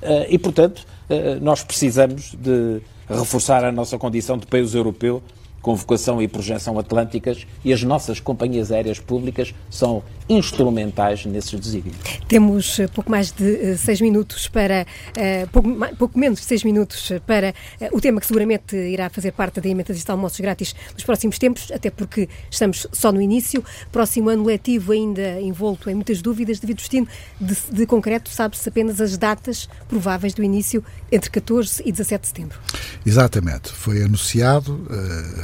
Eh, 0.00 0.28
e, 0.30 0.38
portanto, 0.38 0.86
nós 1.42 1.62
precisamos 1.62 2.34
de 2.34 2.80
reforçar 3.06 3.62
a 3.64 3.70
nossa 3.70 3.98
condição 3.98 4.38
de 4.38 4.46
país 4.46 4.74
europeu 4.74 5.22
com 5.62 5.74
vocação 5.76 6.20
e 6.20 6.26
projeção 6.26 6.78
atlânticas 6.78 7.46
e 7.64 7.72
as 7.72 7.82
nossas 7.84 8.18
companhias 8.18 8.72
aéreas 8.72 8.98
públicas 8.98 9.54
são 9.70 10.02
instrumentais 10.28 11.24
nesses 11.24 11.58
desígnios. 11.58 11.96
Temos 12.28 12.78
eh, 12.78 12.88
pouco 12.88 13.10
mais 13.10 13.30
de 13.30 13.44
uh, 13.44 13.78
seis 13.78 14.00
minutos 14.00 14.48
para, 14.48 14.86
uh, 15.10 15.46
pouco, 15.48 15.68
pouco, 15.96 16.18
menos 16.18 16.40
de 16.40 16.46
seis 16.46 16.64
minutos 16.64 17.12
para 17.26 17.54
uh, 17.80 17.96
o 17.96 18.00
tema 18.00 18.20
que 18.20 18.26
seguramente 18.26 18.76
irá 18.76 19.10
fazer 19.10 19.32
parte 19.32 19.60
da 19.60 19.68
emenda 19.68 19.92
de 19.92 20.02
almoços 20.08 20.40
grátis 20.40 20.74
nos 20.94 21.04
próximos 21.04 21.38
tempos, 21.38 21.70
até 21.70 21.90
porque 21.90 22.28
estamos 22.50 22.86
só 22.92 23.12
no 23.12 23.20
início. 23.20 23.64
Próximo 23.90 24.30
ano 24.30 24.44
letivo 24.44 24.92
ainda 24.92 25.40
envolto 25.40 25.90
em 25.90 25.94
muitas 25.94 26.22
dúvidas 26.22 26.58
devido 26.58 26.78
ao 26.78 26.82
destino 26.82 27.08
de, 27.40 27.56
de 27.70 27.86
concreto, 27.86 28.30
sabe-se 28.30 28.68
apenas 28.68 29.00
as 29.00 29.16
datas 29.18 29.68
prováveis 29.88 30.34
do 30.34 30.42
início 30.42 30.84
entre 31.10 31.30
14 31.30 31.82
e 31.84 31.92
17 31.92 32.22
de 32.22 32.28
setembro. 32.28 32.58
Exatamente. 33.04 33.70
Foi 33.70 34.02
anunciado 34.02 34.86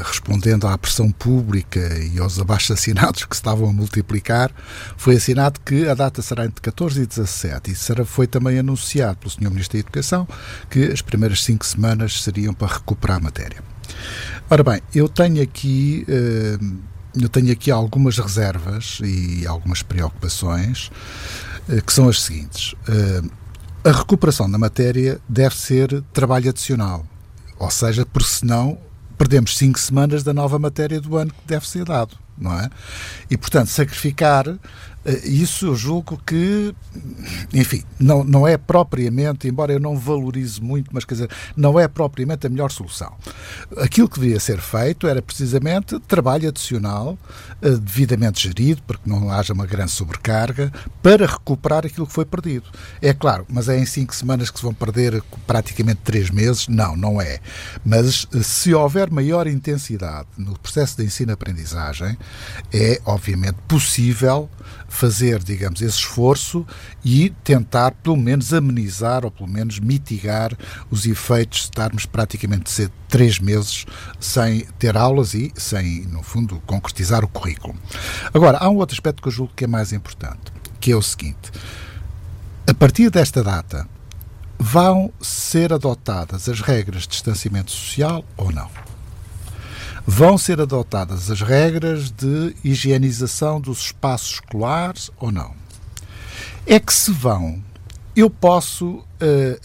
respondendo 0.09 0.67
à 0.67 0.77
pressão 0.77 1.11
pública 1.11 1.81
e 1.99 2.19
aos 2.19 2.39
abaixo-assinados 2.39 3.25
que 3.25 3.35
estavam 3.35 3.69
a 3.69 3.73
multiplicar, 3.73 4.51
foi 4.97 5.17
assinado 5.17 5.61
que 5.61 5.89
a 5.89 5.95
data 5.95 6.23
será 6.23 6.45
entre 6.45 6.61
14 6.61 7.03
e 7.03 7.07
17 7.07 7.71
e 7.71 7.75
será, 7.75 8.05
foi 8.05 8.27
também 8.27 8.59
anunciado 8.59 9.19
pelo 9.19 9.31
Sr. 9.31 9.51
Ministro 9.51 9.75
da 9.75 9.81
Educação 9.81 10.27
que 10.71 10.85
as 10.85 11.03
primeiras 11.03 11.45
cinco 11.45 11.65
semanas 11.65 12.23
seriam 12.23 12.55
para 12.55 12.75
recuperar 12.75 13.19
a 13.19 13.21
matéria. 13.21 13.63
Ora 14.51 14.63
bem, 14.63 14.81
eu 14.95 15.09
tenho 15.09 15.43
aqui. 15.43 16.05
Eh, 16.09 16.59
eu 17.21 17.29
tenho 17.29 17.51
aqui 17.51 17.71
algumas 17.71 18.19
reservas 18.19 19.01
e 19.03 19.47
algumas 19.47 19.83
preocupações 19.83 20.91
eh, 21.69 21.81
que 21.81 21.93
são 21.93 22.09
as 22.09 22.23
seguintes. 22.23 22.75
Eh, 22.89 23.23
a 23.85 23.93
recuperação 23.93 24.51
da 24.51 24.59
matéria 24.59 25.21
deve 25.29 25.57
ser 25.57 26.03
trabalho 26.13 26.51
adicional, 26.51 27.07
ou 27.59 27.71
seja, 27.71 28.05
porque 28.05 28.29
senão 28.29 28.79
perdemos 29.19 29.59
cinco 29.59 29.79
semanas 29.79 30.23
da 30.23 30.33
nova 30.33 30.59
matéria 30.59 31.01
do 31.01 31.16
ano 31.16 31.31
que 31.33 31.47
deve 31.47 31.69
ser 31.69 31.85
dado, 31.85 32.16
não 32.39 32.59
é? 32.59 32.71
E, 33.29 33.37
portanto, 33.37 33.69
sacrificar 33.69 34.47
isso 35.25 35.67
eu 35.67 35.75
julgo 35.75 36.21
que, 36.27 36.75
enfim, 37.53 37.83
não, 37.99 38.23
não 38.25 38.47
é 38.47 38.57
propriamente, 38.57 39.49
embora 39.49 39.73
eu 39.73 39.81
não 39.81 39.97
valorize 39.97 40.61
muito, 40.61 40.91
mas 40.93 41.05
quer 41.05 41.15
dizer, 41.15 41.31
não 41.57 41.79
é 41.79 41.89
propriamente 41.89 42.47
a 42.47 42.51
melhor 42.51 42.71
solução. 42.71 43.13
Aquilo 43.79 44.09
que 44.09 44.21
devia 44.21 44.41
ser 44.41 44.61
feito 44.61 45.07
era 45.07 45.23
precisamente 45.23 45.99
trabalho 46.01 46.49
adicional, 46.49 47.19
eh, 47.63 47.71
devidamente 47.71 48.43
gerido, 48.43 48.83
para 48.83 48.99
que 48.99 49.09
não 49.09 49.31
haja 49.31 49.53
uma 49.53 49.67
grande 49.67 49.93
sobrecarga, 49.93 50.73
para 51.03 51.27
recuperar 51.27 51.87
aquilo 51.87 52.07
que 52.07 52.13
foi 52.13 52.25
perdido. 52.25 52.67
É 53.01 53.13
claro, 53.13 53.47
mas 53.49 53.69
é 53.69 53.79
em 53.79 53.87
cinco 53.87 54.15
semanas 54.15 54.51
que 54.51 54.59
se 54.59 54.65
vão 54.65 54.75
perder 54.75 55.23
praticamente 55.47 56.01
três 56.05 56.31
meses? 56.31 56.69
Não, 56.69 56.97
não 56.97 57.21
é. 57.21 57.39
Mas 57.85 58.27
eh, 58.35 58.43
se 58.43 58.75
houver 58.75 59.11
maior 59.11 59.47
intensidade 59.47 60.29
no 60.37 60.59
processo 60.59 60.97
de 60.97 61.05
ensino-aprendizagem, 61.05 62.17
é 62.73 63.01
obviamente 63.05 63.57
possível 63.67 64.51
fazer, 64.99 65.43
digamos, 65.43 65.81
esse 65.81 65.99
esforço 65.99 66.67
e 67.05 67.31
tentar, 67.45 67.93
pelo 67.93 68.17
menos, 68.17 68.53
amenizar 68.53 69.25
ou 69.25 69.31
pelo 69.31 69.49
menos 69.49 69.79
mitigar 69.79 70.57
os 70.91 71.07
efeitos 71.07 71.61
de 71.61 71.65
estarmos 71.67 72.05
praticamente 72.05 72.91
três 73.07 73.39
meses 73.39 73.87
sem 74.19 74.67
ter 74.79 74.97
aulas 74.97 75.35
e 75.35 75.53
sem, 75.57 76.03
no 76.07 76.23
fundo, 76.23 76.61
concretizar 76.67 77.25
o 77.25 77.29
currículo. 77.29 77.77
Agora, 78.35 78.59
há 78.59 78.69
um 78.69 78.77
outro 78.77 78.95
aspecto 78.95 79.23
que 79.23 79.29
eu 79.29 79.33
julgo 79.33 79.53
que 79.55 79.65
é 79.65 79.69
mais 79.69 79.93
importante, 79.93 80.53
que 80.81 80.91
é 80.91 80.97
o 80.97 81.03
seguinte. 81.03 81.53
A 82.67 82.75
partir 82.75 83.09
desta 83.09 83.43
data, 83.43 83.89
vão 84.59 85.13
ser 85.21 85.73
adotadas 85.73 86.49
as 86.49 86.61
regras 86.61 87.03
de 87.03 87.09
distanciamento 87.09 87.71
social 87.71 88.25
ou 88.37 88.51
não? 88.51 88.88
Vão 90.11 90.39
ser 90.39 90.59
adotadas 90.59 91.31
as 91.31 91.43
regras 91.43 92.11
de 92.11 92.57
higienização 92.65 93.61
dos 93.61 93.83
espaços 93.83 94.37
escolares 94.37 95.11
ou 95.19 95.31
não? 95.31 95.55
É 96.67 96.81
que 96.81 96.95
se 96.95 97.13
vão, 97.13 97.63
eu 98.17 98.31
posso 98.31 98.87
uh, 98.87 99.05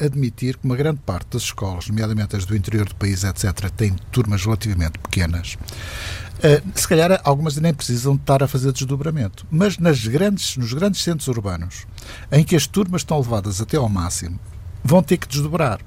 admitir 0.05 0.57
que 0.57 0.65
uma 0.65 0.75
grande 0.75 0.99
parte 0.99 1.27
das 1.31 1.43
escolas, 1.43 1.87
nomeadamente 1.87 2.35
as 2.35 2.43
do 2.43 2.57
interior 2.57 2.85
do 2.89 2.95
país, 2.95 3.23
etc., 3.23 3.69
têm 3.69 3.95
turmas 4.11 4.43
relativamente 4.43 4.99
pequenas. 4.99 5.53
Uh, 5.53 6.61
se 6.75 6.89
calhar 6.89 7.21
algumas 7.23 7.55
nem 7.55 7.73
precisam 7.73 8.13
de 8.13 8.23
estar 8.23 8.43
a 8.43 8.47
fazer 8.47 8.73
desdobramento, 8.73 9.47
mas 9.49 9.77
nas 9.77 10.05
grandes, 10.05 10.57
nos 10.57 10.73
grandes 10.73 11.01
centros 11.01 11.29
urbanos, 11.29 11.87
em 12.29 12.43
que 12.43 12.57
as 12.57 12.67
turmas 12.67 12.99
estão 12.99 13.17
levadas 13.17 13.61
até 13.61 13.77
ao 13.77 13.87
máximo, 13.87 14.37
vão 14.83 15.01
ter 15.01 15.15
que 15.15 15.27
desdobrar. 15.27 15.79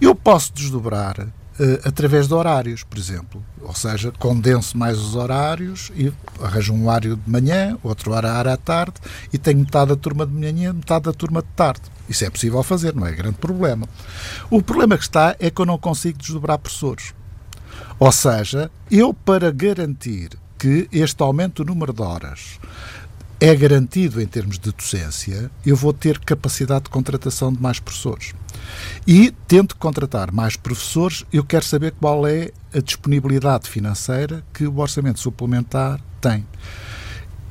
Eu 0.00 0.14
posso 0.14 0.50
desdobrar 0.54 1.28
através 1.84 2.28
de 2.28 2.34
horários, 2.34 2.82
por 2.82 2.98
exemplo. 2.98 3.42
Ou 3.60 3.74
seja, 3.74 4.12
condenso 4.18 4.76
mais 4.76 4.98
os 4.98 5.14
horários 5.14 5.92
e 5.94 6.12
arranjo 6.42 6.72
um 6.72 6.88
horário 6.88 7.16
de 7.16 7.30
manhã, 7.30 7.78
outro 7.82 8.12
horário 8.12 8.50
à 8.50 8.56
tarde 8.56 8.94
e 9.32 9.38
tenho 9.38 9.60
metade 9.60 9.90
da 9.90 9.96
turma 9.96 10.26
de 10.26 10.32
manhã, 10.32 10.72
metade 10.72 11.04
da 11.04 11.12
turma 11.12 11.42
de 11.42 11.48
tarde. 11.54 11.82
Isso 12.08 12.24
é 12.24 12.30
possível 12.30 12.62
fazer, 12.62 12.94
não 12.94 13.06
é 13.06 13.12
grande 13.12 13.36
problema. 13.36 13.88
O 14.50 14.62
problema 14.62 14.96
que 14.96 15.04
está 15.04 15.36
é 15.38 15.50
que 15.50 15.60
eu 15.60 15.66
não 15.66 15.78
consigo 15.78 16.18
desdobrar 16.18 16.58
professores. 16.58 17.14
Ou 17.98 18.10
seja, 18.10 18.70
eu 18.90 19.14
para 19.14 19.50
garantir 19.50 20.30
que 20.58 20.88
este 20.92 21.22
aumento 21.22 21.64
do 21.64 21.72
número 21.72 21.92
de 21.92 22.02
horas 22.02 22.58
é 23.42 23.56
garantido 23.56 24.22
em 24.22 24.26
termos 24.26 24.56
de 24.56 24.70
docência, 24.70 25.50
eu 25.66 25.74
vou 25.74 25.92
ter 25.92 26.16
capacidade 26.20 26.84
de 26.84 26.90
contratação 26.90 27.52
de 27.52 27.60
mais 27.60 27.80
professores. 27.80 28.32
E, 29.04 29.34
tendo 29.48 29.74
contratar 29.74 30.30
mais 30.30 30.54
professores, 30.54 31.24
eu 31.32 31.42
quero 31.42 31.64
saber 31.64 31.92
qual 32.00 32.24
é 32.24 32.52
a 32.72 32.78
disponibilidade 32.78 33.68
financeira 33.68 34.44
que 34.54 34.64
o 34.64 34.78
orçamento 34.78 35.18
suplementar 35.18 36.00
tem. 36.20 36.46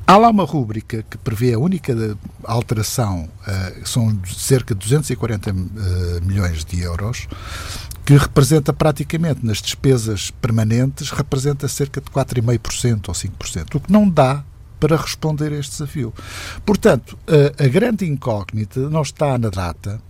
Há 0.06 0.16
lá 0.16 0.30
uma 0.30 0.44
rúbrica 0.44 1.04
que 1.10 1.18
prevê 1.18 1.52
a 1.52 1.58
única 1.58 2.16
alteração, 2.42 3.28
uh, 3.46 3.86
são 3.86 4.18
cerca 4.26 4.74
de 4.74 4.80
240 4.80 5.50
uh, 5.50 5.54
eh, 5.54 6.20
milhões 6.22 6.64
de 6.64 6.80
euros, 6.80 7.28
que 8.06 8.16
representa 8.16 8.72
praticamente 8.72 9.44
nas 9.44 9.60
despesas 9.60 10.30
permanentes, 10.30 11.10
representa 11.10 11.68
cerca 11.68 12.00
de 12.00 12.10
4,5% 12.10 13.08
ou 13.08 13.14
5%, 13.14 13.74
o 13.74 13.80
que 13.80 13.92
não 13.92 14.08
dá 14.08 14.42
para 14.82 14.96
responder 14.96 15.52
a 15.52 15.58
este 15.60 15.70
desafio. 15.70 16.12
Portanto, 16.66 17.16
a, 17.56 17.68
grande 17.68 18.04
incógnita 18.04 18.80
não 18.90 19.02
está 19.02 19.38
na 19.38 19.48
data, 19.48 20.02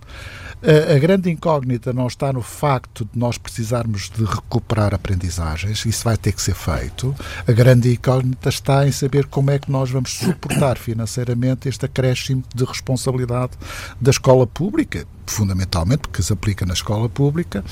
a, 0.63 0.97
grande 0.97 1.29
incógnita 1.29 1.91
não 1.91 2.07
está 2.07 2.31
no 2.31 2.41
facto 2.41 3.07
de 3.11 3.19
nós 3.19 3.37
precisarmos 3.37 4.09
de 4.09 4.23
recuperar 4.23 4.93
aprendizagens, 4.93 5.85
isso 5.85 6.03
vai 6.05 6.15
ter 6.15 6.31
que 6.31 6.41
ser 6.41 6.55
feito. 6.55 7.13
A 7.45 7.51
grande 7.51 7.91
incógnita 7.91 8.47
está 8.47 8.87
em 8.87 8.91
saber 8.91 9.25
como 9.25 9.51
é 9.51 9.59
que 9.59 9.69
nós 9.69 9.91
vamos 9.91 10.13
suportar 10.13 10.77
financeiramente 10.79 11.67
este 11.67 11.85
acréscimo 11.85 12.43
de 12.55 12.63
responsabilidade 12.63 13.51
da 13.99 14.11
escola 14.11 14.47
pública, 14.47 15.05
fundamentalmente 15.25 16.03
porque 16.03 16.23
se 16.23 16.31
aplica 16.31 16.65
na 16.65 16.73
escola 16.73 17.09
pública, 17.09 17.63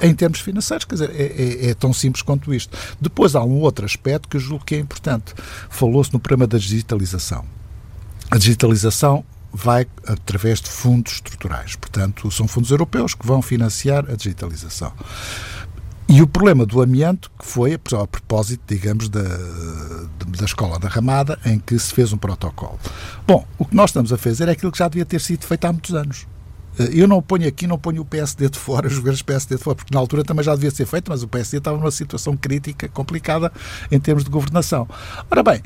em 0.00 0.14
termos 0.14 0.40
financeiros. 0.40 0.84
Quer 0.84 0.94
dizer, 0.94 1.10
é, 1.10 1.66
é, 1.66 1.70
é 1.70 1.74
tão 1.74 1.92
simples 1.92 2.22
quanto 2.22 2.54
isto. 2.54 2.76
Depois 3.00 3.34
há 3.34 3.42
um 3.42 3.60
outro 3.60 3.84
aspecto 3.84 4.28
que 4.28 4.36
eu 4.36 4.40
julgo 4.40 4.64
que 4.64 4.76
é 4.76 4.78
importante. 4.78 5.34
Falou-se 5.68 6.12
no 6.12 6.20
problema 6.20 6.46
da 6.46 6.58
digitalização. 6.58 7.44
A 8.30 8.38
digitalização 8.38 9.24
vai 9.52 9.86
através 10.06 10.60
de 10.60 10.68
fundos 10.68 11.14
estruturais. 11.14 11.76
Portanto, 11.76 12.30
são 12.30 12.46
fundos 12.46 12.70
europeus 12.70 13.14
que 13.14 13.26
vão 13.26 13.42
financiar 13.42 14.04
a 14.10 14.14
digitalização. 14.14 14.92
E 16.08 16.20
o 16.22 16.26
problema 16.26 16.66
do 16.66 16.82
amianto, 16.82 17.30
que 17.38 17.46
foi 17.46 17.74
a 17.74 17.78
propósito, 17.78 18.62
digamos, 18.66 19.08
da, 19.08 19.22
da 19.22 20.44
Escola 20.44 20.76
da 20.76 20.88
Ramada, 20.88 21.38
em 21.44 21.56
que 21.56 21.78
se 21.78 21.94
fez 21.94 22.12
um 22.12 22.18
protocolo. 22.18 22.80
Bom, 23.24 23.46
o 23.56 23.64
que 23.64 23.76
nós 23.76 23.90
estamos 23.90 24.12
a 24.12 24.18
fazer 24.18 24.48
é 24.48 24.50
aquilo 24.50 24.72
que 24.72 24.78
já 24.78 24.88
devia 24.88 25.06
ter 25.06 25.20
sido 25.20 25.46
feito 25.46 25.64
há 25.66 25.72
muitos 25.72 25.94
anos. 25.94 26.26
Eh, 26.80 26.90
eu 26.94 27.06
não 27.06 27.22
ponho 27.22 27.46
aqui, 27.46 27.64
não 27.64 27.78
ponho 27.78 28.02
o 28.02 28.04
PSD 28.04 28.48
de 28.48 28.58
fora, 28.58 28.86
os 28.88 28.98
governos 28.98 29.22
PSD 29.22 29.56
de 29.56 29.62
fora, 29.62 29.76
porque 29.76 29.94
na 29.94 30.00
altura 30.00 30.24
também 30.24 30.44
já 30.44 30.52
devia 30.52 30.72
ser 30.72 30.84
feito, 30.84 31.10
mas 31.10 31.22
o 31.22 31.28
PSD 31.28 31.58
estava 31.58 31.76
numa 31.76 31.92
situação 31.92 32.36
crítica, 32.36 32.88
complicada, 32.88 33.52
em 33.88 34.00
termos 34.00 34.24
de 34.24 34.30
governação. 34.30 34.88
Ora 35.30 35.44
bem, 35.44 35.62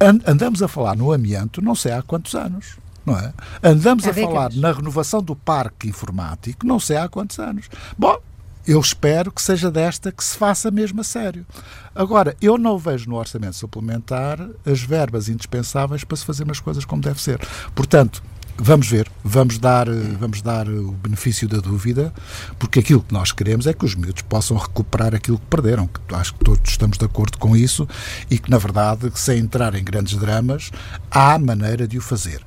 andamos 0.00 0.62
a 0.62 0.68
falar 0.68 0.96
no 0.96 1.12
amianto 1.12 1.62
não 1.62 1.76
sei 1.76 1.92
há 1.92 2.02
quantos 2.02 2.34
anos. 2.34 2.76
Não 3.06 3.16
é? 3.16 3.32
Andamos 3.62 4.04
a 4.04 4.12
falar 4.12 4.52
na 4.52 4.72
renovação 4.72 5.22
do 5.22 5.36
parque 5.36 5.88
informático 5.88 6.66
não 6.66 6.80
sei 6.80 6.96
há 6.96 7.08
quantos 7.08 7.38
anos. 7.38 7.68
Bom, 7.96 8.18
eu 8.66 8.80
espero 8.80 9.30
que 9.30 9.40
seja 9.40 9.70
desta 9.70 10.10
que 10.10 10.24
se 10.24 10.36
faça 10.36 10.72
mesmo 10.72 11.00
a 11.00 11.04
sério. 11.04 11.46
Agora, 11.94 12.36
eu 12.42 12.58
não 12.58 12.76
vejo 12.76 13.08
no 13.08 13.16
orçamento 13.16 13.54
suplementar 13.54 14.40
as 14.64 14.80
verbas 14.80 15.28
indispensáveis 15.28 16.02
para 16.02 16.16
se 16.16 16.24
fazer 16.24 16.42
umas 16.42 16.58
coisas 16.58 16.84
como 16.84 17.00
deve 17.00 17.22
ser. 17.22 17.40
Portanto, 17.74 18.22
Vamos 18.58 18.88
ver, 18.88 19.06
vamos 19.22 19.58
dar, 19.58 19.86
vamos 20.18 20.40
dar 20.40 20.66
o 20.66 20.92
benefício 20.92 21.46
da 21.46 21.58
dúvida, 21.58 22.10
porque 22.58 22.78
aquilo 22.78 23.02
que 23.02 23.12
nós 23.12 23.30
queremos 23.30 23.66
é 23.66 23.74
que 23.74 23.84
os 23.84 23.94
miúdos 23.94 24.22
possam 24.22 24.56
recuperar 24.56 25.14
aquilo 25.14 25.38
que 25.38 25.44
perderam, 25.44 25.86
que 25.86 26.14
acho 26.14 26.32
que 26.32 26.42
todos 26.42 26.70
estamos 26.70 26.96
de 26.96 27.04
acordo 27.04 27.36
com 27.36 27.54
isso 27.54 27.86
e 28.30 28.38
que, 28.38 28.50
na 28.50 28.56
verdade, 28.56 29.12
sem 29.14 29.40
entrar 29.40 29.74
em 29.74 29.84
grandes 29.84 30.16
dramas, 30.16 30.70
há 31.10 31.38
maneira 31.38 31.86
de 31.86 31.98
o 31.98 32.00
fazer. 32.00 32.42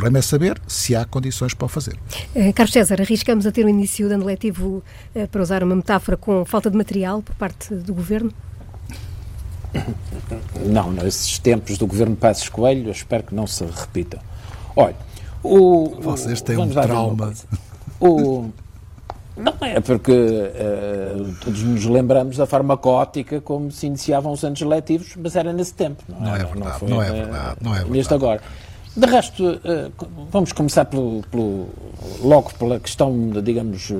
O 0.00 0.02
problema 0.02 0.20
é 0.20 0.22
saber 0.22 0.58
se 0.66 0.96
há 0.96 1.04
condições 1.04 1.52
para 1.52 1.66
o 1.66 1.68
fazer. 1.68 1.94
Uh, 2.34 2.50
Carlos 2.54 2.72
César, 2.72 3.02
arriscamos 3.02 3.46
a 3.46 3.52
ter 3.52 3.66
o 3.66 3.68
início 3.68 4.08
de 4.08 4.14
ano 4.14 4.24
letivo, 4.24 4.82
uh, 5.14 5.28
para 5.28 5.42
usar 5.42 5.62
uma 5.62 5.76
metáfora, 5.76 6.16
com 6.16 6.42
falta 6.46 6.70
de 6.70 6.76
material 6.78 7.20
por 7.20 7.34
parte 7.34 7.74
do 7.74 7.92
Governo? 7.92 8.32
Não, 10.64 10.90
nesses 10.90 11.38
tempos 11.38 11.76
do 11.76 11.86
Governo 11.86 12.16
Passos 12.16 12.48
Coelho, 12.48 12.86
eu 12.88 12.92
espero 12.92 13.24
que 13.24 13.34
não 13.34 13.46
se 13.46 13.62
repitam. 13.62 14.20
Olha, 14.74 14.96
o, 15.42 15.90
Vocês 16.00 16.40
têm 16.40 16.56
um 16.56 16.70
trauma. 16.70 17.34
O, 18.00 18.48
não 19.36 19.54
é 19.60 19.80
porque 19.80 20.12
uh, 20.12 21.34
todos 21.44 21.62
nos 21.62 21.84
lembramos 21.84 22.38
da 22.38 22.46
farmacótica 22.46 23.38
como 23.42 23.70
se 23.70 23.86
iniciavam 23.86 24.32
os 24.32 24.42
anos 24.44 24.62
letivos, 24.62 25.14
mas 25.22 25.36
era 25.36 25.52
nesse 25.52 25.74
tempo. 25.74 26.02
Não, 26.08 26.20
não 26.20 26.34
é, 26.34 26.38
verdade, 26.38 26.58
não, 26.58 26.78
foi, 26.78 26.88
não 26.88 27.02
é 27.02 27.12
verdade. 27.12 27.56
Não 27.60 27.72
é 27.72 27.74
verdade. 27.74 27.98
Neste 27.98 28.14
agora. 28.14 28.40
De 29.00 29.06
resto, 29.06 29.42
uh, 29.42 29.90
vamos 30.30 30.52
começar 30.52 30.84
pelo, 30.84 31.22
pelo, 31.30 31.68
logo 32.22 32.52
pela 32.58 32.78
questão, 32.78 33.30
digamos, 33.42 33.90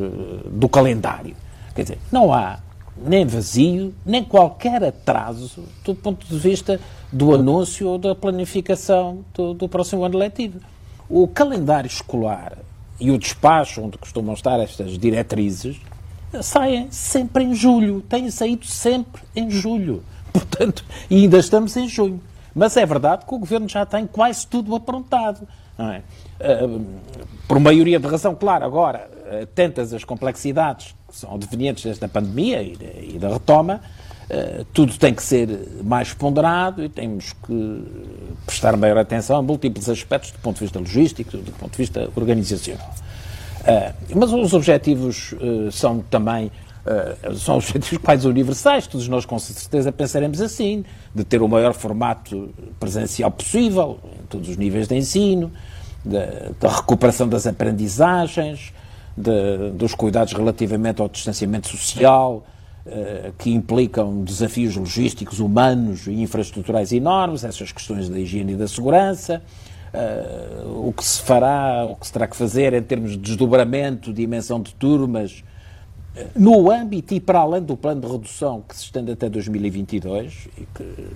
do 0.53 0.68
calendário. 0.68 1.34
Quer 1.74 1.82
dizer, 1.84 1.98
não 2.12 2.30
há 2.30 2.59
nem 3.03 3.24
vazio, 3.24 3.94
nem 4.05 4.22
qualquer 4.22 4.84
atraso 4.84 5.64
do 5.82 5.94
ponto 5.94 6.26
de 6.26 6.38
vista 6.38 6.78
do 7.11 7.34
anúncio 7.34 7.88
ou 7.88 7.96
da 7.96 8.14
planificação 8.14 9.24
do, 9.32 9.55
do 9.55 9.66
próximo 9.70 10.05
ano 10.05 10.18
letivo. 10.18 10.61
O 11.09 11.26
calendário 11.26 11.88
escolar 11.88 12.59
e 13.01 13.11
o 13.11 13.16
despacho 13.16 13.80
onde 13.80 13.96
costumam 13.96 14.34
estar 14.34 14.61
estas 14.61 14.98
diretrizes 14.98 15.80
saem 16.42 16.88
sempre 16.90 17.42
em 17.44 17.55
julho, 17.55 18.03
têm 18.03 18.30
saído 18.30 18.66
sempre 18.66 19.22
em 19.34 19.51
julho. 19.51 20.05
Portanto, 20.30 20.84
ainda 21.11 21.38
estamos 21.38 21.74
em 21.78 21.88
junho. 21.88 22.20
Mas 22.55 22.76
é 22.76 22.84
verdade 22.84 23.24
que 23.26 23.34
o 23.34 23.38
Governo 23.38 23.68
já 23.68 23.86
tem 23.86 24.07
quase 24.07 24.46
tudo 24.46 24.74
aprontado. 24.74 25.46
É? 25.78 26.03
Uh, 26.64 26.84
por 27.48 27.59
maioria 27.59 27.98
de 27.98 28.07
razão, 28.07 28.34
claro, 28.34 28.64
agora, 28.64 29.11
atentas 29.42 29.94
às 29.94 30.05
complexidades 30.05 30.94
que 31.09 31.16
são 31.16 31.38
devenientes 31.38 31.84
desta 31.84 32.07
pandemia 32.07 32.62
e, 32.62 33.18
da 33.18 33.30
retoma, 33.30 33.80
uh, 34.30 34.64
tudo 34.74 34.98
tem 34.98 35.14
que 35.14 35.22
ser 35.22 35.48
mais 35.82 36.12
ponderado 36.12 36.84
e 36.84 36.88
temos 36.88 37.32
que 37.32 37.84
prestar 38.44 38.76
maior 38.76 38.98
atenção 38.98 39.38
a 39.38 39.42
múltiplos 39.42 39.88
aspectos 39.88 40.32
do 40.32 40.38
ponto 40.40 40.57
de 40.57 40.64
vista 40.64 40.78
logístico, 40.78 41.36
do 41.38 41.53
ponto 41.53 41.72
de 41.72 41.78
vista 41.78 42.11
organizacional. 42.14 42.90
Mas 44.14 44.32
os 44.32 44.55
objetivos 44.55 45.34
são 45.70 46.01
também 46.01 46.51
uh, 46.87 47.35
são 47.35 47.57
objetivos 47.57 47.99
quase 48.05 48.26
universais, 48.28 48.87
todos 48.87 49.09
nós 49.09 49.24
com 49.24 49.39
certeza 49.39 49.91
pensaremos 49.93 50.41
assim, 50.41 50.85
de 51.14 51.24
ter 51.24 51.43
o 51.43 51.49
maior 51.49 51.74
formato 51.74 52.51
presencial 52.78 53.31
possível, 53.31 53.99
em 54.22 54.26
todos 54.26 54.49
os 54.49 54.57
níveis 54.57 54.89
de 54.89 54.97
ensino, 54.97 55.51
da 56.05 56.68
recuperação 56.68 57.28
das 57.28 57.47
aprendizagens, 57.47 58.72
de, 59.16 59.70
dos 59.72 59.95
cuidados 59.95 60.33
relativamente 60.33 61.03
ao 61.03 61.09
distanciamento 61.09 61.68
social, 61.68 62.47
uh, 62.87 63.33
que 63.39 63.51
implicam 63.51 64.22
desafios 64.24 64.76
logísticos, 64.76 65.41
humanos 65.41 66.07
e 66.07 66.12
infraestruturais 66.12 66.93
enormes, 66.93 67.45
essas 67.45 67.72
questões 67.72 68.09
da 68.09 68.18
higiene 68.18 68.53
e 68.55 68.57
da 68.57 68.66
segurança, 68.66 69.43
uh, 69.93 70.89
o 70.89 70.93
que 70.93 71.05
se 71.05 71.20
fará, 71.22 71.87
o 71.89 71.97
que 71.97 72.07
se 72.07 72.12
terá 72.12 72.26
que 72.26 72.37
fazer 72.37 72.72
em 72.72 72.83
termos 72.83 73.12
de 73.12 73.18
desdobramento, 73.18 74.12
dimensão 74.12 74.61
de 74.61 74.74
turmas, 74.74 75.45
no 76.34 76.70
âmbito 76.70 77.14
e 77.14 77.20
para 77.20 77.38
além 77.38 77.62
do 77.62 77.76
plano 77.76 78.00
de 78.00 78.06
redução 78.06 78.62
que 78.68 78.76
se 78.76 78.84
estende 78.84 79.12
até 79.12 79.28
2022 79.28 80.48
e 80.58 80.66
que 80.74 81.08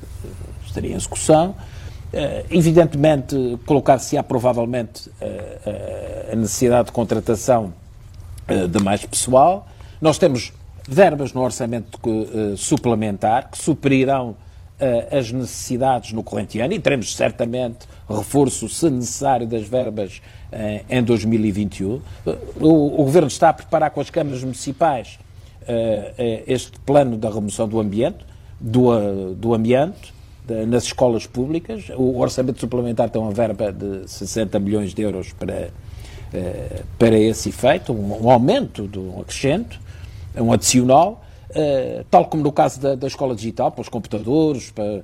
estaria 0.64 0.92
em 0.92 0.94
execução, 0.94 1.54
Uh, 2.14 2.46
evidentemente, 2.48 3.58
colocar-se-á 3.66 4.22
provavelmente 4.22 5.08
uh, 5.08 6.32
a 6.32 6.36
necessidade 6.36 6.86
de 6.86 6.92
contratação 6.92 7.74
eh, 8.46 8.68
de 8.68 8.80
mais 8.80 9.04
pessoal. 9.04 9.66
Nós 10.00 10.16
temos 10.16 10.52
verbas 10.88 11.32
no 11.32 11.40
orçamento 11.40 11.98
suplementar 12.56 13.50
que 13.50 13.58
suprirão 13.58 14.36
as 15.10 15.30
necessidades 15.30 16.12
no 16.12 16.22
corrente 16.22 16.60
ano 16.60 16.72
e 16.72 16.78
teremos 16.80 17.14
certamente 17.14 17.86
reforço, 18.08 18.68
se 18.68 18.90
necessário, 18.90 19.46
das 19.46 19.68
verbas 19.68 20.20
uh, 20.52 20.84
em 20.90 21.02
2021. 21.02 22.00
O, 22.60 23.00
o, 23.00 23.04
Governo 23.04 23.28
está 23.28 23.50
a 23.50 23.52
preparar 23.52 23.90
com 23.90 24.00
as 24.00 24.10
câmaras 24.10 24.42
municipais 24.42 25.18
este 26.46 26.78
plano 26.80 27.16
da 27.16 27.30
remoção 27.30 27.66
do 27.66 27.80
ambiente, 27.80 28.18
do, 28.60 29.34
do 29.34 29.54
amianto, 29.54 30.12
nas 30.68 30.84
escolas 30.84 31.26
públicas. 31.26 31.88
O 31.96 32.18
orçamento 32.18 32.60
suplementar 32.60 33.08
tem 33.08 33.22
uma 33.22 33.30
verba 33.30 33.72
de 33.72 34.06
60 34.06 34.58
milhões 34.58 34.92
de 34.92 35.00
euros 35.00 35.32
para 35.32 35.70
eh, 36.34 36.82
para 36.98 37.16
esse 37.16 37.50
efeito, 37.50 37.92
um, 37.92 38.24
um 38.24 38.28
aumento, 38.28 38.90
um 38.98 39.20
acrescento, 39.20 39.78
um 40.36 40.52
adicional, 40.52 41.23
tal 42.10 42.26
como 42.26 42.42
no 42.42 42.52
caso 42.52 42.80
da, 42.80 42.94
da, 42.94 43.06
escola 43.06 43.34
digital, 43.34 43.70
para 43.70 43.82
os 43.82 43.88
computadores, 43.88 44.70
para, 44.70 45.02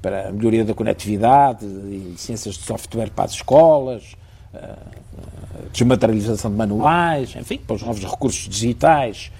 para 0.00 0.28
a 0.28 0.32
melhoria 0.32 0.64
da 0.64 0.74
conectividade 0.74 1.64
e 1.64 2.10
licenças 2.12 2.54
de 2.54 2.64
software 2.64 3.10
para 3.10 3.24
as 3.24 3.32
escolas, 3.32 4.16
uh, 4.52 5.68
desmaterialização 5.72 6.50
de 6.50 6.56
manuais, 6.56 7.34
enfim, 7.36 7.58
para 7.58 7.76
os 7.76 7.82
novos 7.82 8.04
recursos 8.04 8.48
digitais. 8.48 9.30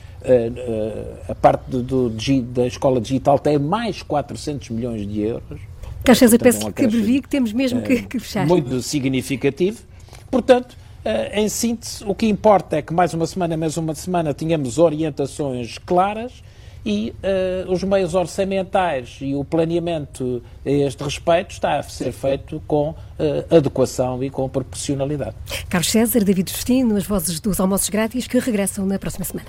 A 1.29 1.35
parte 1.35 1.65
do, 1.69 1.83
do, 1.83 2.43
da 2.43 2.65
escola 2.65 3.01
digital 3.01 3.41
tem 3.41 3.59
mais 3.59 4.03
400 4.05 4.71
milhões 4.71 5.05
de 5.05 5.21
euros. 5.21 5.61
Carlos 6.05 6.19
César, 6.19 6.39
peço 6.39 6.73
que 6.73 6.85
abrevi, 6.85 7.21
que 7.21 7.29
temos 7.29 7.53
mesmo 7.53 7.83
que, 7.83 8.03
que 8.03 8.21
fechar. 8.21 8.47
Muito 8.47 8.81
significativo. 8.83 9.81
Portanto, 10.31 10.77
em 11.33 11.49
síntese, 11.49 12.05
o 12.07 12.15
que 12.15 12.27
importa 12.27 12.77
é 12.77 12.83
que 12.83 12.95
mais 12.95 13.13
uma 13.13 13.27
semana, 13.27 13.57
mais 13.57 13.77
uma 13.77 13.95
semana, 13.95 14.33
tenhamos 14.33 14.79
orientações 14.79 15.77
claras 15.79 16.43
e 16.85 17.15
uh, 17.67 17.73
os 17.73 17.83
meios 17.83 18.15
orçamentais 18.15 19.19
e 19.21 19.35
o 19.35 19.45
planeamento 19.45 20.43
a 20.65 20.71
este 20.71 21.03
respeito 21.03 21.53
está 21.53 21.79
a 21.79 21.83
ser 21.83 22.13
feito 22.13 22.63
com 22.67 22.91
uh, 22.91 23.57
adequação 23.57 24.23
e 24.23 24.31
com 24.31 24.49
proporcionalidade. 24.49 25.37
Carlos 25.69 25.91
César, 25.91 26.25
David 26.25 26.51
Justino, 26.51 26.97
as 26.97 27.07
vozes 27.07 27.41
dos 27.41 27.61
almoços 27.61 27.89
grátis 27.89 28.27
que 28.27 28.39
regressam 28.39 28.85
na 28.85 28.99
próxima 28.99 29.25
semana. 29.25 29.49